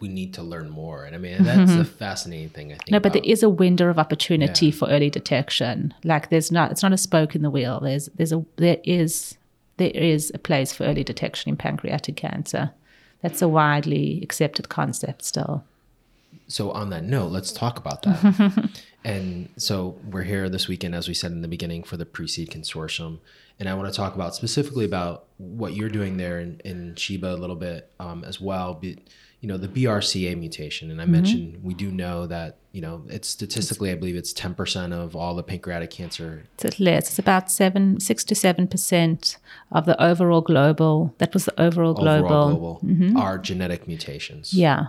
we 0.01 0.09
need 0.09 0.35
to 0.35 0.43
learn 0.43 0.69
more, 0.69 1.05
and 1.05 1.15
I 1.15 1.19
mean 1.19 1.45
that's 1.45 1.71
mm-hmm. 1.71 1.81
a 1.81 1.85
fascinating 1.85 2.49
thing. 2.49 2.73
I 2.73 2.77
think. 2.77 2.91
No, 2.91 2.99
but 2.99 3.13
there 3.13 3.23
is 3.25 3.45
a 3.45 3.49
window 3.49 3.89
of 3.89 3.99
opportunity 3.99 4.67
yeah. 4.67 4.73
for 4.73 4.89
early 4.89 5.11
detection. 5.11 5.95
Like 6.03 6.29
there's 6.31 6.51
not, 6.51 6.73
it's 6.73 6.83
not 6.83 6.93
a 6.93 6.99
spoke 6.99 7.37
in 7.37 7.43
the 7.43 7.51
wheel. 7.51 7.79
There's 7.81 8.07
there's 8.17 8.33
a 8.33 8.45
there 8.57 8.79
is 8.85 9.37
there 9.77 9.93
is 9.93 10.33
a 10.35 10.39
place 10.39 10.73
for 10.73 10.85
early 10.85 11.05
detection 11.05 11.51
in 11.51 11.57
pancreatic 11.57 12.17
cancer 12.17 12.73
that's 13.23 13.41
a 13.41 13.49
widely 13.49 14.21
accepted 14.23 14.69
concept 14.69 15.25
still. 15.25 15.65
So 16.49 16.71
on 16.73 16.91
that 16.91 17.05
note, 17.05 17.29
let's 17.33 17.53
talk 17.53 17.79
about 17.79 18.03
that. 18.03 18.71
and 19.05 19.49
so 19.57 19.99
we're 20.11 20.23
here 20.23 20.49
this 20.49 20.69
weekend, 20.69 20.95
as 20.95 21.09
we 21.09 21.15
said 21.15 21.33
in 21.33 21.41
the 21.41 21.49
beginning, 21.49 21.83
for 21.83 21.97
the 21.97 22.05
Precede 22.05 22.51
Consortium, 22.51 23.21
and 23.59 23.69
I 23.69 23.75
want 23.75 23.93
to 23.93 23.97
talk 23.97 24.15
about 24.15 24.35
specifically 24.35 24.85
about 24.85 25.27
what 25.39 25.75
you're 25.75 25.89
doing 25.89 26.17
there 26.17 26.41
in, 26.41 26.61
in 26.65 26.95
Sheba 26.97 27.33
a 27.33 27.37
little 27.37 27.57
bit 27.57 27.91
um, 28.01 28.25
as 28.25 28.41
well. 28.41 28.75
But, 28.75 28.99
you 29.43 29.49
know, 29.49 29.57
the 29.57 29.67
BRCA 29.67 30.39
mutation, 30.39 30.93
and 30.93 31.01
I 31.01 31.05
mm-hmm. 31.05 31.13
mentioned 31.13 31.61
we 31.65 31.75
do 31.75 31.91
know 31.91 32.29
that 32.29 32.59
you 32.71 32.81
know 32.81 33.03
it's 33.09 33.27
statistically, 33.27 33.91
I 33.91 33.97
believe 33.97 34.15
it's 34.15 34.33
ten 34.33 34.55
percent 34.55 34.93
of 34.93 35.17
all 35.17 35.35
the 35.35 35.43
pancreatic 35.43 35.91
cancer. 35.91 36.45
It's 36.61 36.79
less. 36.79 37.09
It's 37.09 37.19
about 37.19 37.51
seven, 37.51 37.99
six 37.99 38.23
to 38.25 38.37
seven 38.37 38.69
percent 38.69 39.39
of 39.73 39.85
the 39.85 40.01
overall 40.01 40.43
global. 40.43 41.13
That 41.19 41.35
was 41.35 41.47
the 41.47 41.61
overall 41.61 41.93
global. 41.93 42.25
Overall 42.25 42.49
global 42.51 42.81
mm-hmm. 42.85 43.17
are 43.17 43.37
genetic 43.37 43.89
mutations. 43.89 44.55
Yeah. 44.55 44.87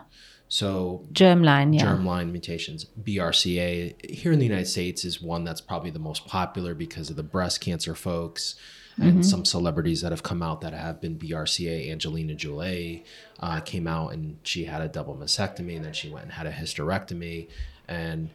So 0.50 1.04
germline, 1.12 1.74
yeah. 1.74 1.88
Germline 1.88 2.32
mutations. 2.32 2.86
BRCA 3.02 4.08
here 4.08 4.32
in 4.32 4.38
the 4.38 4.46
United 4.46 4.68
States 4.68 5.04
is 5.04 5.20
one 5.20 5.44
that's 5.44 5.62
probably 5.62 5.90
the 5.90 5.98
most 5.98 6.28
popular 6.28 6.76
because 6.76 7.10
of 7.10 7.16
the 7.16 7.24
breast 7.24 7.60
cancer 7.60 7.96
folks 7.96 8.54
and 8.98 9.12
mm-hmm. 9.12 9.22
some 9.22 9.46
celebrities 9.46 10.02
that 10.02 10.12
have 10.12 10.24
come 10.24 10.42
out 10.42 10.62
that 10.62 10.74
have 10.74 11.02
been 11.02 11.18
BRCA. 11.18 11.92
Angelina 11.92 12.36
Jolie 12.36 13.04
uh, 13.40 13.60
came 13.62 13.88
out 13.88 14.14
and 14.14 14.38
she 14.44 14.66
had 14.66 14.82
a 14.82 14.88
double 14.88 15.16
mastectomy, 15.16 15.76
and 15.76 15.86
then 15.86 15.94
she 15.94 16.10
went 16.10 16.26
and 16.26 16.34
had 16.34 16.46
a 16.46 16.52
hysterectomy. 16.52 17.48
And 17.88 18.30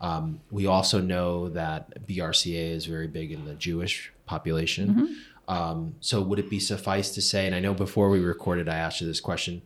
um, 0.00 0.40
we 0.50 0.66
also 0.66 1.00
know 1.00 1.48
that 1.50 2.06
BRCA 2.06 2.70
is 2.70 2.86
very 2.86 3.08
big 3.08 3.32
in 3.32 3.44
the 3.44 3.54
Jewish 3.54 4.12
population. 4.26 4.88
Mm-hmm. 4.88 5.54
Um, 5.54 5.94
so 6.00 6.20
would 6.22 6.38
it 6.38 6.50
be 6.50 6.60
suffice 6.60 7.10
to 7.14 7.22
say, 7.22 7.46
and 7.46 7.54
I 7.54 7.60
know 7.60 7.74
before 7.74 8.10
we 8.10 8.20
recorded, 8.20 8.68
I 8.68 8.76
asked 8.76 9.00
you 9.00 9.06
this 9.06 9.20
question 9.20 9.62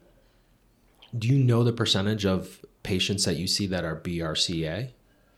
do 1.17 1.29
you 1.29 1.43
know 1.43 1.65
the 1.65 1.73
percentage 1.73 2.27
of 2.27 2.65
patients 2.83 3.25
that 3.25 3.37
you 3.37 3.47
see 3.47 3.67
that 3.69 3.85
are 3.85 3.97
BRCA? 3.97 4.91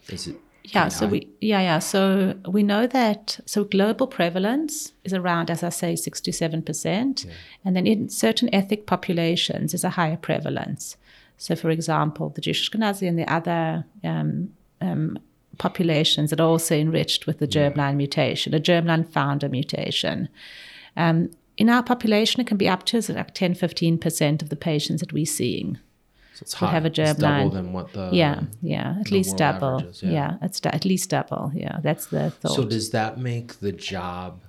Is 0.09 0.27
it 0.27 0.37
yeah, 0.75 0.89
so 0.89 1.07
we 1.07 1.29
yeah 1.41 1.61
yeah 1.61 1.79
so 1.79 2.35
we 2.49 2.63
know 2.63 2.87
that 2.87 3.41
so 3.47 3.65
global 3.65 4.07
prevalence 4.07 4.93
is 5.05 5.15
around 5.15 5.51
as 5.51 5.63
I 5.63 5.69
say 5.71 5.97
six 5.97 6.21
to 6.23 6.33
seven 6.33 6.63
percent, 6.63 7.27
and 7.65 7.75
then 7.77 7.87
in 7.87 8.09
certain 8.09 8.53
ethnic 8.55 8.87
populations 8.87 9.75
is 9.75 9.85
a 9.85 9.91
higher 9.91 10.17
prevalence. 10.17 10.97
So, 11.39 11.55
for 11.55 11.71
example, 11.71 12.31
the 12.31 12.41
Jewish 12.41 12.69
Ashkenazi 12.69 13.09
and 13.09 13.19
the 13.19 13.33
other 13.33 13.85
um, 14.03 14.51
um, 14.81 15.19
populations 15.59 16.31
that 16.31 16.41
are 16.41 16.49
also 16.49 16.77
enriched 16.77 17.27
with 17.27 17.39
the 17.39 17.47
germline 17.47 17.97
mutation, 17.97 18.55
a 18.55 18.61
germline 18.61 19.09
founder 19.09 19.49
mutation. 19.49 20.29
Um, 20.97 21.31
in 21.57 21.69
our 21.69 21.83
population, 21.83 22.41
it 22.41 22.47
can 22.47 22.57
be 22.57 22.69
up 22.69 22.85
to 22.87 23.01
like 23.13 23.35
10, 23.35 23.55
15% 23.55 24.43
of 24.43 24.49
the 24.49 24.57
patients 24.57 25.01
that 25.01 25.13
we're 25.13 25.27
seeing. 25.27 25.79
So 26.39 26.45
it's 26.45 26.55
high. 26.55 26.71
have 26.71 26.85
a 26.85 26.91
germ 26.91 27.17
double 27.17 27.51
than 27.51 27.73
what 27.73 27.93
the 27.93 28.11
yeah 28.13 28.43
yeah 28.63 28.95
at 29.01 29.11
least 29.11 29.37
double 29.37 29.79
averages, 29.79 30.05
yeah. 30.05 30.11
yeah 30.11 30.37
it's 30.41 30.61
at 30.65 30.85
least 30.85 31.11
double 31.11 31.51
yeah 31.53 31.81
that's 31.83 32.07
the 32.07 32.31
thought. 32.31 32.53
So 32.53 32.65
does 32.65 32.91
that 32.91 33.19
make 33.19 33.59
the 33.59 33.73
job 33.73 34.43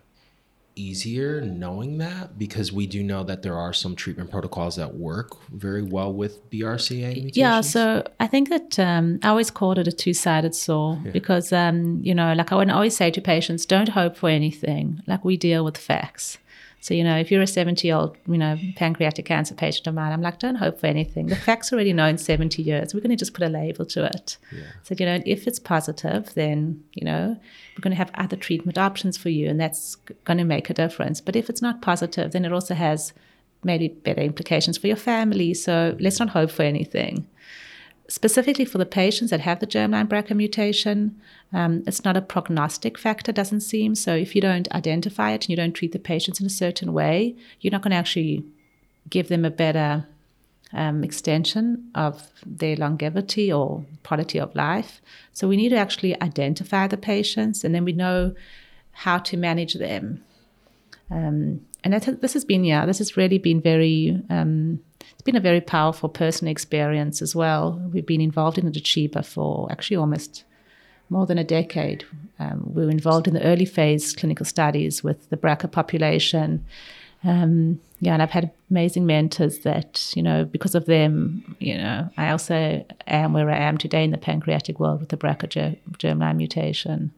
easier 0.76 1.42
knowing 1.42 1.98
that 1.98 2.38
because 2.38 2.72
we 2.72 2.86
do 2.86 3.02
know 3.02 3.24
that 3.24 3.42
there 3.42 3.58
are 3.58 3.74
some 3.74 3.96
treatment 3.96 4.30
protocols 4.30 4.76
that 4.76 4.94
work 4.94 5.32
very 5.50 5.82
well 5.82 6.14
with 6.14 6.48
BRCA 6.52 7.16
mutations? 7.16 7.38
Yeah, 7.38 7.62
so 7.62 8.04
I 8.20 8.28
think 8.28 8.50
that 8.50 8.78
um, 8.78 9.20
I 9.24 9.30
always 9.30 9.50
called 9.50 9.80
it 9.80 9.88
a 9.88 9.92
two-sided 9.92 10.54
saw 10.54 10.98
yeah. 11.04 11.10
because 11.10 11.52
um, 11.52 12.02
you 12.04 12.14
know, 12.14 12.34
like 12.34 12.52
I 12.52 12.56
would 12.56 12.70
always 12.70 12.96
say 12.96 13.10
to 13.10 13.20
patients, 13.20 13.66
don't 13.66 13.90
hope 13.90 14.16
for 14.16 14.30
anything. 14.30 15.02
Like 15.08 15.26
we 15.26 15.38
deal 15.38 15.66
with 15.66 15.76
facts. 15.76 16.38
So, 16.82 16.94
you 16.94 17.04
know, 17.04 17.18
if 17.18 17.30
you're 17.30 17.42
a 17.42 17.48
70 17.48 17.86
year 17.88 17.98
old, 17.98 18.18
you 18.28 18.38
know, 18.38 18.58
pancreatic 18.76 19.26
cancer 19.26 19.54
patient 19.54 19.88
of 19.88 19.94
mine, 19.94 20.14
I'm 20.14 20.22
like, 20.22 20.40
don't 20.40 20.56
hope 20.56 20.80
for 20.80 20.88
anything. 20.88 21.28
The 21.28 21.36
fact's 21.36 21.74
already 21.74 21.92
known 21.92 22.18
70 22.18 22.62
years. 22.62 22.94
We're 22.94 23.02
going 23.02 23.10
to 23.10 23.18
just 23.18 23.34
put 23.34 23.46
a 23.46 23.50
label 23.50 23.86
to 23.88 24.06
it. 24.06 24.38
Yeah. 24.52 24.64
So, 24.84 24.96
you 24.98 25.06
know, 25.06 25.22
if 25.26 25.46
it's 25.46 25.60
positive, 25.60 26.34
then, 26.36 26.84
you 26.94 27.04
know, 27.04 27.38
we're 27.78 27.82
going 27.82 27.92
to 27.92 27.98
have 27.98 28.12
other 28.16 28.38
treatment 28.38 28.78
options 28.78 29.18
for 29.18 29.30
you, 29.30 29.50
and 29.50 29.60
that's 29.60 29.96
going 30.24 30.38
to 30.38 30.46
make 30.46 30.70
a 30.70 30.74
difference. 30.74 31.20
But 31.20 31.36
if 31.36 31.50
it's 31.50 31.62
not 31.62 31.82
positive, 31.82 32.32
then 32.32 32.46
it 32.46 32.54
also 32.54 32.76
has 32.76 33.14
maybe 33.64 33.90
better 33.90 34.22
implications 34.22 34.78
for 34.78 34.88
your 34.88 34.96
family. 34.96 35.54
So 35.54 35.98
let's 36.00 36.20
not 36.20 36.30
hope 36.30 36.50
for 36.50 36.64
anything 36.64 37.28
specifically 38.10 38.66
for 38.66 38.80
the 38.80 38.86
patients 38.86 39.30
that 39.30 39.40
have 39.40 39.60
the 39.60 39.68
germline 39.68 40.08
BRCA 40.08 40.36
mutation, 40.36 41.20
um, 41.54 41.84
it's 41.88 42.04
not 42.04 42.18
a 42.18 42.22
prognostic 42.22 42.98
factor, 42.98 43.32
doesn't 43.32 43.62
seem. 43.62 43.96
So 43.96 44.16
if 44.16 44.36
you 44.36 44.42
don't 44.42 44.70
identify 44.72 45.32
it 45.32 45.46
and 45.46 45.50
you 45.50 45.56
don't 45.56 45.74
treat 45.74 45.92
the 45.92 46.00
patients 46.00 46.40
in 46.40 46.46
a 46.46 46.50
certain 46.50 46.92
way, 46.92 47.36
you're 47.62 47.72
not 47.72 47.84
going 47.84 47.92
to 47.92 47.98
actually 47.98 48.44
give 49.10 49.30
them 49.30 49.46
a 49.46 49.52
better 49.52 50.08
um, 50.74 51.04
extension 51.04 51.90
of 51.96 52.28
their 52.46 52.76
longevity 52.76 53.54
or 53.54 53.86
quality 54.04 54.40
of 54.40 54.56
life. 54.56 55.02
So 55.32 55.48
we 55.48 55.58
need 55.58 55.70
to 55.70 55.78
actually 55.78 56.20
identify 56.22 56.88
the 56.88 56.98
patients 56.98 57.64
and 57.64 57.74
then 57.74 57.86
we 57.86 57.94
know 57.94 58.34
how 58.92 59.20
to 59.20 59.38
manage 59.38 59.76
them. 59.76 60.24
Um, 61.12 61.62
and 61.84 61.94
that, 61.94 62.22
this 62.22 62.34
has 62.34 62.44
been, 62.44 62.64
yeah, 62.64 62.86
this 62.86 62.98
has 62.98 63.18
really 63.18 63.38
been 63.38 63.62
very 63.62 64.22
um, 64.30 64.82
it's 65.20 65.26
been 65.26 65.36
a 65.36 65.42
very 65.42 65.60
powerful 65.60 66.08
personal 66.08 66.50
experience 66.50 67.22
as 67.22 67.36
well. 67.36 67.78
We've 67.92 68.06
been 68.06 68.22
involved 68.22 68.58
in 68.58 68.66
the 68.66 68.72
Chiba 68.72 69.26
for 69.26 69.70
actually 69.70 69.98
almost 69.98 70.46
more 71.10 71.26
than 71.26 71.38
a 71.38 71.44
decade. 71.44 72.06
Um, 72.40 72.72
we 72.74 72.86
were 72.86 72.90
involved 72.90 73.28
in 73.28 73.34
the 73.34 73.44
early 73.44 73.66
phase 73.66 74.14
clinical 74.14 74.46
studies 74.46 75.04
with 75.04 75.30
the 75.30 75.36
BRCA 75.36 75.70
population. 75.70 76.64
Um, 77.26 77.82
yeah, 78.00 78.14
and 78.14 78.22
I've 78.22 78.32
had 78.32 78.50
amazing 78.72 79.06
mentors 79.06 79.60
that, 79.60 80.10
you 80.16 80.24
know, 80.24 80.46
because 80.46 80.74
of 80.74 80.86
them, 80.86 81.58
you 81.60 81.76
know, 81.76 82.10
I 82.16 82.30
also 82.30 82.86
am 83.06 83.34
where 83.34 83.50
I 83.50 83.58
am 83.58 83.78
today 83.78 84.06
in 84.06 84.12
the 84.12 84.18
pancreatic 84.18 84.80
world 84.80 85.02
with 85.02 85.10
the 85.10 85.18
BRCA 85.18 85.76
germline 85.98 86.38
mutation. 86.38 87.12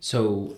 So 0.00 0.56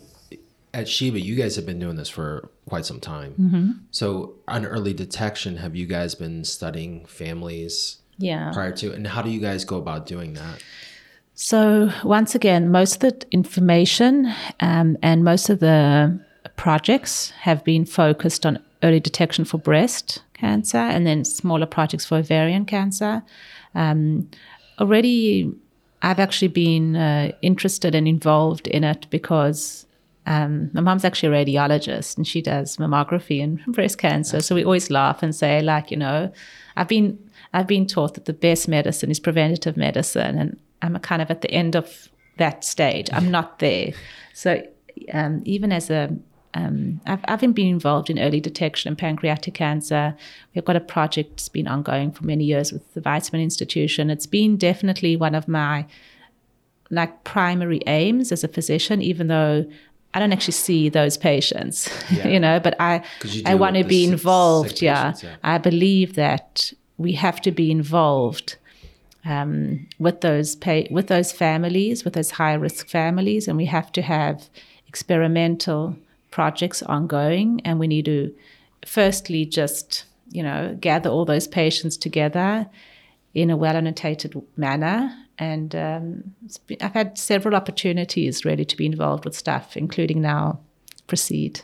at 0.75 0.89
Sheba, 0.89 1.21
you 1.21 1.37
guys 1.37 1.55
have 1.57 1.65
been 1.65 1.79
doing 1.79 1.97
this 1.97 2.09
for 2.09 2.51
quite 2.69 2.85
some 2.85 3.01
time. 3.01 3.35
Mm-hmm. 3.41 3.71
So, 3.93 4.35
on 4.49 4.67
early 4.67 4.93
detection, 4.93 5.57
have 5.59 5.77
you 5.77 5.87
guys 5.87 6.15
been 6.15 6.45
studying 6.45 7.07
families 7.07 7.99
yeah. 8.19 8.51
prior 8.53 8.73
to? 8.73 8.93
And 8.93 9.07
how 9.07 9.23
do 9.23 9.31
you 9.31 9.41
guys 9.41 9.65
go 9.65 9.79
about 9.79 10.07
doing 10.07 10.35
that? 10.35 10.63
So, 11.35 11.91
once 12.03 12.35
again, 12.35 12.71
most 12.71 12.97
of 12.97 13.01
the 13.01 13.27
information 13.31 14.35
um, 14.61 14.99
and 15.01 15.25
most 15.25 15.49
of 15.49 15.61
the 15.61 16.21
projects 16.57 17.31
have 17.31 17.65
been 17.65 17.87
focused 17.87 18.45
on 18.45 18.59
early 18.83 19.01
detection 19.01 19.45
for 19.45 19.59
breast 19.59 20.23
cancer 20.35 20.79
and 20.79 21.07
then 21.07 21.25
smaller 21.25 21.67
projects 21.67 22.05
for 22.05 22.19
ovarian 22.19 22.67
cancer. 22.67 23.23
Um, 23.75 24.29
already, 24.81 25.53
I've 26.03 26.19
actually 26.19 26.49
been 26.49 26.97
uh, 26.97 27.33
interested 27.43 27.95
and 27.95 28.07
involved 28.07 28.67
in 28.67 28.85
it 28.85 29.07
because 29.11 29.87
um, 30.27 30.71
my 30.73 30.81
mom's 30.81 31.05
actually 31.05 31.37
a 31.37 31.45
radiologist 31.45 32.17
and 32.17 32.27
she 32.27 32.41
does 32.41 32.77
mammography 32.79 33.43
and 33.43 33.65
breast 33.67 33.99
cancer. 33.99 34.41
So 34.41 34.55
we 34.55 34.65
always 34.65 34.91
laugh 34.91 35.23
and 35.23 35.35
say, 35.35 35.61
like, 35.61 35.91
you 35.91 35.97
know, 35.97 36.33
I've 36.77 36.89
been 36.89 37.19
I've 37.53 37.67
been 37.67 37.87
taught 37.87 38.15
that 38.15 38.25
the 38.25 38.33
best 38.33 38.67
medicine 38.67 39.11
is 39.11 39.21
preventative 39.21 39.77
medicine, 39.77 40.39
and 40.39 40.61
I'm 40.83 40.99
kind 40.99 41.23
of 41.23 41.31
at 41.31 41.41
the 41.41 41.51
end 41.51 41.77
of 41.77 42.09
that 42.39 42.65
stage. 42.65 43.09
I'm 43.13 43.31
not 43.31 43.59
there. 43.59 43.93
So 44.33 44.63
um, 45.13 45.43
even 45.45 45.73
as 45.73 45.91
a 45.91 46.17
um, 46.55 47.01
I've, 47.05 47.21
I've 47.27 47.41
been 47.41 47.67
involved 47.67 48.09
in 48.09 48.19
early 48.19 48.41
detection 48.41 48.89
and 48.89 48.97
pancreatic 48.97 49.55
cancer. 49.55 50.17
We've 50.55 50.65
got 50.65 50.77
a 50.77 50.81
project 50.81 51.31
that's 51.31 51.49
been 51.49 51.67
ongoing 51.67 52.13
for 52.13 52.25
many 52.25 52.45
years 52.45 52.73
with 52.73 52.95
the 52.95 53.01
Weizmann 53.01 53.43
Institution. 53.43 54.09
It's 54.09 54.27
been 54.27 54.57
definitely 54.57 55.17
one 55.17 55.35
of 55.35 55.49
my 55.49 55.87
like 56.91 57.25
primary 57.25 57.81
aims 57.89 58.31
as 58.31 58.45
a 58.45 58.49
physician, 58.49 59.03
even 59.03 59.27
though 59.27 59.67
I 60.15 60.21
don't 60.21 60.33
actually 60.33 60.53
see 60.53 60.89
those 60.89 61.17
patients, 61.17 61.89
Yeah. 62.11 62.29
you 62.29 62.39
know, 62.41 62.61
but 62.61 62.75
I, 62.81 63.03
I 63.45 63.55
want 63.57 63.77
to 63.77 63.85
be 63.85 64.05
involved. 64.05 64.81
yeah. 64.81 65.13
patients, 65.13 65.23
yeah. 65.25 65.37
I 65.43 65.59
believe 65.59 66.15
that 66.15 66.73
we 66.99 67.13
have 67.15 67.41
to 67.43 67.51
be 67.51 67.71
involved 67.71 68.57
um, 69.25 69.87
with 69.99 70.21
those 70.21 70.55
pa- 70.57 70.87
with 70.91 71.09
those 71.09 71.33
families, 71.33 72.05
with 72.05 72.15
those 72.15 72.31
high 72.33 72.55
risk 72.55 72.89
families, 72.89 73.49
and 73.49 73.57
we 73.57 73.65
have 73.67 73.91
to 73.93 74.03
have 74.03 74.49
experimental 74.87 75.97
projects 76.31 76.83
ongoing, 76.83 77.61
and 77.65 77.79
we 77.81 77.87
need 77.87 78.05
to 78.05 78.33
firstly 78.87 79.45
just 79.45 80.05
you 80.31 80.43
know 80.43 80.77
gather 80.81 81.11
all 81.11 81.25
those 81.25 81.47
patients 81.49 81.97
together 81.97 82.67
in 83.35 83.51
a 83.51 83.57
well 83.57 83.77
annotated 83.77 84.35
manner. 84.57 85.13
And 85.39 85.75
um, 85.75 86.35
it's 86.45 86.59
been- 86.59 86.79
I've 86.81 86.93
had 86.93 87.19
several 87.19 87.55
opportunities 87.55 88.45
really 88.45 88.65
to 88.65 88.77
be 88.77 88.87
involved 88.87 89.25
with 89.25 89.35
stuff, 89.37 89.77
including 89.77 90.21
now 90.21 90.61
Precede. 91.07 91.63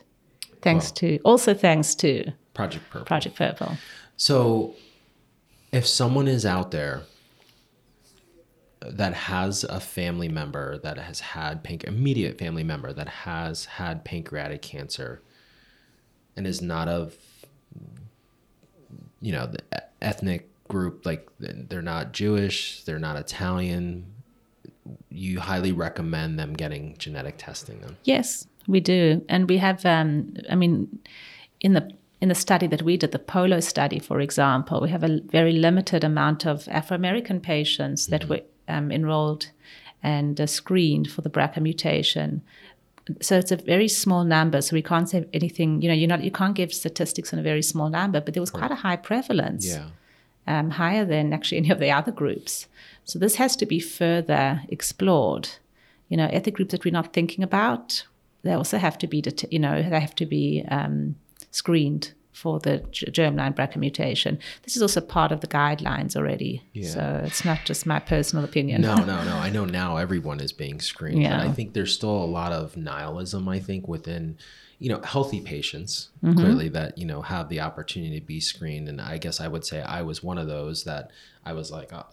Thanks 0.63 0.87
Wow. 0.91 0.95
to 0.97 1.19
also 1.25 1.55
thanks 1.55 1.95
to 1.97 2.33
Project 2.53 2.91
Purple. 2.91 3.07
Project 3.07 3.37
Purple. 3.37 3.77
So, 4.17 4.75
if 5.73 5.87
someone 5.87 6.29
is 6.29 6.45
out 6.45 6.73
there 6.73 7.03
that 8.83 9.15
has 9.15 9.63
a 9.65 9.79
family 9.81 10.29
member 10.29 10.79
that 10.79 10.99
has 10.99 11.21
had 11.21 11.63
panc- 11.63 11.85
immediate 11.85 12.39
family 12.39 12.65
member 12.65 12.93
that 12.93 13.09
has 13.09 13.67
had 13.67 14.05
pancreatic 14.05 14.63
cancer 14.63 15.23
and 16.37 16.47
is 16.47 16.61
not 16.63 16.89
of 16.89 17.17
you 19.21 19.33
know 19.33 19.47
the 19.47 19.61
ethnic 20.03 20.50
group 20.71 21.05
like 21.05 21.29
they're 21.39 21.83
not 21.83 22.13
Jewish, 22.13 22.83
they're 22.85 23.05
not 23.09 23.17
Italian, 23.17 24.07
you 25.11 25.41
highly 25.41 25.73
recommend 25.73 26.39
them 26.39 26.55
getting 26.55 26.97
genetic 26.99 27.37
testing 27.39 27.81
then. 27.81 27.97
Yes, 28.05 28.47
we 28.67 28.81
do, 28.81 29.25
and 29.29 29.49
we 29.49 29.59
have. 29.59 29.85
Um, 29.85 30.35
I 30.49 30.55
mean, 30.55 30.99
in 31.61 31.73
the 31.75 31.91
in 32.21 32.29
the 32.29 32.35
study 32.35 32.67
that 32.69 32.83
we 32.83 32.97
did, 32.97 33.13
the 33.13 33.19
Polo 33.19 33.61
study, 33.61 33.99
for 33.99 34.21
example, 34.21 34.81
we 34.81 34.91
have 34.91 35.05
a 35.05 35.21
very 35.27 35.53
limited 35.53 36.05
amount 36.05 36.47
of 36.47 36.69
Afro 36.69 36.95
American 36.95 37.41
patients 37.41 38.07
that 38.09 38.29
were 38.29 38.43
um, 38.69 38.91
enrolled 38.93 39.51
and 40.03 40.41
uh, 40.41 40.47
screened 40.47 41.11
for 41.11 41.23
the 41.23 41.31
BRCA 41.31 41.61
mutation. 41.61 42.43
So 43.21 43.39
it's 43.39 43.51
a 43.51 43.57
very 43.57 43.89
small 43.89 44.25
number. 44.25 44.61
So 44.63 44.75
we 44.75 44.83
can't 44.83 45.09
say 45.09 45.27
anything. 45.33 45.83
You 45.83 45.89
know, 45.89 45.95
you're 45.95 46.09
not. 46.09 46.23
You 46.23 46.31
can't 46.31 46.55
give 46.55 46.73
statistics 46.73 47.33
on 47.33 47.39
a 47.39 47.43
very 47.43 47.63
small 47.63 47.91
number, 47.91 48.21
but 48.21 48.35
there 48.35 48.43
was 48.43 48.51
quite 48.51 48.71
a 48.71 48.77
high 48.87 48.97
prevalence 48.97 49.67
Yeah. 49.67 49.87
Um, 50.47 50.71
higher 50.71 51.05
than 51.05 51.33
actually 51.33 51.59
any 51.59 51.71
of 51.71 51.79
the 51.79 51.91
other 51.91 52.13
groups. 52.13 52.67
So 53.05 53.19
this 53.19 53.37
has 53.37 53.57
to 53.57 53.67
be 53.67 53.81
further 53.81 54.63
explored. 54.69 55.49
You 56.09 56.17
know, 56.17 56.27
ethnic 56.33 56.57
groups 56.57 56.73
that 56.73 56.85
we're 56.85 56.93
not 56.93 57.13
thinking 57.13 57.45
about, 57.45 58.05
they 58.43 58.53
also 58.53 58.79
have 58.79 58.99
to 58.99 59.07
be, 59.07 59.21
det- 59.23 59.53
you 59.53 59.59
know, 59.59 59.83
they 59.83 60.01
have 60.01 60.15
to 60.17 60.27
be 60.27 60.65
um, 60.69 61.17
screened 61.51 62.13
for 62.33 62.59
the 62.61 62.79
germline 62.91 63.55
BRCA 63.55 63.77
mutation. 63.77 64.39
This 64.63 64.75
is 64.77 64.83
also 64.83 65.01
part 65.01 65.31
of 65.31 65.41
the 65.41 65.47
guidelines 65.47 66.17
already. 66.17 66.63
Yeah. 66.73 66.89
So 66.89 67.23
it's 67.27 67.45
not 67.45 67.59
just 67.65 67.85
my 67.87 67.99
personal 68.01 68.45
opinion. 68.45 68.81
No, 68.81 68.95
no, 68.95 69.23
no. 69.25 69.37
I 69.37 69.51
know 69.51 69.67
now 69.67 69.97
everyone 69.99 70.41
is 70.41 70.53
being 70.53 70.81
screened, 70.81 71.21
Yeah. 71.23 71.43
I 71.43 71.53
think 71.53 71.75
there's 71.75 71.95
still 71.95 72.11
a 72.25 72.25
lot 72.25 72.53
of 72.53 72.77
nihilism. 72.77 73.49
I 73.49 73.59
think 73.59 73.87
within, 73.89 74.39
you 74.81 74.89
know, 74.89 75.01
healthy 75.03 75.41
patients 75.41 76.09
Mm-hmm. 76.23 76.39
clearly 76.39 76.69
that 76.69 76.99
you 76.99 77.07
know 77.07 77.23
have 77.23 77.49
the 77.49 77.61
opportunity 77.61 78.21
to 78.21 78.27
be 78.27 78.41
screened, 78.41 78.89
and 78.89 79.01
I 79.01 79.17
guess 79.17 79.41
I 79.41 79.49
would 79.49 79.65
say 79.65 79.81
I 79.81 80.03
was 80.03 80.23
one 80.23 80.37
of 80.37 80.49
those 80.49 80.85
that 80.85 81.13
I 81.47 81.55
was 81.55 81.71
like, 81.71 81.95
oh, 81.95 82.05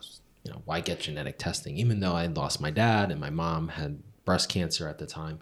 you 0.44 0.52
know, 0.52 0.62
why 0.64 0.80
get 0.80 1.02
genetic 1.02 1.38
testing? 1.38 1.78
Even 1.78 2.00
though 2.00 2.14
I 2.14 2.26
lost 2.28 2.62
my 2.62 2.72
dad 2.72 3.12
and 3.12 3.20
my 3.20 3.30
mom 3.30 3.68
had 3.68 4.00
breast 4.24 4.48
cancer 4.48 4.88
at 4.88 4.98
the 4.98 5.06
time. 5.06 5.40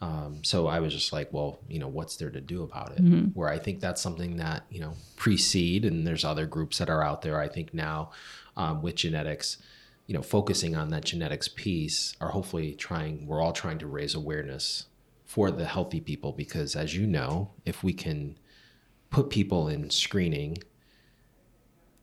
Um, 0.00 0.44
so 0.44 0.66
I 0.66 0.80
was 0.80 0.94
just 0.94 1.12
like, 1.12 1.30
well, 1.32 1.58
you 1.68 1.78
know, 1.78 1.88
what's 1.88 2.16
there 2.16 2.30
to 2.30 2.40
do 2.40 2.62
about 2.62 2.92
it? 2.92 3.00
Where 3.34 3.48
I 3.50 3.58
think 3.58 3.80
that's 3.80 4.00
something 4.00 4.36
that, 4.38 4.64
you 4.70 4.80
know, 4.80 4.94
precede, 5.16 5.84
and 5.84 6.06
there's 6.06 6.24
other 6.24 6.46
groups 6.46 6.78
that 6.78 6.88
are 6.90 7.02
out 7.02 7.22
there, 7.22 7.38
I 7.38 7.48
think 7.48 7.74
now 7.74 8.10
um, 8.56 8.82
with 8.82 8.94
genetics, 8.94 9.58
you 10.06 10.14
know, 10.14 10.22
focusing 10.22 10.74
on 10.74 10.88
that 10.90 11.04
genetics 11.04 11.48
piece 11.48 12.14
are 12.20 12.30
hopefully 12.30 12.74
trying, 12.74 13.26
we're 13.26 13.40
all 13.42 13.52
trying 13.52 13.78
to 13.78 13.86
raise 13.86 14.14
awareness 14.14 14.86
for 15.26 15.50
the 15.50 15.66
healthy 15.66 16.00
people 16.00 16.32
because 16.32 16.74
as 16.74 16.96
you 16.96 17.06
know, 17.06 17.50
if 17.64 17.84
we 17.84 17.92
can 17.92 18.38
put 19.10 19.28
people 19.28 19.68
in 19.68 19.90
screening 19.90 20.56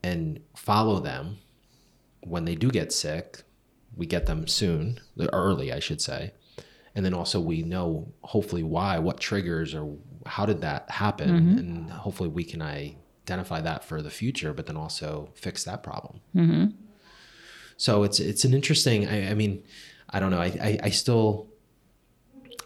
and 0.02 0.40
follow 0.54 1.00
them 1.00 1.38
when 2.20 2.44
they 2.44 2.54
do 2.54 2.70
get 2.70 2.92
sick, 2.92 3.42
we 3.96 4.06
get 4.06 4.26
them 4.26 4.46
soon, 4.46 5.00
early, 5.32 5.72
I 5.72 5.78
should 5.78 6.00
say. 6.00 6.32
And 6.94 7.04
then 7.04 7.14
also 7.14 7.40
we 7.40 7.62
know 7.62 8.12
hopefully 8.22 8.62
why, 8.62 8.98
what 8.98 9.18
triggers 9.18 9.74
or 9.74 9.96
how 10.26 10.46
did 10.46 10.60
that 10.60 10.90
happen, 10.90 11.28
mm-hmm. 11.28 11.58
and 11.58 11.90
hopefully 11.90 12.28
we 12.28 12.44
can 12.44 12.62
identify 12.62 13.60
that 13.60 13.84
for 13.84 14.00
the 14.00 14.10
future, 14.10 14.52
but 14.52 14.66
then 14.66 14.76
also 14.76 15.30
fix 15.34 15.64
that 15.64 15.82
problem. 15.82 16.20
Mm-hmm. 16.34 16.64
So 17.76 18.04
it's 18.04 18.20
it's 18.20 18.44
an 18.44 18.54
interesting. 18.54 19.08
I, 19.08 19.30
I 19.30 19.34
mean, 19.34 19.64
I 20.08 20.20
don't 20.20 20.30
know. 20.30 20.40
I, 20.40 20.46
I 20.62 20.78
I 20.84 20.90
still, 20.90 21.48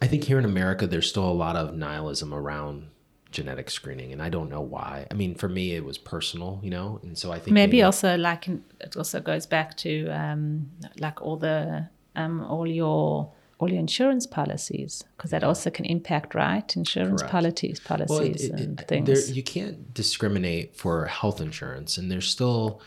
I 0.00 0.06
think 0.06 0.24
here 0.24 0.38
in 0.38 0.44
America 0.44 0.86
there's 0.86 1.08
still 1.08 1.28
a 1.28 1.32
lot 1.32 1.56
of 1.56 1.74
nihilism 1.74 2.32
around 2.32 2.88
genetic 3.30 3.70
screening, 3.70 4.12
and 4.12 4.22
I 4.22 4.28
don't 4.28 4.48
know 4.48 4.60
why. 4.60 5.06
I 5.10 5.14
mean, 5.14 5.34
for 5.34 5.48
me 5.48 5.74
it 5.74 5.84
was 5.84 5.98
personal, 5.98 6.60
you 6.62 6.70
know, 6.70 7.00
and 7.02 7.16
so 7.18 7.30
I 7.32 7.38
think 7.38 7.52
Maybe 7.54 7.82
also 7.82 8.16
like 8.16 8.48
it 8.48 8.96
also 8.96 9.20
goes 9.20 9.46
back 9.46 9.76
to 9.78 10.08
um, 10.08 10.70
like 10.98 11.20
all 11.20 11.36
the 11.36 11.88
um, 12.16 12.42
all 12.44 12.66
your 12.66 13.32
all 13.58 13.68
your 13.68 13.80
insurance 13.80 14.24
policies 14.24 15.02
because 15.16 15.32
that 15.32 15.42
also 15.42 15.68
can 15.68 15.84
impact 15.84 16.32
right 16.34 16.76
insurance 16.76 17.20
Correct. 17.22 17.32
policies 17.32 17.80
policies 17.80 18.08
Well, 18.10 18.22
it- 18.22 18.40
it- 18.40 18.50
and 18.52 18.80
it- 18.80 18.88
things. 18.88 19.06
There, 19.26 19.34
you 19.34 19.42
can't 19.42 19.92
discriminate 19.92 20.76
for 20.76 21.06
health 21.06 21.40
insurance, 21.40 21.98
and 21.98 22.10
there's 22.10 22.28
still. 22.28 22.80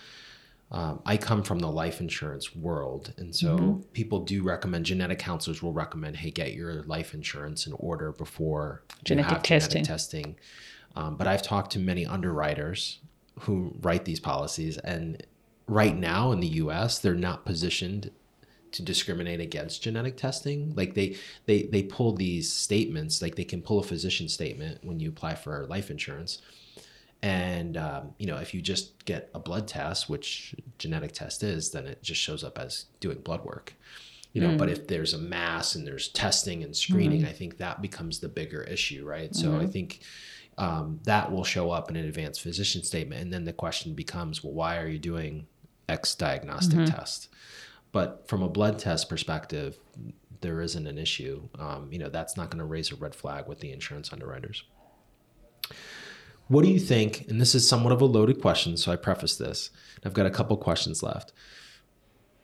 Um, 0.71 1.01
I 1.05 1.17
come 1.17 1.43
from 1.43 1.59
the 1.59 1.69
life 1.69 1.99
insurance 1.99 2.55
world, 2.55 3.13
and 3.17 3.35
so 3.35 3.57
Mm-hmm. 3.57 3.81
people 3.91 4.21
do 4.23 4.41
recommend. 4.41 4.85
Genetic 4.85 5.19
counselors 5.19 5.61
will 5.61 5.73
recommend, 5.73 6.15
"Hey, 6.17 6.31
get 6.31 6.53
your 6.53 6.83
life 6.83 7.13
insurance 7.13 7.67
in 7.67 7.73
order 7.73 8.11
before 8.13 8.83
Genetic 9.03 9.43
testing. 9.43 9.83
genetic 9.83 9.87
testing." 9.87 10.35
Um, 10.95 11.17
but 11.17 11.27
I've 11.27 11.41
talked 11.41 11.71
to 11.73 11.79
many 11.79 12.05
underwriters 12.05 12.99
who 13.41 13.75
write 13.81 14.05
these 14.05 14.19
policies, 14.21 14.77
and 14.77 15.25
right 15.67 15.95
now 15.97 16.31
in 16.31 16.39
the 16.39 16.47
U.S., 16.47 16.99
they're 16.99 17.15
not 17.15 17.45
positioned 17.45 18.11
to 18.71 18.81
discriminate 18.81 19.41
against 19.41 19.83
genetic 19.83 20.15
testing 20.15 20.73
like 20.75 20.93
they 20.93 21.17
they 21.45 21.63
they 21.63 21.83
pull 21.83 22.13
these 22.13 22.49
statements 22.49 23.21
like 23.21 23.35
they 23.35 23.43
can 23.43 23.61
pull 23.61 23.79
a 23.79 23.83
physician 23.83 24.29
statement 24.29 24.79
when 24.81 24.97
you 24.97 25.09
apply 25.09 25.35
for 25.35 25.65
life 25.67 25.91
insurance 25.91 26.41
and 27.23 27.77
um, 27.77 28.13
you 28.17 28.25
know 28.25 28.37
if 28.37 28.53
you 28.53 28.61
just 28.61 29.05
get 29.05 29.29
a 29.35 29.39
blood 29.39 29.67
test 29.67 30.09
which 30.09 30.55
genetic 30.77 31.11
test 31.11 31.43
is 31.43 31.71
then 31.71 31.85
it 31.85 32.01
just 32.01 32.19
shows 32.19 32.43
up 32.43 32.57
as 32.57 32.85
doing 32.99 33.19
blood 33.19 33.43
work. 33.45 33.73
You 34.33 34.41
know 34.41 34.57
but 34.57 34.69
if 34.69 34.87
there's 34.87 35.13
a 35.13 35.17
mass 35.17 35.75
and 35.75 35.85
there's 35.85 36.07
testing 36.07 36.63
and 36.63 36.73
screening 36.73 37.25
i 37.25 37.33
think 37.33 37.57
that 37.57 37.81
becomes 37.81 38.19
the 38.19 38.29
bigger 38.29 38.63
issue 38.63 39.05
right? 39.05 39.35
So 39.35 39.59
i 39.59 39.67
think 39.67 40.01
um, 40.57 40.99
that 41.03 41.31
will 41.31 41.43
show 41.43 41.71
up 41.71 41.89
in 41.89 41.95
an 41.95 42.05
advanced 42.05 42.41
physician 42.41 42.83
statement. 42.83 43.21
And 43.21 43.33
then 43.33 43.45
the 43.45 43.53
question 43.53 43.93
becomes 43.93 44.43
well 44.43 44.53
why 44.53 44.77
are 44.77 44.87
you 44.87 44.99
doing 44.99 45.47
x 45.89 46.15
diagnostic 46.15 46.85
test? 46.85 47.29
But 47.91 48.27
from 48.27 48.41
a 48.41 48.49
blood 48.49 48.79
test 48.79 49.09
perspective 49.09 49.77
there 50.39 50.61
isn't 50.61 50.87
an 50.87 50.97
issue. 50.97 51.47
Um, 51.59 51.89
you 51.91 51.99
know 51.99 52.09
that's 52.09 52.37
not 52.37 52.49
going 52.49 52.59
to 52.59 52.65
raise 52.65 52.91
a 52.91 52.95
red 52.95 53.13
flag 53.13 53.47
with 53.47 53.59
the 53.59 53.71
insurance 53.71 54.13
underwriters 54.13 54.63
what 56.51 56.63
do 56.63 56.69
you 56.69 56.79
think 56.79 57.27
and 57.29 57.39
this 57.39 57.55
is 57.55 57.67
somewhat 57.67 57.93
of 57.93 58.01
a 58.01 58.05
loaded 58.05 58.41
question 58.41 58.77
so 58.77 58.91
i 58.91 58.95
preface 58.95 59.35
this 59.37 59.69
i've 60.05 60.13
got 60.13 60.25
a 60.25 60.31
couple 60.31 60.55
questions 60.57 61.01
left 61.01 61.31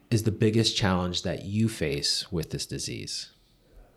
is 0.10 0.24
the 0.24 0.32
biggest 0.32 0.78
challenge 0.78 1.24
that 1.24 1.44
you 1.44 1.68
face 1.68 2.32
with 2.32 2.52
this 2.52 2.66
disease 2.66 3.32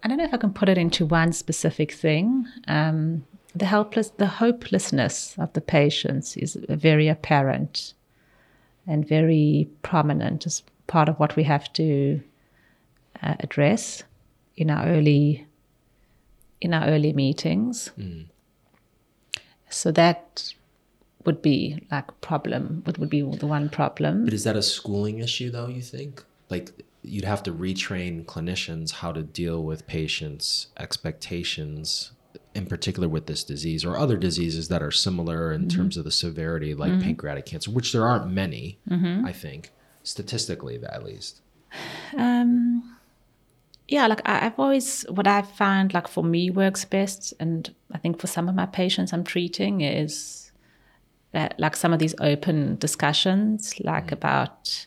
I 0.03 0.09
don't 0.09 0.19
know 0.19 0.25
if 0.25 0.35
I 0.35 0.39
can 0.39 0.53
put 0.53 0.69
it 0.69 0.79
into 0.79 1.05
one 1.05 1.33
specific 1.33 1.93
thing. 1.93 2.47
Um, 2.69 3.27
the 3.55 3.67
helpless, 3.67 4.11
the 4.11 4.27
hopelessness 4.27 5.35
of 5.39 5.53
the 5.53 5.61
patients 5.61 6.37
is 6.37 6.57
very 6.69 7.09
apparent 7.09 7.95
and 8.87 9.07
very 9.07 9.69
prominent 9.83 10.47
as 10.47 10.63
part 10.87 11.09
of 11.09 11.19
what 11.19 11.37
we 11.37 11.43
have 11.45 11.73
to 11.75 12.23
uh, 13.23 13.35
address 13.41 14.03
in 14.57 14.71
our 14.71 14.87
early 14.87 15.47
in 16.61 16.75
our 16.75 16.87
early 16.87 17.13
meetings. 17.13 17.91
So 19.71 19.91
that 19.93 20.53
would 21.25 21.43
be 21.43 21.87
like 21.91 22.09
a 22.09 22.13
problem. 22.15 22.83
What 22.85 22.99
would 22.99 23.11
be 23.11 23.23
the 23.23 23.47
one 23.47 23.69
problem? 23.69 24.25
but 24.25 24.35
is 24.35 24.45
that 24.45 24.57
a 24.57 24.63
schooling 24.63 25.19
issue 25.19 25.51
though 25.51 25.69
you 25.69 25.83
think? 25.83 26.25
Like 26.49 26.71
you'd 27.03 27.25
have 27.25 27.43
to 27.45 27.53
retrain 27.53 28.25
clinicians 28.25 28.93
how 28.93 29.13
to 29.13 29.23
deal 29.23 29.63
with 29.63 29.87
patients 29.87 30.69
expectations 30.79 32.13
in 32.55 32.67
particular 32.67 33.09
with 33.09 33.27
this 33.27 33.43
disease 33.43 33.85
or 33.85 33.97
other 33.97 34.17
diseases 34.17 34.69
that 34.69 34.83
are 34.83 34.91
similar 34.91 35.53
in 35.53 35.63
mm-hmm. 35.63 35.79
terms 35.79 35.97
of 35.97 36.05
the 36.05 36.11
severity 36.11 36.75
like 36.75 36.91
mm-hmm. 36.93 37.03
pancreatic 37.03 37.47
cancer 37.47 37.71
which 37.71 37.93
there 37.93 38.07
aren't 38.07 38.29
many 38.29 38.79
mm-hmm. 38.89 39.25
i 39.25 39.33
think 39.33 39.71
statistically 40.03 40.81
at 40.89 41.05
least. 41.05 41.43
Um, 42.17 42.99
yeah, 43.91 44.07
like 44.07 44.23
I, 44.25 44.47
I've 44.47 44.59
always 44.59 45.03
what 45.11 45.27
I've 45.27 45.51
found 45.51 45.93
like 45.93 46.09
for 46.09 46.23
me 46.25 46.49
works 46.51 46.85
best, 46.85 47.35
and 47.41 47.75
I 47.93 47.99
think 47.99 48.21
for 48.21 48.29
some 48.29 48.49
of 48.49 48.55
my 48.55 48.67
patients 48.67 49.13
I'm 49.13 49.25
treating 49.25 49.81
is 49.81 50.53
that 51.33 51.59
like 51.59 51.77
some 51.77 51.93
of 51.93 51.99
these 51.99 52.15
open 52.21 52.77
discussions, 52.79 53.79
like 53.81 54.13
about 54.13 54.87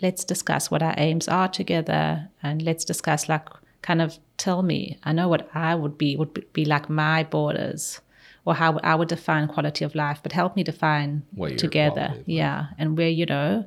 let's 0.00 0.24
discuss 0.24 0.70
what 0.70 0.82
our 0.82 0.94
aims 0.96 1.26
are 1.28 1.48
together, 1.48 2.28
and 2.42 2.62
let's 2.62 2.84
discuss 2.84 3.28
like 3.28 3.48
kind 3.82 4.00
of 4.00 4.18
tell 4.36 4.62
me. 4.62 4.98
I 5.02 5.12
know 5.12 5.28
what 5.28 5.48
I 5.52 5.74
would 5.74 5.98
be 5.98 6.16
would 6.16 6.52
be, 6.52 6.64
like 6.64 6.88
my 6.88 7.24
borders. 7.24 8.00
Or 8.44 8.54
how 8.54 8.78
I 8.84 8.94
would 8.94 9.08
define 9.08 9.48
quality 9.48 9.84
of 9.84 9.96
life, 9.96 10.20
but 10.22 10.30
help 10.30 10.54
me 10.54 10.62
define 10.62 11.24
What 11.34 11.58
together, 11.58 11.94
quality 11.94 12.12
of 12.12 12.18
life. 12.18 12.28
yeah, 12.28 12.66
and 12.78 12.96
where 12.96 13.08
you 13.08 13.26
know, 13.26 13.64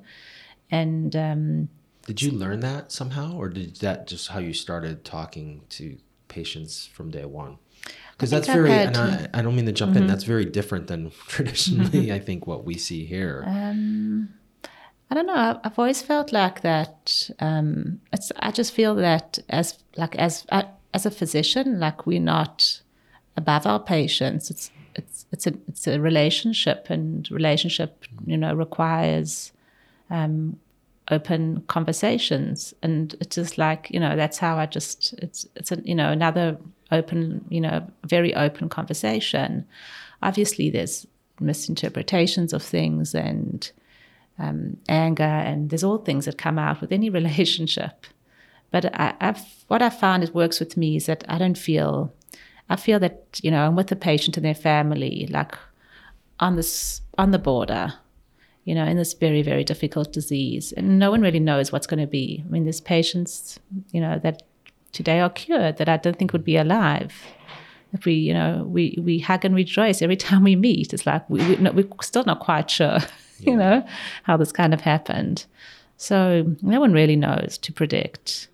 and 0.71 1.13
um, 1.17 1.69
Did 2.09 2.23
you 2.23 2.31
learn 2.31 2.61
that 2.61 2.91
somehow, 2.91 3.35
or 3.37 3.49
did 3.49 3.75
that 3.81 4.07
just 4.07 4.29
how 4.29 4.39
you 4.39 4.51
started 4.51 5.05
talking 5.05 5.61
to 5.69 5.95
patients 6.27 6.87
from 6.91 7.11
day 7.11 7.23
one? 7.25 7.59
Because 8.13 8.31
that's 8.31 8.47
very, 8.47 8.71
had- 8.71 8.97
and 8.97 8.97
I, 8.97 9.39
I 9.39 9.41
don't 9.43 9.55
mean 9.55 9.67
to 9.67 9.71
jump 9.71 9.95
in. 9.95 10.07
That's 10.07 10.23
very 10.23 10.45
different 10.45 10.87
than 10.87 11.11
traditionally. 11.27 12.11
I 12.11 12.17
think 12.17 12.47
what 12.47 12.65
we 12.65 12.79
see 12.79 13.05
here. 13.05 13.43
Um, 13.45 14.29
I 15.11 15.13
don't 15.13 15.27
know. 15.27 15.35
I've, 15.35 15.57
I've 15.63 15.77
always 15.77 16.01
felt 16.01 16.31
like 16.33 16.61
that. 16.61 17.29
Um, 17.39 18.01
it's. 18.11 18.31
I 18.39 18.49
just 18.49 18.73
feel 18.73 18.95
that 18.95 19.37
as 19.47 19.77
like 19.95 20.15
as 20.15 20.47
uh, 20.49 20.63
as 20.95 21.05
a 21.05 21.11
physician, 21.11 21.79
like 21.79 22.07
we're 22.07 22.19
not 22.19 22.81
above 23.37 23.67
our 23.67 23.79
patients. 23.79 24.49
It's 24.49 24.71
it's 24.95 25.27
it's 25.31 25.45
a 25.45 25.53
it's 25.67 25.85
a 25.85 25.99
relationship, 25.99 26.87
and 26.89 27.29
relationship, 27.29 28.03
you 28.25 28.35
know, 28.35 28.55
requires 28.55 29.51
um, 30.09 30.57
open 31.11 31.63
conversations, 31.67 32.73
and 32.83 33.15
it's 33.19 33.35
just 33.35 33.57
like 33.57 33.89
you 33.91 33.99
know 33.99 34.15
that's 34.15 34.37
how 34.37 34.57
I 34.57 34.65
just 34.65 35.13
it's 35.19 35.45
it's 35.55 35.71
a, 35.71 35.81
you 35.83 35.95
know 35.95 36.11
another 36.11 36.57
open 36.91 37.45
you 37.49 37.61
know 37.61 37.85
very 38.05 38.33
open 38.35 38.69
conversation. 38.69 39.65
Obviously, 40.21 40.69
there's 40.69 41.07
misinterpretations 41.39 42.53
of 42.53 42.61
things 42.61 43.15
and 43.15 43.71
um, 44.37 44.77
anger, 44.87 45.23
and 45.23 45.69
there's 45.69 45.83
all 45.83 45.99
things 45.99 46.25
that 46.25 46.37
come 46.37 46.59
out 46.59 46.81
with 46.81 46.91
any 46.91 47.09
relationship. 47.19 48.05
But 48.71 48.93
I, 48.99 49.15
I've 49.19 49.45
what 49.67 49.81
I 49.81 49.89
found 49.89 50.23
it 50.23 50.35
works 50.35 50.59
with 50.59 50.77
me 50.77 50.95
is 50.95 51.07
that 51.07 51.23
I 51.27 51.37
don't 51.37 51.57
feel, 51.57 52.13
I 52.69 52.75
feel 52.75 52.99
that 52.99 53.39
you 53.41 53.51
know 53.51 53.65
I'm 53.65 53.75
with 53.75 53.87
the 53.87 53.95
patient 53.95 54.37
and 54.37 54.45
their 54.45 54.55
family, 54.55 55.27
like 55.31 55.55
on 56.39 56.55
this 56.55 57.01
on 57.17 57.31
the 57.31 57.39
border, 57.39 57.93
you 58.69 58.75
know, 58.75 58.85
in 58.91 58.95
this 58.97 59.13
very 59.25 59.41
very 59.51 59.63
difficult 59.63 60.07
disease, 60.19 60.65
and 60.77 60.85
no 60.99 61.09
one 61.13 61.21
really 61.27 61.39
knows 61.49 61.71
what's 61.71 61.87
going 61.91 62.03
to 62.07 62.11
be. 62.21 62.43
I 62.45 62.49
mean, 62.51 62.63
there's 62.65 62.81
patients, 62.97 63.59
you 63.95 64.01
know, 64.05 64.19
that 64.25 64.43
today 64.91 65.19
are 65.25 65.29
cured 65.41 65.77
that 65.77 65.89
I 65.89 65.97
don't 65.97 66.17
think 66.19 66.33
would 66.33 66.43
be 66.53 66.57
alive. 66.65 67.11
If 67.93 68.05
we, 68.05 68.13
you 68.27 68.33
know, 68.39 68.51
we 68.75 68.83
we 69.07 69.17
hug 69.29 69.43
and 69.45 69.55
rejoice 69.55 70.01
every 70.03 70.17
time 70.27 70.43
we 70.43 70.55
meet. 70.55 70.93
It's 70.93 71.05
like 71.11 71.23
we, 71.29 71.39
we 71.49 71.55
no, 71.63 71.71
we're 71.71 71.87
still 72.01 72.25
not 72.25 72.39
quite 72.49 72.69
sure, 72.69 72.99
you 73.39 73.55
know, 73.55 73.83
how 74.27 74.37
this 74.37 74.51
kind 74.51 74.73
of 74.73 74.81
happened. 74.81 75.45
So 75.97 76.19
no 76.61 76.79
one 76.79 76.93
really 76.93 77.15
knows 77.15 77.57
to 77.65 77.73
predict. 77.73 78.47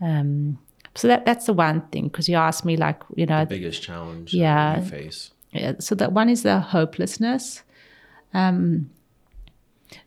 Um, 0.00 0.58
so 0.94 1.08
that 1.08 1.24
that's 1.24 1.46
the 1.46 1.54
one 1.54 1.80
thing 1.92 2.08
because 2.08 2.28
you 2.28 2.36
asked 2.36 2.64
me 2.64 2.76
like 2.76 3.00
you 3.16 3.26
know 3.26 3.40
the 3.44 3.56
biggest 3.58 3.82
challenge 3.82 4.34
Yeah. 4.34 4.80
face. 4.82 5.30
yeah, 5.52 5.72
so 5.78 5.94
that 5.94 6.12
one 6.12 6.28
is 6.28 6.42
the 6.42 6.60
hopelessness. 6.60 7.62
Um, 8.34 8.90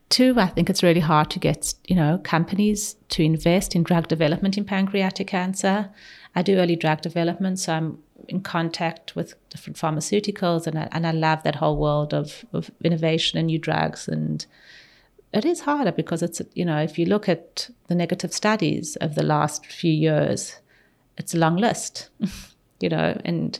two, 0.09 0.35
I 0.37 0.47
think 0.47 0.69
it's 0.69 0.83
really 0.83 0.99
hard 0.99 1.29
to 1.31 1.39
get 1.39 1.73
you 1.87 1.95
know 1.95 2.19
companies 2.23 2.95
to 3.09 3.23
invest 3.23 3.75
in 3.75 3.83
drug 3.83 4.07
development 4.07 4.57
in 4.57 4.65
pancreatic 4.65 5.27
cancer. 5.27 5.89
I 6.35 6.41
do 6.41 6.57
early 6.57 6.75
drug 6.75 7.01
development, 7.01 7.59
so 7.59 7.73
I'm 7.73 7.99
in 8.27 8.41
contact 8.41 9.15
with 9.15 9.33
different 9.49 9.77
pharmaceuticals, 9.77 10.67
and 10.67 10.77
I, 10.77 10.87
and 10.91 11.07
I 11.07 11.11
love 11.11 11.43
that 11.43 11.55
whole 11.55 11.77
world 11.77 12.13
of, 12.13 12.45
of 12.53 12.69
innovation 12.83 13.39
and 13.39 13.47
new 13.47 13.57
drugs. 13.57 14.07
And 14.07 14.45
it 15.33 15.45
is 15.45 15.61
harder 15.61 15.91
because 15.91 16.21
it's 16.21 16.41
you 16.53 16.65
know 16.65 16.79
if 16.79 16.97
you 16.99 17.05
look 17.05 17.29
at 17.29 17.69
the 17.87 17.95
negative 17.95 18.33
studies 18.33 18.95
of 18.97 19.15
the 19.15 19.23
last 19.23 19.65
few 19.65 19.93
years, 19.93 20.59
it's 21.17 21.33
a 21.33 21.37
long 21.37 21.55
list, 21.55 22.09
you 22.79 22.89
know, 22.89 23.19
and 23.23 23.59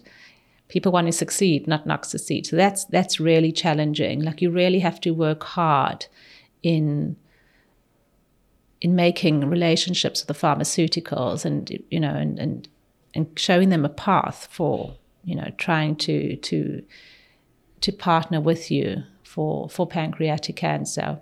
people 0.68 0.92
want 0.92 1.08
to 1.08 1.14
succeed, 1.14 1.68
not 1.68 1.86
not 1.86 2.06
succeed. 2.06 2.48
So 2.48 2.56
that's 2.56 2.86
that's 2.86 3.20
really 3.20 3.52
challenging. 3.52 4.22
Like 4.22 4.42
you 4.42 4.50
really 4.50 4.80
have 4.80 5.00
to 5.02 5.12
work 5.12 5.44
hard 5.44 6.08
in 6.64 7.16
in 8.82 8.96
making 8.96 9.50
relationships 9.50 10.22
with 10.22 10.28
the 10.28 10.48
pharmaceuticals 10.48 11.46
and 11.46 11.84
you 11.90 12.00
know 12.00 12.14
and 12.14 12.40
and, 12.40 12.68
and 13.14 13.28
showing 13.38 13.70
them 13.70 13.86
a 13.86 13.90
path 13.90 14.48
for 14.52 14.96
you 15.24 15.36
know 15.36 15.52
trying 15.58 15.96
to 15.96 16.36
to 16.38 16.84
to 17.82 17.92
partner 17.92 18.42
with 18.42 18.72
you 18.72 19.04
for 19.24 19.70
for 19.70 19.88
pancreatic 19.88 20.56
cancer. 20.56 21.20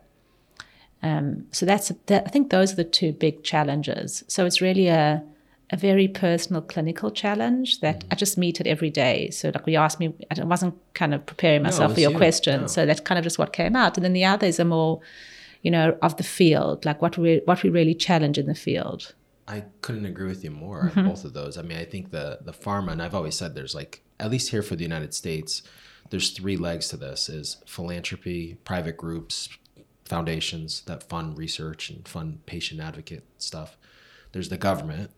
Um, 1.03 1.45
so 1.51 1.65
that's 1.65 1.91
that, 2.07 2.23
I 2.25 2.29
think 2.29 2.49
those 2.49 2.73
are 2.73 2.77
the 2.77 2.83
two 2.83 3.11
big 3.11 3.43
challenges. 3.43 4.23
So 4.27 4.45
it's 4.45 4.61
really 4.61 4.88
a 4.88 5.23
a 5.70 5.76
very 5.78 6.07
personal 6.07 6.61
clinical 6.61 7.11
challenge 7.11 7.82
that 7.82 8.05
I 8.09 8.15
just 8.15 8.38
meet 8.38 8.61
it 8.61 8.68
every 8.68 8.89
day. 8.89 9.30
So 9.32 9.51
like 9.53 9.68
you 9.68 9.78
asked 9.78 9.99
me, 9.99 10.13
I 10.32 10.43
wasn't 10.43 10.76
kind 10.93 11.13
of 11.13 11.26
preparing 11.26 11.63
myself 11.63 11.93
for 11.93 11.99
your 11.99 12.11
you. 12.11 12.18
question. 12.18 12.61
No. 12.61 12.68
So 12.68 12.86
that's 12.86 13.01
kind 13.01 13.18
of 13.20 13.24
just 13.24 13.38
what 13.38 13.51
came 13.51 13.76
out. 13.76 13.97
And 13.97 14.05
then 14.05 14.13
the 14.13 14.24
others 14.26 14.59
are 14.59 14.65
more, 14.65 15.01
you 15.61 15.72
know, 15.72 15.97
of 16.01 16.15
the 16.18 16.24
field, 16.24 16.86
like 16.86 17.01
what 17.01 17.18
we 17.18 17.41
what 17.45 17.63
we 17.63 17.70
really 17.70 17.93
challenge 17.95 18.38
in 18.38 18.45
the 18.45 18.55
field. 18.55 19.13
I 19.49 19.63
couldn't 19.82 20.05
agree 20.05 20.28
with 20.28 20.43
you 20.43 20.51
more 20.51 20.84
Mm-hmm. 20.89 20.99
on 20.99 21.07
both 21.09 21.26
of 21.26 21.34
those. 21.34 21.57
I 21.57 21.61
mean, 21.63 21.78
I 21.78 21.86
think 21.86 22.11
the 22.11 22.39
the 22.41 22.53
pharma, 22.53 22.91
and 22.93 23.01
I've 23.01 23.15
always 23.15 23.36
said 23.36 23.53
there's 23.53 23.76
like 23.76 24.03
at 24.20 24.32
least 24.32 24.51
here 24.51 24.63
for 24.63 24.76
the 24.78 24.84
United 24.84 25.13
States, 25.13 25.63
there's 26.11 26.32
three 26.32 26.55
legs 26.55 26.88
to 26.89 26.97
this: 26.97 27.28
is 27.28 27.57
philanthropy, 27.65 28.57
private 28.63 28.95
groups, 28.95 29.49
foundations 30.05 30.82
that 30.82 31.03
fund 31.09 31.38
research 31.38 31.89
and 31.89 32.07
fund 32.07 32.45
patient 32.45 32.80
advocate 32.80 33.26
stuff. 33.38 33.78
There's 34.32 34.49
the 34.49 34.57
government, 34.57 35.11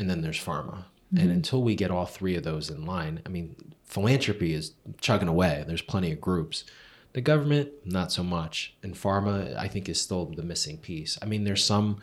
and 0.00 0.08
then 0.08 0.22
there's 0.22 0.42
pharma. 0.42 0.84
And 1.14 1.30
until 1.30 1.62
we 1.62 1.74
get 1.74 1.90
all 1.90 2.06
three 2.06 2.34
of 2.36 2.42
those 2.42 2.70
in 2.70 2.86
line, 2.86 3.20
I 3.26 3.28
mean, 3.28 3.74
philanthropy 3.84 4.54
is 4.54 4.72
chugging 5.00 5.28
away. 5.28 5.62
There's 5.66 5.82
plenty 5.82 6.10
of 6.10 6.20
groups. 6.20 6.64
The 7.12 7.20
government, 7.20 7.70
not 7.84 8.10
so 8.10 8.22
much. 8.22 8.74
And 8.82 8.94
pharma, 8.94 9.54
I 9.56 9.68
think, 9.68 9.88
is 9.88 10.00
still 10.00 10.24
the 10.24 10.42
missing 10.42 10.78
piece. 10.78 11.18
I 11.20 11.26
mean, 11.26 11.44
there's 11.44 11.64
some 11.64 11.98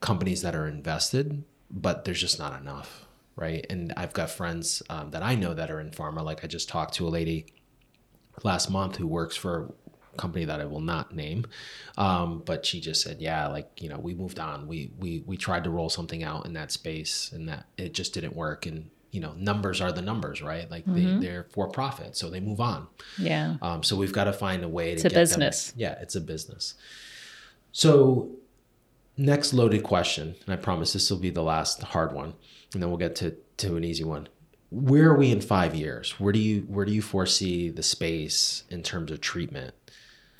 companies 0.00 0.42
that 0.42 0.54
are 0.54 0.68
invested, 0.68 1.42
but 1.70 2.04
there's 2.04 2.20
just 2.20 2.38
not 2.38 2.60
enough, 2.60 3.06
right? 3.34 3.64
And 3.70 3.94
I've 3.96 4.12
got 4.12 4.28
friends 4.28 4.82
um, 4.90 5.12
that 5.12 5.22
I 5.22 5.36
know 5.36 5.54
that 5.54 5.70
are 5.70 5.80
in 5.80 5.90
pharma. 5.90 6.22
Like 6.22 6.44
I 6.44 6.48
just 6.48 6.68
talked 6.68 6.94
to 6.94 7.06
a 7.06 7.08
lady 7.08 7.46
last 8.42 8.68
month 8.68 8.96
who 8.96 9.06
works 9.06 9.36
for 9.36 9.72
company 10.16 10.44
that 10.44 10.60
I 10.60 10.64
will 10.64 10.80
not 10.80 11.14
name, 11.14 11.46
um, 11.96 12.42
but 12.44 12.66
she 12.66 12.80
just 12.80 13.02
said, 13.02 13.20
"Yeah, 13.20 13.46
like 13.48 13.70
you 13.80 13.88
know, 13.88 13.98
we 13.98 14.14
moved 14.14 14.38
on. 14.38 14.66
We 14.66 14.90
we 14.98 15.22
we 15.26 15.36
tried 15.36 15.64
to 15.64 15.70
roll 15.70 15.88
something 15.88 16.22
out 16.24 16.46
in 16.46 16.52
that 16.54 16.72
space, 16.72 17.30
and 17.32 17.48
that 17.48 17.66
it 17.76 17.94
just 17.94 18.14
didn't 18.14 18.34
work." 18.36 18.66
And 18.66 18.90
you 19.12 19.20
know, 19.20 19.32
numbers 19.38 19.80
are 19.80 19.92
the 19.92 20.02
numbers, 20.02 20.42
right? 20.42 20.70
Like 20.70 20.84
they, 20.86 21.04
they're 21.18 21.46
for 21.50 21.68
profit, 21.68 22.16
so 22.16 22.28
they 22.28 22.40
move 22.40 22.60
on. 22.60 22.86
Yeah. 23.18 23.56
Um, 23.62 23.82
so 23.82 23.96
we've 23.96 24.12
got 24.12 24.24
to 24.24 24.32
find 24.32 24.62
a 24.62 24.68
way 24.68 24.88
to 24.88 24.92
It's 24.94 25.04
a 25.04 25.08
get 25.08 25.14
them- 25.14 25.22
business. 25.22 25.72
yeah, 25.76 25.96
it's 26.02 26.16
a 26.16 26.20
business. 26.20 26.74
So 27.72 28.30
next 29.16 29.52
loaded 29.54 29.82
question, 29.82 30.34
and 30.44 30.52
I 30.52 30.56
promise 30.56 30.92
this 30.92 31.10
will 31.10 31.18
be 31.18 31.30
the 31.30 31.42
last 31.42 31.82
hard 31.82 32.12
one, 32.12 32.34
and 32.74 32.82
then 32.82 32.88
we'll 32.90 32.98
get 32.98 33.16
to 33.16 33.36
to 33.58 33.76
an 33.76 33.84
easy 33.84 34.04
one. 34.04 34.28
Where 34.70 35.08
are 35.10 35.16
we 35.16 35.30
in 35.30 35.40
five 35.40 35.74
years? 35.74 36.18
Where 36.20 36.32
do 36.32 36.38
you 36.40 36.62
where 36.62 36.84
do 36.84 36.92
you 36.92 37.00
foresee 37.00 37.70
the 37.70 37.82
space 37.82 38.64
in 38.68 38.82
terms 38.82 39.10
of 39.10 39.20
treatment? 39.20 39.74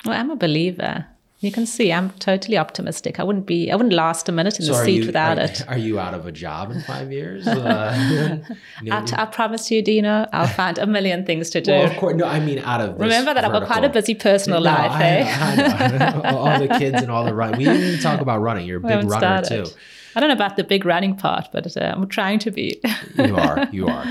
Well, 0.05 0.19
I'm 0.19 0.29
a 0.29 0.35
believer. 0.35 1.05
You 1.39 1.51
can 1.51 1.67
see 1.67 1.93
I'm 1.93 2.09
totally 2.11 2.57
optimistic. 2.57 3.19
I 3.19 3.23
wouldn't 3.23 3.45
be 3.45 3.69
I 3.71 3.75
wouldn't 3.75 3.93
last 3.93 4.27
a 4.27 4.31
minute 4.31 4.59
in 4.59 4.65
the 4.65 4.73
seat 4.73 5.01
you 5.01 5.05
without 5.05 5.37
are, 5.37 5.43
it. 5.43 5.63
Are 5.67 5.77
you 5.77 5.99
out 5.99 6.15
of 6.15 6.25
a 6.25 6.31
job 6.31 6.71
in 6.71 6.81
five 6.81 7.11
years? 7.11 7.47
Uh, 7.57 8.43
know, 8.83 8.95
I, 8.95 9.21
I 9.21 9.25
promise 9.25 9.69
you, 9.69 9.81
Dino, 9.81 10.27
I'll 10.31 10.47
find 10.47 10.77
a 10.77 10.85
million 10.85 11.25
things 11.25 11.49
to 11.51 11.61
do. 11.61 11.71
well, 11.71 11.91
of 11.91 11.97
course, 11.97 12.15
no. 12.15 12.25
I 12.25 12.39
mean, 12.39 12.59
out 12.59 12.81
of 12.81 12.97
this 12.97 13.01
Remember 13.01 13.33
that 13.33 13.43
I've 13.43 13.51
got 13.51 13.65
quite 13.65 13.83
a 13.83 13.89
busy 13.89 14.15
personal 14.15 14.59
No, 14.59 14.71
life, 14.71 14.91
I, 14.91 15.03
eh? 15.03 15.37
I 15.39 15.55
know, 15.55 15.63
I 15.65 16.31
know. 16.31 16.37
all 16.37 16.59
the 16.59 16.67
kids 16.79 17.01
and 17.01 17.11
all 17.11 17.25
the 17.25 17.33
running. 17.33 17.57
We 17.57 17.65
didn't 17.65 17.81
even 17.83 17.99
talk 17.99 18.21
about 18.21 18.39
running. 18.41 18.65
You're 18.65 18.77
a 18.77 18.81
big 18.81 19.09
runner 19.09 19.43
started. 19.43 19.65
too. 19.65 19.71
I 20.15 20.19
don't 20.19 20.29
know 20.29 20.35
about 20.35 20.55
the 20.55 20.63
big 20.63 20.85
running 20.85 21.15
part, 21.15 21.49
but 21.51 21.75
uh, 21.77 21.93
I'm 21.95 22.07
trying 22.07 22.39
to 22.39 22.51
be. 22.51 22.81
You 23.17 23.35
are. 23.35 23.67
You 23.71 23.87
are. 23.87 24.05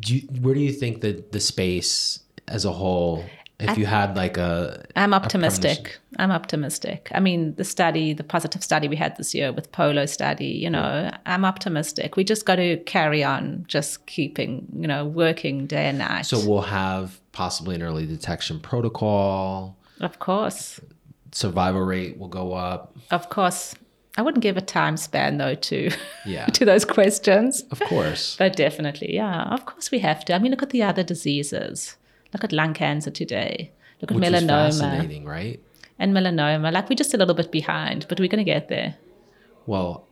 Do 0.00 0.16
you, 0.16 0.22
where 0.40 0.54
do 0.54 0.60
you 0.60 0.72
think 0.72 1.00
that 1.00 1.32
the 1.32 1.40
space 1.40 2.20
as 2.48 2.64
a 2.64 2.72
whole, 2.72 3.24
if 3.58 3.78
you 3.78 3.86
had 3.86 4.16
like 4.16 4.36
a, 4.36 4.84
I'm 4.96 5.14
optimistic. 5.14 5.98
I'm 6.18 6.30
optimistic. 6.30 7.08
I 7.14 7.20
mean, 7.20 7.54
the 7.54 7.64
study, 7.64 8.12
the 8.12 8.24
positive 8.24 8.62
study 8.62 8.86
we 8.88 8.96
had 8.96 9.16
this 9.16 9.34
year 9.34 9.52
with 9.52 9.72
Polo 9.72 10.06
study, 10.06 10.46
you 10.48 10.68
know, 10.68 11.10
I'm 11.24 11.44
optimistic. 11.44 12.16
We 12.16 12.24
just 12.24 12.44
got 12.44 12.56
to 12.56 12.76
carry 12.78 13.24
on, 13.24 13.64
just 13.66 14.06
keeping, 14.06 14.66
you 14.74 14.86
know, 14.86 15.06
working 15.06 15.66
day 15.66 15.86
and 15.86 15.98
night. 15.98 16.26
So 16.26 16.38
we'll 16.46 16.62
have 16.62 17.20
possibly 17.32 17.74
an 17.74 17.82
early 17.82 18.06
detection 18.06 18.60
protocol. 18.60 19.76
of 20.00 20.18
course, 20.18 20.80
Survival 21.32 21.82
rate 21.82 22.18
will 22.18 22.28
go 22.28 22.52
up. 22.54 22.96
of 23.10 23.28
course. 23.30 23.74
I 24.18 24.22
wouldn't 24.22 24.42
give 24.42 24.56
a 24.56 24.62
time 24.62 24.96
span 24.96 25.36
though 25.36 25.54
to 25.54 25.90
Yeah. 26.24 26.46
to 26.56 26.64
those 26.64 26.86
questions. 26.86 27.62
Of 27.70 27.80
course. 27.80 28.36
But 28.38 28.56
definitely, 28.56 29.14
yeah. 29.14 29.42
Of 29.52 29.66
course 29.66 29.90
we 29.90 29.98
have 29.98 30.24
to. 30.26 30.34
I 30.34 30.38
mean, 30.38 30.50
look 30.52 30.62
at 30.62 30.70
the 30.70 30.82
other 30.82 31.02
diseases. 31.02 31.96
Look 32.32 32.44
at 32.44 32.52
lung 32.52 32.74
cancer 32.74 33.10
today. 33.10 33.72
Look 34.00 34.10
at 34.10 34.16
Which 34.16 34.28
is 34.28 34.32
melanoma 34.32 34.78
fascinating, 34.80 35.24
right? 35.24 35.60
and 35.98 36.12
melanoma. 36.14 36.72
Like 36.72 36.88
we're 36.88 36.96
just 36.96 37.14
a 37.14 37.16
little 37.16 37.34
bit 37.34 37.50
behind, 37.50 38.06
but 38.08 38.20
we're 38.20 38.28
going 38.28 38.44
to 38.44 38.52
get 38.52 38.68
there. 38.68 38.96
Well, 39.66 40.06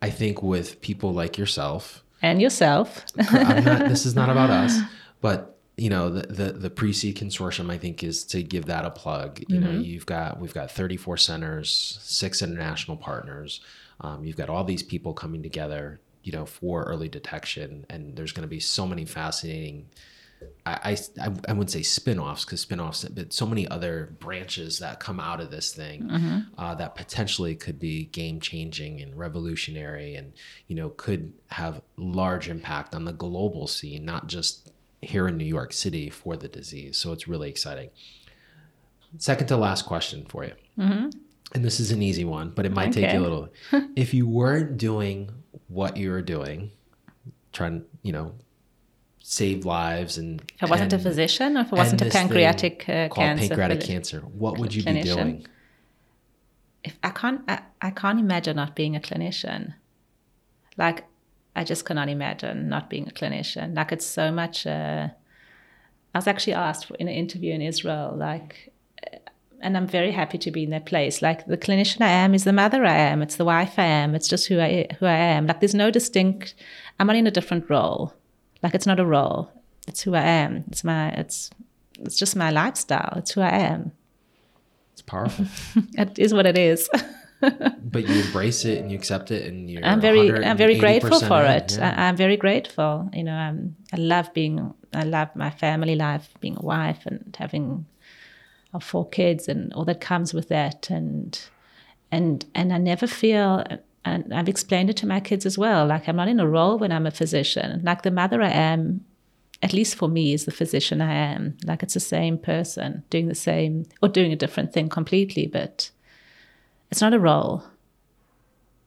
I 0.00 0.10
think 0.10 0.42
with 0.42 0.80
people 0.80 1.12
like 1.12 1.38
yourself, 1.38 2.02
And 2.22 2.40
yourself. 2.40 3.04
Not, 3.16 3.88
this 3.88 4.06
is 4.06 4.14
not 4.14 4.30
about 4.30 4.50
us, 4.50 4.78
but 5.20 5.58
you 5.76 5.90
know 5.90 6.08
the 6.08 6.26
the, 6.26 6.52
the 6.52 6.70
Precede 6.70 7.16
consortium 7.16 7.70
I 7.70 7.76
think 7.78 8.02
is 8.02 8.24
to 8.24 8.42
give 8.42 8.64
that 8.66 8.84
a 8.84 8.90
plug. 8.90 9.42
You 9.48 9.60
know, 9.60 9.70
you've 9.70 10.06
got 10.06 10.40
we've 10.40 10.54
got 10.54 10.70
34 10.70 11.18
centers, 11.18 11.98
six 12.02 12.40
international 12.42 12.96
partners. 12.96 13.60
Um, 14.00 14.24
you've 14.24 14.36
got 14.36 14.48
all 14.48 14.64
these 14.64 14.82
people 14.82 15.12
coming 15.14 15.42
together, 15.42 16.00
you 16.22 16.32
know, 16.32 16.46
for 16.46 16.84
early 16.84 17.08
detection, 17.08 17.84
and 17.90 18.16
there's 18.16 18.32
going 18.32 18.42
to 18.42 18.48
be 18.48 18.60
so 18.60 18.86
many 18.86 19.04
fascinating. 19.04 19.88
I, 20.66 20.96
I, 21.20 21.26
I 21.48 21.52
wouldn't 21.52 21.70
say 21.70 21.82
spin-offs 21.82 22.44
because 22.44 22.60
spin-offs 22.60 23.04
but 23.04 23.32
so 23.32 23.46
many 23.46 23.68
other 23.68 24.16
branches 24.18 24.80
that 24.80 24.98
come 24.98 25.20
out 25.20 25.40
of 25.40 25.50
this 25.50 25.72
thing 25.72 26.10
uh, 26.58 26.74
that 26.74 26.96
potentially 26.96 27.54
could 27.54 27.78
be 27.78 28.06
game-changing 28.06 29.00
and 29.00 29.16
revolutionary 29.16 30.16
and 30.16 30.32
you 30.66 30.74
know 30.74 30.90
could 30.90 31.32
have 31.48 31.80
large 31.96 32.48
impact 32.48 32.94
on 32.94 33.04
the 33.04 33.12
global 33.12 33.66
scene 33.66 34.04
not 34.04 34.26
just 34.26 34.72
here 35.02 35.28
in 35.28 35.36
new 35.36 35.44
york 35.44 35.72
city 35.72 36.10
for 36.10 36.36
the 36.36 36.48
disease. 36.48 36.96
So 36.98 37.12
it's 37.12 37.28
really 37.28 37.48
exciting. 37.48 37.90
Second 39.18 39.46
to 39.48 39.56
last 39.56 39.86
question 39.86 40.26
for 40.28 40.44
you. 40.44 40.52
And 41.54 41.64
this 41.64 41.78
is 41.80 41.92
an 41.92 42.02
easy 42.02 42.24
one 42.24 42.50
but 42.50 42.66
it 42.66 42.72
might 42.72 42.92
take 42.92 43.12
you 43.12 43.20
a 43.20 43.22
little. 43.22 43.48
If 43.96 44.12
you 44.14 44.26
weren't 44.26 44.78
doing 44.78 45.30
what 45.68 45.96
you 45.96 46.10
were 46.10 46.22
doing 46.22 46.72
trying 47.52 47.84
you 48.02 48.12
know 48.12 48.34
save 49.28 49.64
lives 49.64 50.18
and 50.18 50.40
If 50.54 50.62
I 50.62 50.66
wasn't 50.66 50.92
a 50.92 51.00
physician 51.00 51.56
or 51.56 51.62
if 51.62 51.72
I 51.72 51.78
and 51.78 51.78
wasn't 51.78 52.02
a 52.02 52.10
pancreatic 52.10 52.88
uh, 52.88 53.08
cancer. 53.08 53.48
pancreatic 53.48 53.80
cancer 53.80 54.20
what 54.20 54.56
would 54.58 54.72
you 54.72 54.84
be 54.84 55.02
doing 55.02 55.44
If 56.84 56.96
I 57.02 57.10
can't, 57.10 57.40
I, 57.48 57.62
I 57.82 57.90
can't 57.90 58.20
imagine 58.20 58.54
not 58.54 58.76
being 58.76 58.94
a 58.94 59.00
clinician. 59.00 59.74
Like, 60.76 61.04
I 61.56 61.64
just 61.64 61.84
cannot 61.84 62.08
imagine 62.08 62.68
not 62.68 62.88
being 62.88 63.08
a 63.08 63.10
clinician. 63.10 63.74
Like, 63.74 63.90
it's 63.90 64.06
so 64.06 64.30
much. 64.30 64.64
Uh, 64.64 65.08
I 66.14 66.18
was 66.18 66.28
actually 66.28 66.52
asked 66.52 66.92
in 67.00 67.08
an 67.08 67.14
interview 67.14 67.52
in 67.52 67.62
Israel, 67.62 68.14
like, 68.16 68.72
uh, 69.04 69.18
and 69.60 69.76
I'm 69.76 69.88
very 69.88 70.12
happy 70.12 70.38
to 70.38 70.50
be 70.52 70.62
in 70.62 70.70
that 70.70 70.86
place. 70.86 71.20
Like, 71.20 71.46
the 71.46 71.58
clinician 71.58 72.02
I 72.02 72.10
am 72.24 72.32
is 72.32 72.44
the 72.44 72.52
mother 72.52 72.84
I 72.84 72.98
am. 73.10 73.22
It's 73.22 73.36
the 73.36 73.44
wife 73.44 73.74
I 73.76 73.86
am. 73.86 74.14
It's 74.14 74.28
just 74.28 74.46
who 74.46 74.60
I 74.60 74.86
who 75.00 75.06
I 75.06 75.20
am. 75.36 75.48
Like, 75.48 75.58
there's 75.58 75.74
no 75.74 75.90
distinct. 75.90 76.54
I'm 77.00 77.08
not 77.08 77.16
in 77.16 77.26
a 77.26 77.32
different 77.32 77.68
role. 77.68 78.14
Like, 78.62 78.74
it's 78.74 78.86
not 78.86 79.00
a 79.00 79.06
role. 79.06 79.50
It's 79.86 80.02
who 80.02 80.14
I 80.14 80.22
am. 80.22 80.64
It's 80.68 80.82
my. 80.84 81.10
It's. 81.10 81.50
It's 82.00 82.16
just 82.16 82.36
my 82.36 82.50
lifestyle. 82.50 83.14
It's 83.16 83.30
who 83.30 83.40
I 83.40 83.48
am. 83.50 83.92
it's 84.92 85.00
powerful 85.02 85.46
It 85.94 86.18
is 86.18 86.34
what 86.34 86.44
it 86.44 86.58
is. 86.58 86.90
but 87.40 88.06
you 88.08 88.22
embrace 88.22 88.64
it 88.64 88.78
and 88.78 88.90
you 88.90 88.98
accept 88.98 89.30
it 89.30 89.46
and 89.46 89.70
you're 89.70 89.84
I'm 89.84 90.00
very, 90.00 90.30
I'm 90.44 90.56
very 90.56 90.78
grateful 90.78 91.20
for 91.20 91.42
in, 91.42 91.50
it. 91.52 91.76
yeah. 91.78 91.94
I, 91.96 92.08
I'm 92.08 92.16
very 92.16 92.36
grateful. 92.36 93.08
You 93.12 93.24
know, 93.24 93.34
I'm, 93.34 93.76
I 93.92 93.96
love 93.96 94.32
being, 94.34 94.74
I 94.94 95.04
love 95.04 95.34
my 95.34 95.50
family 95.50 95.94
life, 95.94 96.28
being 96.40 96.56
a 96.56 96.62
wife 96.62 97.04
and 97.06 97.34
having 97.38 97.86
our 98.74 98.80
four 98.80 99.08
kids 99.08 99.48
and 99.48 99.72
all 99.74 99.84
that 99.86 100.00
comes 100.00 100.32
with 100.34 100.48
that. 100.48 100.90
And, 100.90 101.38
and, 102.10 102.44
and 102.54 102.72
I 102.72 102.78
never 102.78 103.06
feel, 103.06 103.64
and 104.06 104.32
I've 104.32 104.48
explained 104.48 104.88
it 104.88 104.96
to 104.98 105.06
my 105.06 105.18
kids 105.18 105.44
as 105.44 105.58
well. 105.58 105.84
Like 105.84 106.08
I'm 106.08 106.16
not 106.16 106.28
in 106.28 106.40
a 106.40 106.46
role 106.46 106.78
when 106.78 106.92
I'm 106.92 107.06
a 107.06 107.10
physician. 107.10 107.82
Like 107.82 108.02
the 108.02 108.10
mother 108.10 108.40
I 108.40 108.50
am, 108.50 109.04
at 109.62 109.72
least 109.72 109.96
for 109.96 110.08
me, 110.08 110.32
is 110.32 110.44
the 110.44 110.52
physician 110.52 111.00
I 111.00 111.12
am. 111.12 111.56
Like 111.64 111.82
it's 111.82 111.94
the 111.94 112.00
same 112.00 112.38
person 112.38 113.02
doing 113.10 113.26
the 113.26 113.34
same 113.34 113.84
or 114.00 114.08
doing 114.08 114.32
a 114.32 114.36
different 114.36 114.72
thing 114.72 114.88
completely, 114.88 115.46
but 115.46 115.90
it's 116.90 117.00
not 117.00 117.14
a 117.14 117.18
role. 117.18 117.64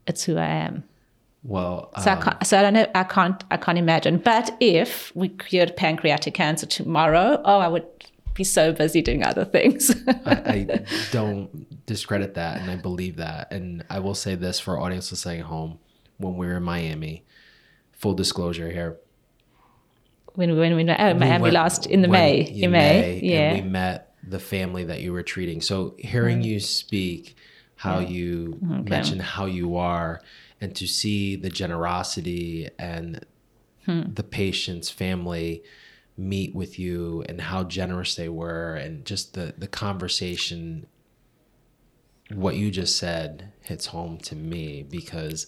It's 0.07 0.24
who 0.24 0.38
I 0.38 0.47
am. 0.47 0.86
well 1.43 1.91
So, 2.01 2.11
I 2.11 2.13
um, 2.13 2.22
can't, 2.22 2.47
so 2.47 2.57
I 2.57 2.61
don't 2.61 2.74
know. 2.74 2.88
I 2.95 3.03
can't. 3.03 3.43
I 3.51 3.57
can't 3.57 3.78
imagine. 3.78 4.17
But 4.20 4.55
if 4.61 5.13
we 5.15 5.28
cured 5.28 5.76
pancreatic 5.76 6.34
cancer 6.34 6.65
tomorrow, 6.65 7.41
oh, 7.43 7.59
I 7.59 7.67
would 7.67 7.86
be 8.36 8.45
so 8.45 8.72
busy 8.72 9.01
doing 9.01 9.24
other 9.26 9.43
things. 9.43 9.93
I, 10.26 10.32
I 10.32 10.86
don't 11.11 11.79
discredit 11.94 12.36
that 12.36 12.62
and 12.62 12.70
I 12.72 12.76
believe 12.78 13.16
that. 13.18 13.52
And 13.52 13.84
I 13.90 14.00
will 14.00 14.14
say 14.16 14.36
this 14.36 14.60
for 14.60 14.78
our 14.78 14.82
audience 14.86 15.12
listening 15.12 15.40
at 15.42 15.48
home 15.48 15.80
when 16.18 16.36
we 16.38 16.46
were 16.48 16.58
in 16.58 16.64
Miami, 16.64 17.26
full 17.92 18.14
disclosure 18.14 18.70
here. 18.72 18.98
when 20.36 20.52
we 20.54 20.60
when 20.60 20.76
we 20.76 20.84
oh, 20.90 21.14
we 21.14 21.20
Miami 21.20 21.42
went- 21.44 21.54
last 21.54 21.86
in 21.88 22.02
the 22.02 22.08
May 22.08 22.42
in 22.42 22.72
May, 22.72 23.20
yeah. 23.22 23.52
And 23.54 23.64
we 23.66 23.70
met 23.70 24.14
the 24.28 24.40
family 24.40 24.84
that 24.86 25.02
you 25.02 25.12
were 25.14 25.24
treating. 25.24 25.60
So 25.62 25.96
hearing 25.98 26.44
you 26.44 26.60
speak, 26.60 27.36
how 27.76 28.00
you 28.00 28.58
mention 28.62 29.20
how 29.20 29.46
you 29.46 29.76
are, 29.78 30.22
and 30.62 30.76
to 30.76 30.86
see 30.88 31.36
the 31.36 31.50
generosity 31.50 32.70
and 32.78 33.26
Hmm. 33.86 34.14
the 34.14 34.24
patient's 34.24 34.90
family 34.92 35.64
meet 36.18 36.54
with 36.54 36.78
you 36.78 37.24
and 37.30 37.40
how 37.40 37.64
generous 37.64 38.14
they 38.16 38.28
were 38.30 38.76
and 38.76 39.06
just 39.06 39.34
the 39.34 39.54
the 39.58 39.68
conversation 39.70 40.86
what 42.34 42.56
you 42.56 42.72
just 42.72 42.98
said 42.98 43.52
hits 43.62 43.88
home 43.88 44.18
to 44.20 44.36
me 44.36 44.84
because 44.84 45.48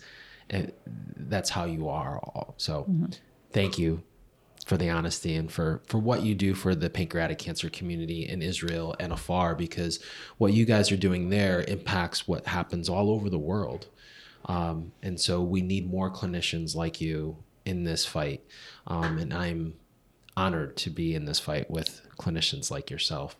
it, 0.49 0.79
that's 1.15 1.49
how 1.49 1.65
you 1.65 1.87
are 1.87 2.17
all. 2.19 2.53
so 2.57 2.85
thank 3.51 3.77
you 3.77 4.03
for 4.65 4.77
the 4.77 4.89
honesty 4.89 5.35
and 5.35 5.51
for 5.51 5.81
for 5.87 5.97
what 5.97 6.21
you 6.21 6.35
do 6.35 6.53
for 6.53 6.75
the 6.75 6.89
pancreatic 6.89 7.37
cancer 7.37 7.69
community 7.69 8.27
in 8.27 8.41
Israel 8.41 8.95
and 8.99 9.11
afar 9.11 9.55
because 9.55 9.99
what 10.37 10.53
you 10.53 10.65
guys 10.65 10.91
are 10.91 10.97
doing 10.97 11.29
there 11.29 11.63
impacts 11.67 12.27
what 12.27 12.45
happens 12.47 12.87
all 12.87 13.09
over 13.09 13.29
the 13.29 13.39
world. 13.39 13.87
Um, 14.45 14.91
and 15.01 15.19
so 15.19 15.41
we 15.41 15.61
need 15.61 15.89
more 15.89 16.11
clinicians 16.11 16.75
like 16.75 16.99
you 16.99 17.37
in 17.65 17.83
this 17.83 18.05
fight. 18.05 18.43
Um, 18.87 19.17
and 19.17 19.33
I'm 19.33 19.75
honored 20.35 20.77
to 20.77 20.89
be 20.89 21.13
in 21.13 21.25
this 21.25 21.39
fight 21.39 21.69
with 21.69 22.01
clinicians 22.17 22.71
like 22.71 22.89
yourself. 22.89 23.37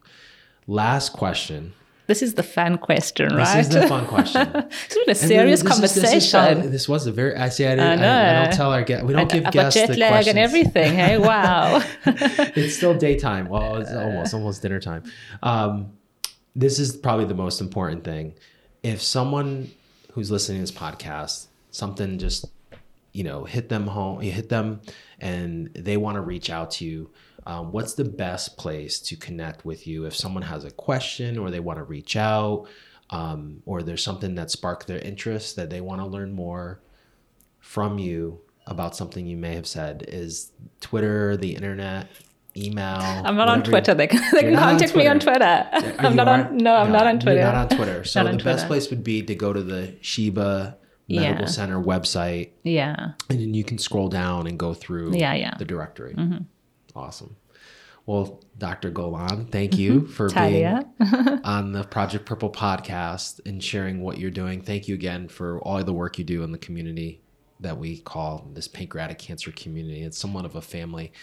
Last 0.68 1.14
question 1.14 1.74
This 2.12 2.22
is 2.22 2.34
the 2.34 2.44
fun 2.44 2.78
question, 2.78 3.34
right? 3.34 3.56
this 3.56 3.68
is 3.68 3.74
the 3.74 3.88
fun 3.88 4.06
question 4.06 4.42
it's 4.86 4.96
been 4.96 5.10
a 5.10 5.16
serious 5.16 5.62
this 5.64 5.80
is- 5.80 5.80
this 5.80 6.14
is 6.14 6.32
conversation. 6.32 6.72
This, 6.72 6.90
was 6.90 7.08
a 7.08 7.12
very. 7.14 7.38
I 7.38 7.48
see. 7.48 7.66
I, 7.66 7.72
I 7.72 7.96
I, 7.96 8.42
I, 8.42 8.44
don't 8.44 8.54
tell 8.54 8.74
our 8.74 8.84
guests. 8.84 9.06
We 9.06 9.14
don't 9.14 9.32
give 9.32 9.50
guests 9.50 9.80
jet 9.80 9.88
the 9.88 9.96
lag 9.96 10.12
questions. 10.12 10.36
and 10.36 10.40
everything. 10.40 10.94
Hey, 10.94 11.18
wow. 11.30 11.82
it's 12.06 12.76
still 12.76 12.94
daytime. 12.94 13.48
Well, 13.48 13.78
it's 13.78 13.94
almost 14.06 14.34
almost 14.34 14.62
dinner 14.62 14.82
time. 14.82 15.04
Um, 15.42 15.94
this 16.54 16.80
is 16.80 16.98
probably 16.98 17.26
the 17.26 17.34
most 17.46 17.62
important 17.62 18.04
thing. 18.04 18.34
If 18.84 19.02
someone 19.02 19.72
who's 20.12 20.30
listening 20.30 20.58
to 20.58 20.64
this 20.64 20.78
podcast, 20.78 21.48
something 21.70 22.18
just 22.18 22.44
you 23.14 23.24
know 23.24 23.46
hit 23.46 23.70
them 23.70 23.88
home, 23.88 24.22
you 24.22 24.34
hit 24.34 24.50
them, 24.50 24.82
and 25.22 25.74
they 25.74 25.96
want 25.96 26.16
to 26.16 26.22
reach 26.22 26.50
out 26.50 26.72
to 26.72 26.86
you. 26.86 27.10
Um, 27.46 27.72
what's 27.72 27.94
the 27.96 28.04
best 28.06 28.58
place 28.58 29.00
to 29.00 29.16
connect 29.16 29.66
with 29.66 29.88
you 29.88 30.06
if 30.06 30.16
someone 30.16 30.44
has 30.44 30.64
a 30.64 30.72
question 30.72 31.38
or 31.38 31.50
they 31.50 31.60
want 31.60 31.78
to 31.80 31.84
reach 31.84 32.16
out, 32.16 32.68
um, 33.10 33.62
or 33.66 33.82
there's 33.84 34.04
something 34.04 34.36
that 34.36 34.52
sparked 34.52 34.88
their 34.88 35.00
interest 35.00 35.56
that 35.56 35.70
they 35.70 35.82
want 35.82 36.02
to 36.02 36.08
learn 36.08 36.32
more 36.34 36.82
from 37.60 37.98
you 38.00 38.42
about 38.68 38.96
something 38.96 39.26
you 39.26 39.38
may 39.38 39.56
have 39.56 39.68
said? 39.68 40.06
Is 40.08 40.52
Twitter, 40.82 41.36
the 41.36 41.56
internet, 41.56 42.08
email? 42.56 42.98
I'm 43.00 43.36
not 43.36 43.50
on 43.50 43.64
Twitter. 43.64 43.94
They 43.96 44.08
can, 44.08 44.20
they 44.32 44.42
You're 44.42 44.52
can 44.52 44.54
not 44.54 44.64
on 44.64 44.70
contact 44.80 44.96
me 44.96 45.08
on 45.08 45.20
Twitter. 45.20 45.68
Twitter. 45.72 45.96
I'm 46.00 46.16
not 46.16 46.28
on. 46.28 46.58
No, 46.58 46.76
I'm 46.76 46.92
not 46.92 47.08
on 47.08 47.20
Twitter. 47.20 47.40
You're 47.42 47.52
not 47.52 47.72
on 47.72 47.78
Twitter. 47.78 48.04
So 48.04 48.22
Not 48.22 48.32
the 48.34 48.38
on 48.38 48.44
best 48.44 48.68
place 48.68 48.90
would 48.92 49.04
be 49.04 49.24
to 49.24 49.34
go 49.36 49.52
to 49.52 49.64
the 49.64 49.96
Sheba 50.02 50.78
Medical 51.10 51.42
Yeah. 51.42 51.46
Center 51.48 51.82
website, 51.82 52.52
Yeah. 52.64 53.14
and 53.30 53.40
then 53.40 53.54
you 53.56 53.64
can 53.64 53.78
scroll 53.80 54.08
down 54.10 54.48
and 54.48 54.58
go 54.60 54.74
through 54.74 55.16
Yeah, 55.18 55.34
yeah. 55.34 55.50
Mm-hmm. 55.50 55.60
the 55.60 55.66
directory. 55.66 56.16
Awesome. 56.96 57.36
Well, 58.06 58.44
Dr. 58.58 58.90
Golan, 58.90 59.46
thank 59.48 59.78
you 59.78 60.08
for 60.08 60.30
being 60.30 60.66
on 61.44 61.72
the 61.72 61.84
Project 61.84 62.26
Purple 62.26 62.52
podcast 62.52 63.40
and 63.46 63.64
sharing 63.64 64.02
what 64.02 64.18
you're 64.18 64.32
doing. 64.32 64.62
Thank 64.62 64.88
you 64.88 64.96
again 64.96 65.28
for 65.28 65.60
all 65.62 65.84
the 65.84 65.94
work 65.94 66.18
you 66.18 66.24
do 66.24 66.44
in 66.44 66.52
the 66.52 66.58
community 66.58 67.22
that 67.60 67.78
we 67.78 68.00
call 68.00 68.50
this 68.54 68.68
pancreatic 68.68 69.20
cancer 69.20 69.52
community. 69.52 70.02
It's 70.02 70.18
somewhat 70.18 70.46
of 70.46 70.56
a 70.56 70.62
family. 70.62 71.14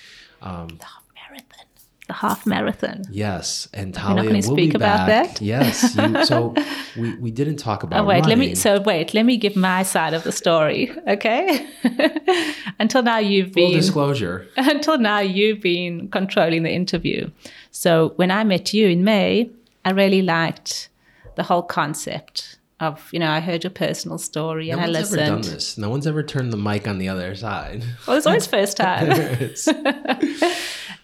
Um, 0.40 0.78
half 0.80 1.02
marathon. 1.14 1.67
The 2.08 2.14
half 2.14 2.46
marathon. 2.46 3.04
Yes, 3.10 3.68
and 3.74 3.94
not 3.94 4.00
Talia 4.00 4.22
gonna 4.24 4.34
will 4.36 4.42
speak 4.56 4.70
be 4.70 4.76
about 4.76 5.06
back. 5.06 5.34
that? 5.34 5.42
Yes, 5.42 5.94
you, 5.94 6.24
so 6.32 6.54
we, 6.96 7.14
we 7.16 7.30
didn't 7.30 7.58
talk 7.58 7.82
about. 7.82 8.00
Oh 8.00 8.04
wait, 8.04 8.24
let 8.24 8.38
me. 8.38 8.54
So 8.54 8.80
wait, 8.80 9.12
let 9.12 9.24
me 9.26 9.36
give 9.36 9.54
my 9.56 9.82
side 9.82 10.14
of 10.14 10.24
the 10.24 10.32
story. 10.32 10.90
Okay. 11.06 11.68
until 12.78 13.02
now, 13.02 13.18
you've 13.18 13.52
been 13.52 13.72
full 13.72 13.76
disclosure. 13.80 14.48
until 14.56 14.96
now 14.98 15.18
you've 15.18 15.60
been 15.60 16.08
controlling 16.08 16.62
the 16.62 16.70
interview. 16.72 17.30
So 17.72 18.14
when 18.16 18.30
I 18.30 18.42
met 18.42 18.72
you 18.72 18.88
in 18.88 19.04
May, 19.04 19.50
I 19.84 19.90
really 19.90 20.22
liked 20.22 20.88
the 21.36 21.42
whole 21.42 21.62
concept 21.62 22.56
of 22.80 23.06
you 23.12 23.18
know 23.18 23.28
I 23.30 23.40
heard 23.40 23.64
your 23.64 23.70
personal 23.72 24.18
story 24.18 24.68
No 24.68 24.74
and 24.74 24.80
I 24.80 24.84
one's 24.84 24.98
listened. 25.10 25.20
ever 25.20 25.30
done 25.42 25.52
this. 25.52 25.76
No 25.76 25.90
one's 25.90 26.06
ever 26.06 26.22
turned 26.22 26.52
the 26.52 26.56
mic 26.56 26.86
on 26.88 26.98
the 26.98 27.08
other 27.08 27.34
side. 27.34 27.84
Well, 28.06 28.16
it's 28.16 28.26
always 28.26 28.46
first 28.46 28.76
time. 28.76 29.10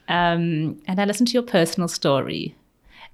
Um, 0.09 0.81
and 0.87 1.01
I 1.01 1.05
listened 1.05 1.29
to 1.29 1.35
your 1.35 1.43
personal 1.43 1.89
story, 1.89 2.57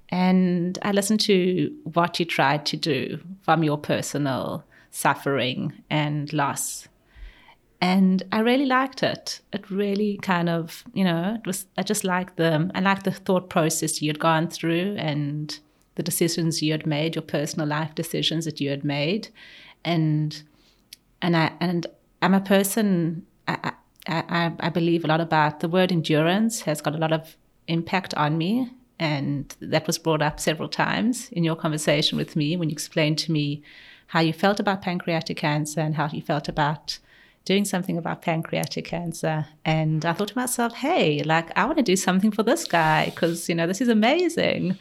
and 0.09 0.77
I 0.81 0.91
listened 0.91 1.21
to 1.21 1.75
what 1.93 2.19
you 2.19 2.25
tried 2.25 2.65
to 2.67 2.77
do 2.77 3.19
from 3.43 3.63
your 3.63 3.77
personal 3.77 4.65
suffering 4.91 5.73
and 5.89 6.31
loss. 6.33 6.87
And 7.79 8.21
I 8.31 8.39
really 8.39 8.65
liked 8.65 9.01
it. 9.01 9.39
It 9.53 9.71
really 9.71 10.19
kind 10.21 10.49
of, 10.49 10.83
you 10.93 11.03
know, 11.03 11.37
it 11.39 11.47
was. 11.47 11.65
I 11.77 11.83
just 11.83 12.03
liked 12.03 12.37
the, 12.37 12.69
I 12.75 12.79
liked 12.79 13.05
the 13.05 13.11
thought 13.11 13.49
process 13.49 14.01
you 14.01 14.09
had 14.09 14.19
gone 14.19 14.49
through 14.49 14.95
and 14.97 15.57
the 15.95 16.03
decisions 16.03 16.61
you 16.61 16.71
had 16.73 16.85
made, 16.85 17.15
your 17.15 17.23
personal 17.23 17.67
life 17.67 17.95
decisions 17.95 18.45
that 18.45 18.61
you 18.61 18.69
had 18.69 18.83
made, 18.83 19.29
and 19.83 20.43
and 21.21 21.35
I 21.35 21.53
and 21.59 21.87
I'm 22.21 22.33
a 22.33 22.41
person. 22.41 23.25
I, 23.47 23.73
I, 24.07 24.51
I, 24.59 24.69
believe 24.69 25.03
a 25.03 25.07
lot 25.07 25.21
about 25.21 25.59
the 25.59 25.69
word 25.69 25.91
endurance 25.91 26.61
has 26.61 26.81
got 26.81 26.95
a 26.95 26.97
lot 26.97 27.11
of 27.11 27.37
impact 27.67 28.13
on 28.15 28.37
me, 28.37 28.71
and 28.99 29.55
that 29.59 29.85
was 29.85 29.99
brought 29.99 30.21
up 30.21 30.39
several 30.39 30.69
times 30.69 31.29
in 31.31 31.43
your 31.43 31.55
conversation 31.55 32.17
with 32.17 32.35
me 32.35 32.57
when 32.57 32.69
you 32.69 32.73
explained 32.73 33.19
to 33.19 33.31
me 33.31 33.61
how 34.07 34.19
you 34.19 34.33
felt 34.33 34.59
about 34.59 34.81
pancreatic 34.81 35.37
cancer 35.37 35.79
and 35.81 35.95
how 35.95 36.07
you 36.07 36.21
felt 36.21 36.49
about 36.49 36.99
doing 37.45 37.65
something 37.65 37.97
about 37.97 38.21
pancreatic 38.21 38.85
cancer. 38.85 39.47
And 39.65 40.05
I 40.05 40.13
thought 40.13 40.29
to 40.29 40.37
myself, 40.37 40.73
hey, 40.73 41.23
like 41.23 41.55
I 41.57 41.65
want 41.65 41.77
to 41.77 41.83
do 41.83 41.95
something 41.95 42.31
for 42.31 42.43
this 42.43 42.65
guy 42.65 43.05
because 43.05 43.47
you 43.49 43.55
know 43.55 43.67
this 43.67 43.81
is 43.81 43.87
amazing. 43.87 44.77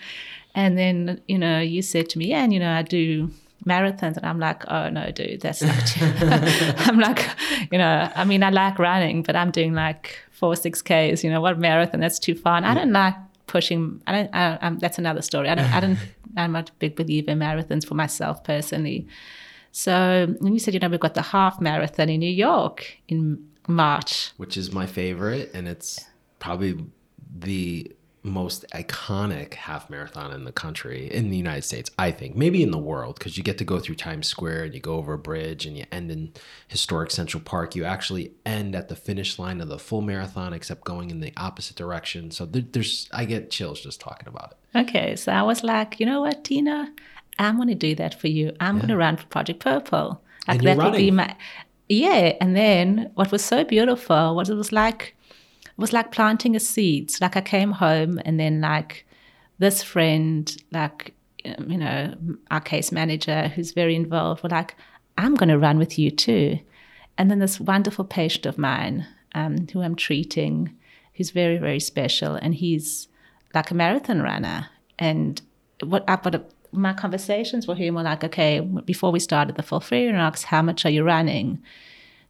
And 0.55 0.77
then 0.77 1.21
you 1.29 1.39
know 1.39 1.61
you 1.61 1.83
said 1.83 2.09
to 2.11 2.19
me, 2.19 2.29
yeah, 2.29 2.43
and 2.43 2.53
you 2.53 2.61
know 2.61 2.73
I 2.73 2.83
do 2.83 3.31
marathons 3.67 4.17
and 4.17 4.25
I'm 4.25 4.39
like, 4.39 4.69
oh 4.69 4.89
no, 4.89 5.11
dude, 5.11 5.41
that's 5.41 5.63
not 5.63 5.87
too 5.87 6.05
I'm 6.79 6.99
like, 6.99 7.29
you 7.71 7.79
know, 7.79 8.11
I 8.15 8.25
mean 8.25 8.43
I 8.43 8.51
like 8.51 8.79
running, 8.79 9.23
but 9.23 9.37
I'm 9.37 9.51
doing 9.51 9.75
like 9.75 10.19
four, 10.31 10.57
six 10.57 10.83
Ks, 10.83 11.23
you 11.25 11.31
know, 11.31 11.41
what 11.41 11.59
marathon, 11.59 12.01
that's 12.01 12.19
too 12.19 12.35
far. 12.35 12.57
And 12.57 12.67
I 12.67 12.75
don't 12.75 12.93
like 12.93 13.15
pushing 13.47 14.01
I 14.07 14.13
don't 14.13 14.35
I, 14.35 14.59
I'm, 14.61 14.79
that's 14.79 14.99
another 14.99 15.23
story. 15.23 15.49
I 15.49 15.55
don't 15.55 15.73
I 15.73 15.81
don't 15.81 15.99
I'm 16.37 16.53
not 16.53 16.71
a 16.71 16.73
big 16.75 16.97
believer 16.97 17.31
in 17.33 17.39
marathons 17.39 17.87
for 17.87 17.95
myself 17.95 18.45
personally. 18.45 19.07
So 19.73 20.35
when 20.39 20.53
you 20.53 20.59
said, 20.59 20.75
you 20.75 20.81
know, 20.81 20.89
we've 20.89 21.01
got 21.01 21.15
the 21.15 21.23
half 21.23 21.61
marathon 21.61 22.09
in 22.09 22.21
New 22.21 22.31
York 22.31 22.97
in 23.09 23.47
March. 23.69 24.33
which 24.37 24.57
is 24.57 24.73
my 24.73 24.87
favorite, 24.87 25.51
and 25.55 25.69
it's 25.69 26.07
probably 26.39 26.85
the 27.39 27.93
most 28.23 28.67
iconic 28.73 29.55
half 29.55 29.89
marathon 29.89 30.33
in 30.33 30.45
the 30.45 30.53
country, 30.53 31.11
in 31.11 31.31
the 31.31 31.37
United 31.37 31.63
States, 31.63 31.91
I 31.99 32.11
think, 32.11 32.37
maybe 32.37 32.63
in 32.63 32.71
the 32.71 32.79
world, 32.79 33.19
because 33.19 33.39
you 33.39 33.43
get 33.43 33.59
to 33.59 33.65
go 33.65 33.79
through 33.79 33.95
Times 33.95 34.27
Square 34.27 34.65
and 34.65 34.75
you 34.75 34.81
go 34.81 34.97
over 34.97 35.15
a 35.15 35.19
bridge 35.19 35.65
and 35.65 35.77
you 35.77 35.85
end 35.91 36.11
in 36.11 36.33
historic 36.69 37.11
Central 37.11 37.43
Park. 37.43 37.75
You 37.75 37.85
actually 37.85 38.33
end 38.45 38.75
at 38.75 38.89
the 38.89 38.97
finish 38.97 39.39
line 39.39 39.61
of 39.61 39.69
the 39.69 39.79
full 39.79 40.03
marathon, 40.03 40.53
except 40.53 40.85
going 40.85 41.11
in 41.11 41.21
the 41.21 41.33
opposite 41.37 41.77
direction. 41.77 42.31
So 42.31 42.45
there, 42.45 42.63
there's, 42.71 43.09
I 43.13 43.25
get 43.25 43.51
chills 43.51 43.81
just 43.81 44.01
talking 44.01 44.29
about 44.29 44.53
it. 44.53 44.79
Okay, 44.79 45.17
so 45.17 45.33
I 45.33 45.43
was 45.43 45.65
like, 45.65 45.99
you 45.99 46.07
know 46.07 46.21
what, 46.21 46.45
Dino, 46.45 46.89
I'm 47.39 47.57
going 47.57 47.69
to 47.69 47.75
do 47.75 47.95
that 47.95 48.21
for 48.21 48.29
you. 48.29 48.55
I'm 48.61 48.77
going 48.77 48.89
to 48.89 48.97
run 48.97 49.17
for 49.17 49.27
Project 49.27 49.61
Purple. 49.61 50.23
Like 50.47 50.59
And 50.59 50.67
that 50.67 50.77
would 50.77 50.93
be 50.93 51.11
running. 51.11 51.17
my 51.17 51.37
yeah. 51.89 52.37
And 52.41 52.55
then 52.55 53.11
what 53.15 53.33
was 53.33 53.45
so 53.45 53.65
beautiful 53.65 54.37
was 54.37 54.49
it 54.49 54.55
was 54.55 54.71
like 54.71 55.17
was 55.81 55.93
like 55.93 56.13
planting 56.13 56.55
a 56.55 56.61
seed. 56.61 57.11
So, 57.11 57.25
like 57.25 57.37
I 57.37 57.41
came 57.41 57.73
home 57.73 58.21
and 58.25 58.39
then 58.39 58.61
like 58.61 59.07
this 59.59 59.83
friend, 59.83 60.57
like 60.71 61.15
um, 61.45 61.71
you 61.71 61.79
know, 61.79 62.15
our 62.51 62.61
case 62.61 62.93
manager 62.93 63.49
who's 63.49 63.73
very 63.73 63.97
involved, 63.97 64.43
were 64.43 64.49
like, 64.51 64.77
I'm 65.19 65.35
going 65.35 65.49
to 65.49 65.59
run 65.59 65.79
with 65.79 65.99
you 65.99 66.11
too. 66.11 66.59
And 67.19 67.31
then 67.31 67.39
this 67.39 67.61
wonderful 67.61 68.05
patient 68.05 68.47
of 68.47 68.59
mine 68.59 69.07
um, 69.35 69.69
who 69.73 69.83
I'm 69.83 69.95
treating, 69.95 70.77
who's 71.15 71.31
very, 71.31 71.59
very 71.59 71.81
special, 71.81 72.35
and 72.35 72.55
he's 72.55 73.09
like 73.55 73.71
a 73.71 73.75
marathon 73.75 74.23
runner. 74.23 74.69
And 74.99 75.41
what 75.83 76.05
I 76.09 76.17
but 76.17 76.51
my 76.73 76.93
conversations 76.93 77.67
with 77.67 77.79
him 77.79 77.95
were 77.95 78.03
like, 78.03 78.23
okay, 78.23 78.61
before 78.61 79.11
we 79.11 79.19
started 79.19 79.57
the 79.57 79.63
full 79.63 79.81
FOLFIRINOX, 79.81 80.45
how 80.45 80.63
much 80.63 80.85
are 80.87 80.91
you 80.91 81.03
running? 81.03 81.61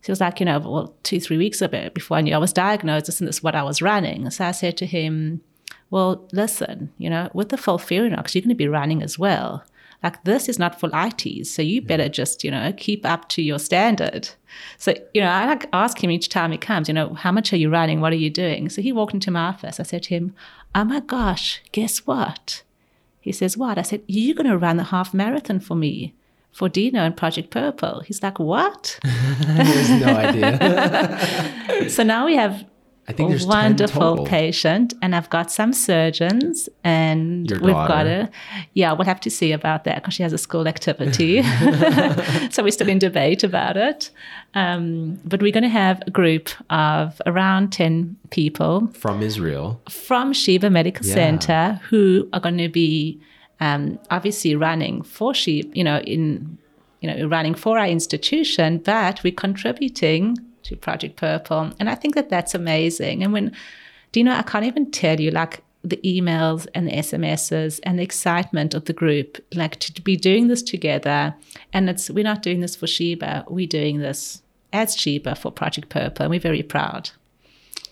So 0.03 0.07
he 0.07 0.13
was 0.13 0.21
like, 0.21 0.41
you 0.41 0.47
know, 0.47 0.59
well, 0.59 0.95
two, 1.03 1.21
three 1.21 1.37
weeks 1.37 1.61
ago, 1.61 1.91
before 1.93 2.17
I 2.17 2.21
knew 2.23 2.35
I 2.35 2.39
was 2.39 2.53
diagnosed, 2.53 3.07
this 3.07 3.21
and 3.21 3.29
this 3.29 3.37
is 3.37 3.43
what 3.43 3.55
I 3.55 3.63
was 3.63 3.83
running. 3.83 4.31
So 4.31 4.47
I 4.47 4.53
said 4.53 4.77
to 4.79 4.87
him, 4.87 5.43
well, 5.91 6.27
listen, 6.33 6.93
you 6.99 7.11
know, 7.11 7.31
with 7.35 7.51
the 7.51 7.57
FOLFIRINOX, 7.57 8.35
you're 8.35 8.43
going 8.43 8.49
to 8.51 8.55
be 8.55 8.69
running 8.69 9.03
as 9.03 9.19
well. 9.19 9.65
Like 10.03 10.25
this 10.25 10.49
is 10.49 10.59
not 10.59 10.81
full 10.81 10.91
ITs, 10.95 11.51
so 11.51 11.61
you 11.61 11.83
better 11.83 12.09
just, 12.09 12.43
you 12.43 12.51
know, 12.51 12.73
keep 12.75 13.05
up 13.05 13.29
to 13.31 13.43
your 13.43 13.59
standard. 13.59 14.31
So, 14.79 14.95
you 15.13 15.21
know, 15.21 15.29
I 15.29 15.45
like 15.45 15.67
ask 15.75 16.03
him 16.03 16.11
each 16.11 16.31
time 16.31 16.53
he 16.53 16.59
comes, 16.59 16.89
you 16.89 16.95
know, 16.95 17.13
how 17.13 17.31
much 17.31 17.53
are 17.53 17.59
you 17.59 17.69
running? 17.69 18.01
What 18.01 18.15
are 18.15 18.17
you 18.17 18.31
doing? 18.31 18.71
So 18.71 18.81
he 18.81 18.93
walked 18.93 19.13
into 19.13 19.31
my 19.31 19.49
office. 19.49 19.79
I 19.79 19.83
said 19.83 20.05
to 20.05 20.15
him, 20.15 20.35
oh 20.75 20.85
my 20.85 21.01
gosh, 21.01 21.61
guess 21.73 22.07
what? 22.07 22.63
He 23.21 23.33
says, 23.33 23.59
what? 23.59 23.77
I 23.77 23.83
said, 23.83 24.03
you're 24.07 24.35
going 24.35 24.49
to 24.49 24.57
run 24.57 24.79
the 24.79 24.85
half 24.85 25.13
marathon 25.13 25.61
for 25.61 25.75
me, 25.75 26.15
for 26.53 26.69
Dino 26.69 27.01
and 27.05 27.17
Project 27.17 27.51
Purple. 27.51 28.01
He's 28.07 28.23
like, 28.23 28.39
what? 28.39 28.99
There's 29.05 29.91
no 29.91 30.09
idea. 30.15 31.89
so 31.91 32.03
now 32.03 32.27
we 32.27 32.37
have 32.37 32.65
I 33.09 33.13
think 33.13 33.29
a 33.29 33.33
there's 33.33 33.47
wonderful 33.47 34.25
patient, 34.25 34.95
and 35.03 35.17
I've 35.17 35.29
got 35.31 35.51
some 35.51 35.73
surgeons, 35.73 36.69
and 36.85 37.51
we've 37.51 37.73
got 37.73 38.07
a 38.07 38.31
yeah. 38.75 38.93
We'll 38.93 39.07
have 39.07 39.19
to 39.21 39.31
see 39.31 39.51
about 39.51 39.83
that 39.85 39.97
because 39.97 40.15
she 40.15 40.23
has 40.23 40.33
a 40.33 40.39
school 40.39 40.69
activity, 40.69 41.43
so 42.51 42.63
we're 42.63 42.71
still 42.71 42.89
in 42.89 43.01
debate 43.01 43.43
about 43.43 43.77
it. 43.77 44.11
Um, 44.55 45.19
but 45.25 45.43
we're 45.43 45.51
going 45.51 45.65
to 45.65 45.69
have 45.69 46.03
a 46.07 46.11
group 46.13 46.51
of 46.69 47.21
around 47.27 47.73
ten 47.73 48.17
people 48.31 48.87
from 48.89 49.23
Israel. 49.23 49.81
from 49.89 50.33
Sheba 50.33 50.71
Medical 50.71 51.05
Yeah. 51.05 51.15
Center 51.15 51.81
who 51.89 52.29
are 52.33 52.41
going 52.41 52.59
to 52.59 52.69
be 52.69 53.21
um, 53.61 53.99
obviously 54.11 54.55
running 54.55 55.03
for 55.03 55.35
Sheba, 55.35 55.77
you 55.77 55.85
know, 55.85 55.99
in 56.01 56.59
you 57.01 57.11
know, 57.11 57.27
running 57.27 57.55
for 57.55 57.79
our 57.79 57.87
institution, 57.87 58.77
but 58.79 59.23
we're 59.25 59.33
contributing 59.33 60.37
to 60.65 60.77
Project 60.77 61.17
Purple, 61.17 61.73
and 61.81 61.89
I 61.89 61.95
think 61.95 62.15
that 62.15 62.29
that's 62.29 62.55
amazing. 62.55 63.23
And 63.23 63.33
when, 63.33 63.57
do 64.13 64.21
you 64.21 64.25
know, 64.25 64.35
I 64.35 64.43
can't 64.43 64.67
even 64.67 64.91
tell 64.91 65.19
you 65.19 65.31
like 65.31 65.63
the 65.83 65.99
emails 65.99 66.67
and 66.75 66.87
the 66.87 66.93
SMSs 66.93 67.81
and 67.85 67.99
the 67.99 68.03
excitement 68.03 68.75
of 68.75 68.85
the 68.85 68.93
group, 68.93 69.39
like 69.55 69.79
to 69.81 70.03
be 70.03 70.17
doing 70.17 70.49
this 70.49 70.63
together. 70.63 71.35
And 71.73 71.89
it's 71.89 72.11
we're 72.11 72.25
not 72.25 72.43
doing 72.43 72.61
this 72.61 72.77
for 72.77 72.87
Sheba, 72.87 73.47
we're 73.49 73.67
doing 73.67 73.99
this 73.99 74.43
as 74.73 74.97
Sheba 74.97 75.35
for 75.35 75.51
Project 75.51 75.89
Purple, 75.89 76.25
and 76.25 76.31
we're 76.31 76.41
very 76.41 76.63
proud. 76.63 77.11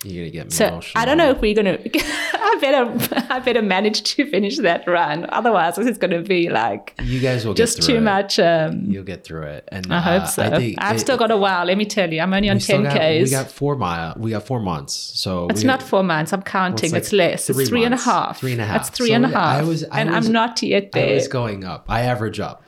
You're 0.04 0.26
gonna 0.26 0.30
get 0.30 0.44
me 0.46 0.50
So 0.52 0.68
emotional. 0.68 1.02
I 1.02 1.04
don't 1.04 1.18
know 1.18 1.30
if 1.30 1.40
we're 1.40 1.54
gonna. 1.54 1.78
I 2.50 2.58
better. 2.60 3.26
I 3.30 3.38
better 3.40 3.62
manage 3.62 4.02
to 4.14 4.30
finish 4.30 4.56
that 4.58 4.86
run. 4.86 5.26
Otherwise, 5.30 5.76
this 5.76 5.86
is 5.86 5.98
gonna 5.98 6.22
be 6.22 6.48
like 6.48 6.94
You 7.02 7.20
guys 7.20 7.44
will 7.44 7.54
just 7.54 7.82
too 7.82 7.96
it. 7.96 8.00
much. 8.02 8.38
Um, 8.38 8.84
You'll 8.86 9.04
get 9.04 9.24
through 9.24 9.42
it, 9.56 9.68
and 9.70 9.92
I 9.92 9.96
uh, 9.98 10.20
hope 10.20 10.28
so. 10.28 10.42
I 10.44 10.50
think 10.58 10.76
I've 10.78 10.96
it- 10.96 11.00
still 11.00 11.16
got 11.16 11.30
a 11.30 11.36
while. 11.36 11.64
Let 11.66 11.76
me 11.78 11.84
tell 11.84 12.12
you, 12.12 12.20
I'm 12.20 12.32
only 12.32 12.48
on 12.48 12.58
10 12.58 12.82
got- 12.84 12.94
We 13.22 13.30
got 13.30 13.50
four 13.50 13.76
mile. 13.76 14.14
We 14.16 14.30
got 14.30 14.46
four 14.46 14.60
months. 14.60 14.94
So 14.94 15.48
it's 15.48 15.60
we- 15.62 15.66
not 15.66 15.82
four 15.82 16.02
months. 16.02 16.32
I'm 16.32 16.42
counting. 16.42 16.90
like 16.92 17.02
it's 17.02 17.12
less. 17.12 17.46
three 17.46 17.62
it's 17.62 17.68
three 17.68 17.84
and 17.84 17.94
a 17.94 17.98
half. 17.98 18.38
Three 18.40 18.52
and 18.52 18.60
a 18.60 18.66
That's 18.66 18.88
half. 18.88 18.96
three 18.96 19.08
So 19.08 19.14
and 19.14 19.26
a 19.26 19.28
I 19.38 19.54
half. 19.56 19.66
was- 19.66 19.84
I 19.84 20.00
and 20.00 20.10
was- 20.10 20.26
I'm 20.26 20.32
not 20.32 20.62
yet 20.62 20.90
I 20.94 21.12
was 21.14 21.28
going 21.28 21.64
up. 21.64 21.84
I 21.88 22.00
average 22.02 22.40
up. 22.40 22.62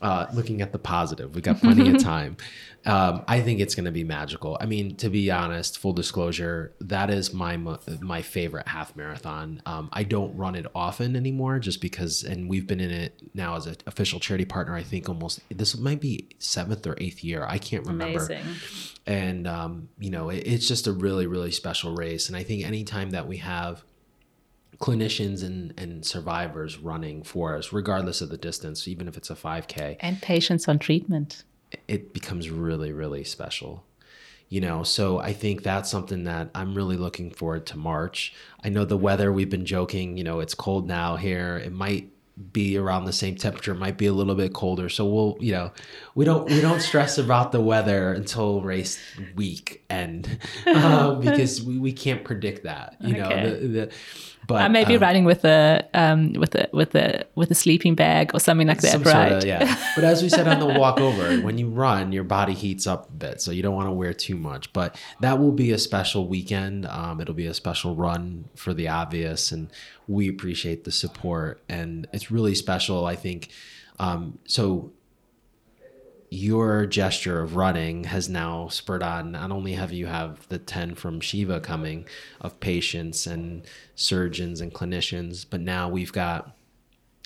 Uh, 0.00 0.26
looking 0.34 0.60
at 0.62 0.72
the 0.72 0.78
positive, 0.80 1.32
we 1.36 1.40
got 1.40 1.60
plenty 1.66 1.88
of 1.94 2.02
time. 2.02 2.36
Um, 2.84 3.22
I 3.28 3.40
think 3.40 3.60
it's 3.60 3.74
going 3.74 3.84
to 3.84 3.92
be 3.92 4.02
magical. 4.02 4.58
I 4.60 4.66
mean, 4.66 4.96
to 4.96 5.08
be 5.08 5.30
honest, 5.30 5.78
full 5.78 5.92
disclosure, 5.92 6.74
that 6.80 7.10
is 7.10 7.32
my 7.32 7.56
my 7.56 8.22
favorite 8.22 8.66
half 8.66 8.96
marathon. 8.96 9.62
Um, 9.66 9.88
I 9.92 10.02
don't 10.02 10.36
run 10.36 10.54
it 10.56 10.66
often 10.74 11.14
anymore, 11.14 11.58
just 11.60 11.80
because, 11.80 12.24
and 12.24 12.48
we've 12.48 12.66
been 12.66 12.80
in 12.80 12.90
it 12.90 13.20
now 13.34 13.56
as 13.56 13.66
an 13.66 13.76
official 13.86 14.18
charity 14.18 14.44
partner. 14.44 14.74
I 14.74 14.82
think 14.82 15.08
almost 15.08 15.40
this 15.50 15.76
might 15.78 16.00
be 16.00 16.28
seventh 16.38 16.86
or 16.86 16.96
eighth 16.98 17.22
year. 17.22 17.46
I 17.48 17.58
can't 17.58 17.86
remember 17.86 18.24
Amazing. 18.24 18.44
and 19.06 19.46
um, 19.46 19.88
you 19.98 20.10
know 20.10 20.30
it, 20.30 20.38
it's 20.46 20.66
just 20.66 20.86
a 20.86 20.92
really 20.92 21.26
really 21.26 21.50
special 21.50 21.94
race 21.94 22.28
and 22.28 22.36
i 22.36 22.42
think 22.42 22.64
anytime 22.64 23.10
that 23.10 23.26
we 23.26 23.38
have 23.38 23.84
clinicians 24.78 25.44
and, 25.44 25.72
and 25.78 26.04
survivors 26.04 26.78
running 26.78 27.22
for 27.22 27.56
us 27.56 27.72
regardless 27.72 28.20
of 28.20 28.28
the 28.30 28.36
distance 28.36 28.88
even 28.88 29.06
if 29.06 29.16
it's 29.16 29.30
a 29.30 29.34
5k 29.34 29.96
And 30.00 30.20
patients 30.20 30.66
on 30.68 30.78
treatment. 30.78 31.44
It 31.88 32.12
becomes 32.12 32.50
really 32.50 32.92
really 32.92 33.24
special 33.24 33.84
you 34.48 34.60
know? 34.60 34.82
So 34.82 35.18
i 35.18 35.32
think 35.32 35.62
that's 35.62 35.90
something 35.90 36.24
that 36.24 36.50
i'm 36.54 36.74
really 36.74 36.96
looking 36.96 37.30
forward 37.30 37.64
to 37.66 37.78
march. 37.78 38.34
I 38.62 38.68
know 38.68 38.84
the 38.84 38.98
weather 38.98 39.32
we've 39.32 39.50
been 39.50 39.64
joking 39.64 40.16
you 40.16 40.24
know 40.24 40.40
it's 40.40 40.54
cold 40.54 40.86
now 40.86 41.16
here. 41.16 41.56
It 41.56 41.72
might 41.72 42.10
be 42.52 42.78
around 42.78 43.04
the 43.04 43.12
same 43.12 43.36
temperature 43.36 43.72
it 43.72 43.78
might 43.78 43.98
be 43.98 44.06
a 44.06 44.12
little 44.12 44.34
bit 44.34 44.52
colder. 44.52 44.88
So 44.88 45.06
we'll 45.06 45.36
you 45.40 45.52
know 45.52 45.72
we 46.14 46.24
don't 46.24 46.48
we 46.50 46.60
don't 46.60 46.80
stress 46.80 47.16
about 47.18 47.52
the 47.52 47.60
weather 47.60 48.12
until 48.12 48.60
race 48.60 48.98
week 49.34 49.84
end 49.88 50.38
um, 50.66 51.20
because 51.26 51.62
we, 51.62 51.78
we 51.78 51.92
can't 51.92 52.24
predict 52.24 52.64
that 52.64 52.96
you 53.00 53.16
know? 53.16 53.28
The, 53.28 53.66
the 53.68 53.92
But 54.46 54.62
I 54.62 54.68
may 54.68 54.84
be 54.84 54.96
um, 54.96 55.02
running 55.02 55.24
with 55.24 55.44
a 55.44 55.88
um, 55.94 56.32
with 56.32 56.54
a 56.54 56.68
with 56.72 56.94
a 56.94 57.24
with 57.34 57.50
a 57.50 57.54
sleeping 57.54 57.94
bag 57.94 58.32
or 58.34 58.40
something 58.40 58.66
like 58.66 58.80
that, 58.80 58.92
some 58.92 59.02
right? 59.02 59.30
sort 59.30 59.42
of 59.42 59.44
yeah. 59.44 59.76
But 59.94 60.04
as 60.04 60.22
we 60.22 60.28
said 60.28 60.48
on 60.48 60.58
the 60.58 60.78
walk 60.78 61.00
over, 61.00 61.40
when 61.40 61.58
you 61.58 61.68
run, 61.68 62.12
your 62.12 62.24
body 62.24 62.54
heats 62.54 62.86
up 62.86 63.08
a 63.08 63.12
bit, 63.12 63.40
so 63.40 63.50
you 63.50 63.62
don't 63.62 63.74
want 63.74 63.86
to 63.88 63.92
wear 63.92 64.12
too 64.12 64.36
much. 64.36 64.72
But 64.72 64.96
that 65.20 65.38
will 65.38 65.52
be 65.52 65.70
a 65.70 65.78
special 65.78 66.26
weekend. 66.26 66.86
Um, 66.86 67.20
it'll 67.20 67.34
be 67.34 67.46
a 67.46 67.54
special 67.54 67.94
run 67.94 68.46
for 68.56 68.74
the 68.74 68.88
obvious, 68.88 69.52
and 69.52 69.70
we 70.08 70.28
appreciate 70.28 70.84
the 70.84 70.92
support, 70.92 71.62
and 71.68 72.08
it's 72.12 72.30
really 72.30 72.54
special. 72.54 73.06
I 73.06 73.16
think. 73.16 73.48
Um, 73.98 74.38
so 74.46 74.92
your 76.32 76.86
gesture 76.86 77.42
of 77.42 77.56
running 77.56 78.04
has 78.04 78.26
now 78.26 78.66
spurred 78.68 79.02
on 79.02 79.32
not 79.32 79.50
only 79.50 79.74
have 79.74 79.92
you 79.92 80.06
have 80.06 80.48
the 80.48 80.58
10 80.58 80.94
from 80.94 81.20
Sheba 81.20 81.60
coming 81.60 82.06
of 82.40 82.58
patients 82.58 83.26
and 83.26 83.66
surgeons 83.96 84.62
and 84.62 84.72
clinicians 84.72 85.44
but 85.48 85.60
now 85.60 85.90
we've 85.90 86.10
got 86.10 86.56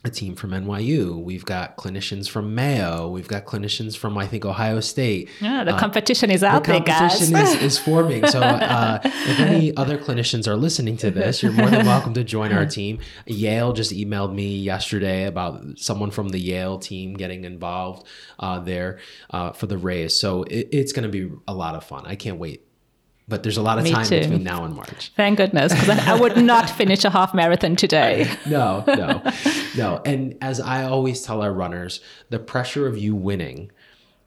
a 0.04 0.10
team 0.10 0.36
from 0.36 0.50
NYU. 0.50 1.20
We've 1.20 1.44
got 1.44 1.76
clinicians 1.76 2.28
from 2.28 2.54
Mayo. 2.54 3.08
We've 3.08 3.26
got 3.26 3.44
clinicians 3.44 3.96
from 3.96 4.16
I 4.16 4.26
think 4.26 4.44
Ohio 4.44 4.78
State. 4.80 5.28
Yeah, 5.40 5.64
the 5.64 5.74
Uh, 5.74 5.78
competition 5.80 6.30
is 6.30 6.42
the 6.42 6.46
out 6.48 6.64
there, 6.64 6.80
guys. 6.80 7.12
competition 7.18 7.36
is, 7.36 7.54
is 7.62 7.78
forming. 7.78 8.24
So, 8.28 8.40
uh, 8.40 9.00
if 9.02 9.40
any 9.40 9.76
other 9.76 9.98
clinicians 9.98 10.46
are 10.46 10.54
listening 10.56 10.96
to 10.98 11.10
this, 11.10 11.42
you're 11.42 11.50
more 11.52 11.70
than 11.70 11.86
welcome 11.86 12.14
to 12.14 12.22
join 12.22 12.52
our 12.52 12.66
team. 12.66 12.98
Yale 13.26 13.72
just 13.72 13.90
emailed 13.92 14.32
me 14.34 14.58
yesterday 14.58 15.24
about 15.24 15.64
someone 15.78 16.10
from 16.10 16.28
the 16.28 16.38
Yale 16.38 16.78
team 16.78 17.14
getting 17.14 17.44
involved 17.44 18.06
uh, 18.38 18.60
there 18.60 18.98
uh, 19.30 19.52
for 19.52 19.66
the 19.66 19.78
race. 19.78 20.14
So, 20.14 20.42
it, 20.44 20.68
it's 20.72 20.92
going 20.92 21.10
to 21.10 21.26
be 21.28 21.34
a 21.48 21.54
lot 21.54 21.74
of 21.74 21.82
fun. 21.84 22.04
I 22.06 22.14
can't 22.16 22.38
wait. 22.38 22.62
But 23.28 23.42
there's 23.42 23.56
a 23.56 23.62
lot 23.62 23.78
of 23.78 23.84
Me 23.84 23.90
time 23.90 24.06
too. 24.06 24.20
between 24.20 24.44
now 24.44 24.64
and 24.64 24.74
March. 24.76 25.10
Thank 25.16 25.38
goodness, 25.38 25.72
because 25.72 25.88
I, 25.88 26.12
I 26.16 26.20
would 26.20 26.36
not 26.42 26.70
finish 26.70 27.04
a 27.04 27.10
half 27.10 27.34
marathon 27.34 27.74
today. 27.74 28.30
no, 28.46 28.84
no, 28.86 29.20
no. 29.76 30.00
And 30.04 30.36
as 30.40 30.60
I 30.60 30.84
always 30.84 31.22
tell 31.22 31.42
our 31.42 31.52
runners, 31.52 32.00
the 32.30 32.38
pressure 32.38 32.86
of 32.86 32.96
you 32.96 33.16
winning, 33.16 33.72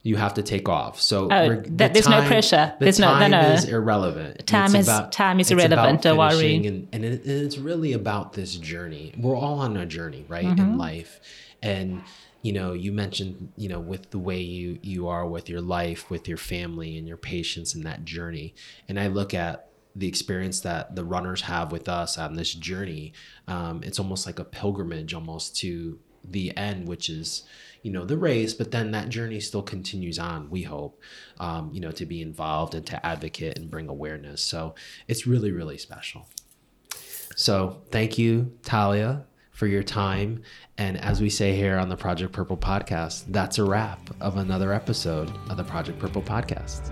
you 0.03 0.17
have 0.17 0.33
to 0.33 0.43
take 0.43 0.67
off. 0.67 0.99
So 0.99 1.29
Oh, 1.31 1.61
the 1.61 1.87
there's 1.87 2.09
no 2.09 2.25
pressure. 2.27 2.73
The 2.79 2.85
There's 2.85 2.99
no- 2.99 3.13
no, 3.13 3.19
time 3.19 3.31
no. 3.31 3.39
is 3.53 3.65
irrelevant. 3.65 4.45
Time 4.45 4.75
It's 4.75 4.89
is- 4.89 5.01
time 5.11 5.39
is 5.39 5.49
it's 5.49 5.61
irrelevant, 5.61 6.01
don't 6.01 6.17
worry. 6.17 6.55
And, 6.67 6.87
and, 6.91 7.05
it, 7.05 7.23
and 7.23 7.41
it's 7.45 7.57
really 7.57 7.93
about 7.93 8.33
this 8.33 8.55
journey. 8.57 9.13
We're 9.17 9.35
all 9.37 9.59
on 9.59 9.77
a 9.77 9.85
journey, 9.85 10.25
right, 10.27 10.45
Mm-hmm. 10.45 10.59
in 10.59 10.77
life. 10.77 11.21
And 11.61 12.01
you 12.41 12.53
know, 12.53 12.73
you 12.73 12.91
mentioned, 12.91 13.51
you 13.57 13.67
know, 13.67 13.79
with 13.79 14.11
the 14.11 14.19
way 14.19 14.39
you 14.39 14.79
you 14.81 15.07
are 15.07 15.27
with 15.27 15.49
your 15.49 15.61
life, 15.61 16.09
with 16.09 16.27
your 16.27 16.37
family, 16.37 16.97
and 16.97 17.07
your 17.07 17.17
patients 17.17 17.73
and 17.75 17.85
that 17.85 18.05
journey. 18.05 18.55
And 18.87 18.99
I 18.99 19.07
look 19.07 19.33
at 19.33 19.69
the 19.95 20.07
experience 20.07 20.61
that 20.61 20.95
the 20.95 21.03
runners 21.03 21.41
have 21.41 21.71
with 21.71 21.89
us 21.89 22.17
on 22.17 22.35
this 22.35 22.53
journey 22.53 23.11
um, 23.47 23.81
it's 23.83 23.97
almost 23.97 24.27
like 24.27 24.37
a 24.37 24.45
pilgrimage 24.45 25.15
almost 25.15 25.57
to 25.57 25.97
the 26.23 26.55
end 26.55 26.87
which 26.87 27.09
is 27.09 27.43
you 27.81 27.91
know 27.91 28.05
the 28.05 28.17
race 28.17 28.53
but 28.53 28.71
then 28.71 28.91
that 28.91 29.09
journey 29.09 29.39
still 29.39 29.61
continues 29.61 30.19
on 30.19 30.49
we 30.49 30.63
hope 30.63 31.01
um, 31.39 31.69
you 31.73 31.79
know 31.79 31.91
to 31.91 32.05
be 32.05 32.21
involved 32.21 32.75
and 32.75 32.85
to 32.85 33.05
advocate 33.05 33.57
and 33.57 33.69
bring 33.71 33.87
awareness. 33.87 34.41
So 34.41 34.75
it's 35.07 35.25
really 35.25 35.51
really 35.51 35.77
special. 35.77 36.27
So 37.35 37.81
thank 37.91 38.17
you 38.17 38.57
Talia 38.63 39.25
for 39.59 39.67
your 39.67 39.83
time. 39.83 40.41
And 40.77 40.97
as 41.01 41.19
we 41.19 41.29
say 41.29 41.53
here 41.53 41.77
on 41.77 41.89
the 41.89 41.97
project 41.97 42.31
purple 42.31 42.55
podcast 42.55 43.25
that's 43.27 43.57
a 43.57 43.63
wrap 43.65 43.99
of 44.21 44.37
another 44.37 44.71
episode 44.71 45.29
of 45.49 45.57
the 45.57 45.65
project 45.65 45.99
purple 45.99 46.21
podcast 46.21 46.89